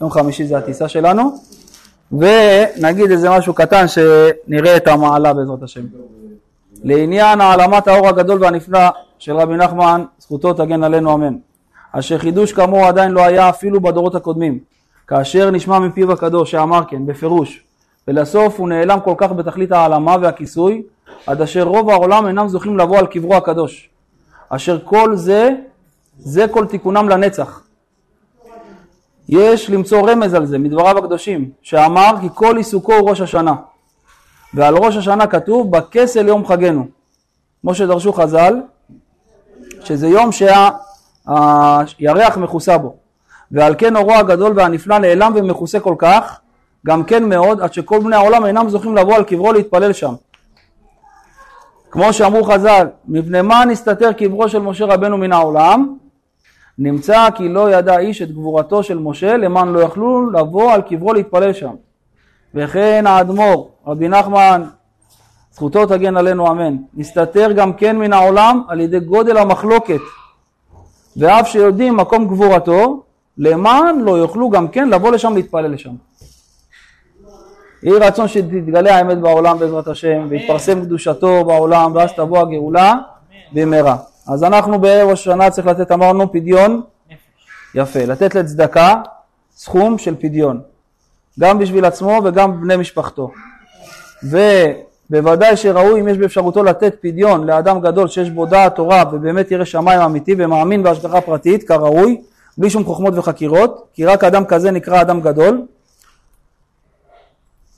יום 0.01 0.11
חמישי 0.11 0.47
זה 0.47 0.59
הטיסה 0.59 0.89
שלנו, 0.89 1.39
ונגיד 2.13 3.11
איזה 3.11 3.31
משהו 3.31 3.55
קטן 3.55 3.85
שנראה 3.89 4.77
את 4.77 4.89
המעלה 4.89 5.33
בעזרת 5.33 5.63
השם. 5.63 5.81
לעניין 6.83 7.41
העלמת 7.41 7.89
האור 7.89 8.09
הגדול 8.09 8.43
והנפלא 8.43 8.89
של 9.19 9.37
רבי 9.37 9.57
נחמן, 9.57 10.05
זכותו 10.19 10.53
תגן 10.53 10.85
עלינו 10.85 11.15
אמן. 11.15 11.37
אשר 11.93 12.19
חידוש 12.19 12.53
כאמור 12.53 12.85
עדיין 12.85 13.13
לא 13.13 13.25
היה 13.25 13.49
אפילו 13.49 13.81
בדורות 13.81 14.15
הקודמים, 14.15 14.59
כאשר 15.07 15.51
נשמע 15.51 15.79
מפיו 15.79 16.13
הקדוש 16.13 16.51
שאמר 16.51 16.83
כן, 16.89 17.07
בפירוש, 17.07 17.65
ולסוף 18.09 18.61
הוא 18.61 18.69
נעלם 18.69 19.01
כל 19.01 19.15
כך 19.17 19.33
בתכלית 19.33 19.73
העלמה 19.73 20.17
והכיסוי, 20.21 20.83
עד 21.27 21.41
אשר 21.41 21.63
רוב 21.63 21.91
העולם 21.91 22.27
אינם 22.27 22.49
זוכים 22.49 22.79
לבוא 22.79 22.99
על 22.99 23.07
קברו 23.07 23.35
הקדוש. 23.35 23.89
אשר 24.49 24.79
כל 24.85 25.17
זה, 25.17 25.51
זה 26.19 26.49
כל 26.49 26.67
תיקונם 26.67 27.09
לנצח. 27.09 27.63
יש 29.29 29.71
למצוא 29.71 30.11
רמז 30.11 30.35
על 30.35 30.47
זה 30.47 30.59
מדבריו 30.59 30.99
הקדושים, 30.99 31.51
שאמר 31.63 32.11
כי 32.21 32.29
כל 32.35 32.57
עיסוקו 32.57 32.95
הוא 32.95 33.11
ראש 33.11 33.21
השנה. 33.21 33.55
ועל 34.55 34.77
ראש 34.77 34.97
השנה 34.97 35.27
כתוב 35.27 35.77
בכסל 35.77 36.29
יום 36.29 36.47
חגנו. 36.47 36.87
כמו 37.63 37.75
שדרשו 37.75 38.13
חז"ל, 38.13 38.61
שזה 39.85 40.09
יום 40.09 40.31
שהירח 40.33 42.37
מכוסה 42.37 42.79
בו. 42.79 42.95
ועל 43.53 43.75
כן 43.79 43.97
אורו 43.97 44.13
הגדול 44.13 44.53
והנפלא 44.57 44.99
נעלם 44.99 45.33
ומכוסה 45.37 45.81
כל 45.81 45.95
כך, 45.99 46.41
גם 46.87 47.05
כן 47.05 47.25
מאוד, 47.25 47.61
עד 47.61 47.73
שכל 47.73 47.99
בני 47.99 48.17
העולם 48.17 48.47
אינם 48.47 48.69
זוכים 48.69 48.97
לבוא 48.97 49.15
על 49.15 49.25
קברו 49.25 49.53
להתפלל 49.53 49.93
שם. 49.93 50.15
כמו 51.91 52.13
שאמרו 52.13 52.45
חז"ל, 52.45 52.87
מפני 53.09 53.43
מה 53.43 53.65
נסתתר 53.65 54.13
קברו 54.13 54.49
של 54.49 54.59
משה 54.59 54.85
רבנו 54.85 55.19
מן 55.19 55.33
העולם? 55.33 55.97
נמצא 56.79 57.29
כי 57.35 57.49
לא 57.49 57.73
ידע 57.73 57.99
איש 57.99 58.23
את 58.23 58.33
גבורתו 58.33 58.83
של 58.83 58.99
משה 58.99 59.37
למען 59.37 59.69
לא 59.69 59.81
יכלו 59.81 60.31
לבוא 60.31 60.73
על 60.73 60.83
קברו 60.83 61.13
להתפלל 61.13 61.53
שם. 61.53 61.75
וכן 62.55 63.05
האדמו"ר, 63.07 63.71
רבי 63.87 64.09
נחמן, 64.09 64.63
זכותו 65.53 65.87
תגן 65.87 66.17
עלינו 66.17 66.51
אמן, 66.51 66.77
נסתתר 66.95 67.53
גם 67.53 67.73
כן 67.73 67.97
מן 67.97 68.13
העולם 68.13 68.63
על 68.69 68.81
ידי 68.81 69.01
גודל 69.01 69.37
המחלוקת, 69.37 70.01
ואף 71.17 71.49
שיודעים 71.49 71.97
מקום 71.97 72.29
גבורתו, 72.29 73.03
למען 73.39 74.01
לא 74.01 74.19
יוכלו 74.19 74.51
גם 74.51 74.69
כן 74.69 74.89
לבוא 74.89 75.11
לשם 75.11 75.35
להתפלל 75.35 75.67
לשם. 75.73 75.91
יהי 77.83 77.99
רצון 77.99 78.29
שתתגלה 78.29 78.97
האמת 78.97 79.19
בעולם 79.19 79.59
בעזרת 79.59 79.89
השם, 79.89 80.27
ויתפרסם 80.29 80.81
קדושתו 80.85 81.45
בעולם, 81.45 81.95
ואז 81.95 82.11
תבוא 82.17 82.39
הגאולה 82.39 82.95
במהרה. 83.53 83.97
אז 84.29 84.45
אנחנו 84.45 84.79
בערב 84.79 85.11
השנה 85.11 85.51
צריך 85.51 85.67
לתת, 85.67 85.93
אמרנו, 85.93 86.33
פדיון 86.33 86.83
יפה, 87.75 88.05
לתת 88.05 88.35
לצדקה 88.35 88.95
סכום 89.57 89.99
של 89.99 90.15
פדיון, 90.21 90.61
גם 91.41 91.59
בשביל 91.59 91.85
עצמו 91.85 92.21
וגם 92.25 92.61
בני 92.61 92.77
משפחתו. 92.77 93.31
ובוודאי 94.25 95.57
שראוי 95.57 96.01
אם 96.01 96.09
יש 96.09 96.19
באפשרותו 96.19 96.63
לתת 96.63 96.95
פדיון 97.01 97.47
לאדם 97.47 97.81
גדול 97.81 98.09
שיש 98.09 98.31
בו 98.31 98.47
דעת 98.47 98.75
תורה 98.75 99.05
ובאמת 99.13 99.51
ירא 99.51 99.65
שמיים 99.65 100.01
אמיתי 100.01 100.35
ומאמין 100.39 100.83
בהשגחה 100.83 101.21
פרטית 101.21 101.69
כראוי, 101.69 102.23
בלי 102.59 102.71
שום 102.71 102.85
חוכמות 102.85 103.15
וחקירות, 103.17 103.89
כי 103.95 104.05
רק 104.05 104.25
אדם 104.25 104.45
כזה 104.45 104.71
נקרא 104.71 105.01
אדם 105.01 105.21
גדול. 105.21 105.63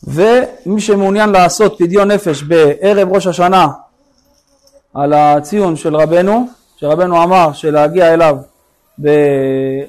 ומי 0.07 0.80
שמעוניין 0.80 1.30
לעשות 1.30 1.78
פדיון 1.78 2.11
נפש 2.11 2.42
בערב 2.42 3.12
ראש 3.12 3.26
השנה 3.26 3.68
על 4.95 5.12
הציון 5.12 5.76
של 5.76 5.97
רבנו, 5.97 6.47
שרבנו 6.76 7.22
אמר 7.22 7.53
שלהגיע 7.53 8.14
אליו 8.14 8.36
ב... 9.03 9.09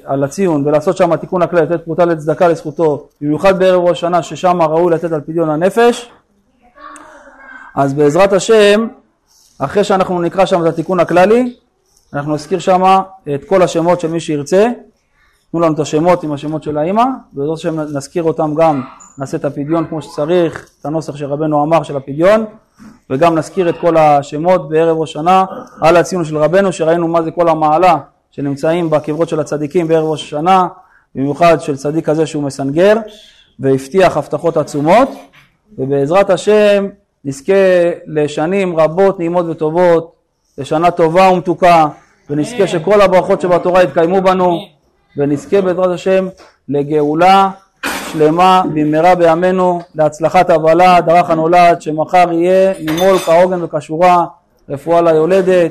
על 0.04 0.24
הציון 0.24 0.66
ולעשות 0.66 0.96
שם 0.96 1.16
תיקון 1.16 1.42
הכלל, 1.42 1.62
לתת 1.62 1.84
פרוטה 1.84 2.04
לצדקה 2.04 2.48
לזכותו, 2.48 3.06
במיוחד 3.20 3.58
בערב 3.58 3.82
ראש 3.82 3.98
השנה 3.98 4.22
ששם 4.22 4.62
ראוי 4.62 4.92
לתת 4.92 5.12
על 5.12 5.20
פדיון 5.20 5.50
הנפש, 5.50 6.10
אז 7.76 7.94
בעזרת 7.94 8.32
השם, 8.32 8.88
אחרי 9.58 9.84
שאנחנו 9.84 10.22
נקרא 10.22 10.46
שם 10.46 10.62
את 10.62 10.66
התיקון 10.66 11.00
הכללי, 11.00 11.56
אנחנו 12.14 12.34
נזכיר 12.34 12.58
שם 12.58 12.82
את 13.34 13.44
כל 13.44 13.62
השמות 13.62 14.00
של 14.00 14.08
מי 14.08 14.20
שירצה, 14.20 14.66
תנו 15.50 15.60
לנו 15.60 15.74
את 15.74 15.78
השמות 15.78 16.24
עם 16.24 16.32
השמות 16.32 16.62
של 16.62 16.78
האימא, 16.78 17.04
ובעזרת 17.34 17.56
השם 17.56 17.80
נזכיר 17.80 18.22
אותם 18.22 18.54
גם, 18.54 18.82
נעשה 19.18 19.36
את 19.36 19.44
הפדיון 19.44 19.86
כמו 19.86 20.02
שצריך, 20.02 20.70
את 20.80 20.86
הנוסח 20.86 21.16
שרבנו 21.16 21.62
אמר 21.62 21.82
של 21.82 21.96
הפדיון, 21.96 22.44
וגם 23.10 23.38
נזכיר 23.38 23.68
את 23.68 23.78
כל 23.80 23.96
השמות 23.96 24.68
בערב 24.68 24.98
ראש 24.98 25.12
שנה 25.12 25.44
על 25.80 25.96
הציון 25.96 26.24
של 26.24 26.36
רבנו, 26.36 26.72
שראינו 26.72 27.08
מה 27.08 27.22
זה 27.22 27.30
כל 27.30 27.48
המעלה 27.48 27.96
שנמצאים 28.30 28.90
בקברות 28.90 29.28
של 29.28 29.40
הצדיקים 29.40 29.88
בערב 29.88 30.04
ראש 30.04 30.22
השנה, 30.22 30.68
במיוחד 31.14 31.60
של 31.60 31.76
צדיק 31.76 32.06
כזה 32.06 32.26
שהוא 32.26 32.42
מסנגר, 32.42 32.96
והבטיח 33.58 34.16
הבטחות 34.16 34.56
עצומות, 34.56 35.08
ובעזרת 35.78 36.30
השם 36.30 36.86
נזכה 37.26 37.52
לשנים 38.06 38.80
רבות 38.80 39.18
נעימות 39.18 39.46
וטובות, 39.48 40.12
לשנה 40.58 40.90
טובה 40.90 41.30
ומתוקה, 41.30 41.86
ונזכה 42.30 42.66
שכל 42.66 43.00
הברכות 43.00 43.40
שבתורה 43.40 43.82
יתקיימו 43.82 44.20
בנו, 44.20 44.58
ונזכה 45.16 45.60
בעזרת 45.60 45.90
השם 45.90 46.28
לגאולה 46.68 47.50
שלמה 48.12 48.62
במהרה 48.74 49.14
בימינו, 49.14 49.80
להצלחת 49.94 50.50
הוולד, 50.50 51.04
דרך 51.06 51.30
הנולד, 51.30 51.82
שמחר 51.82 52.32
יהיה 52.32 52.72
ממול 52.80 53.18
כהוגן 53.18 53.62
וכשורה, 53.62 54.24
רפואה 54.68 55.02
ליולדת. 55.02 55.64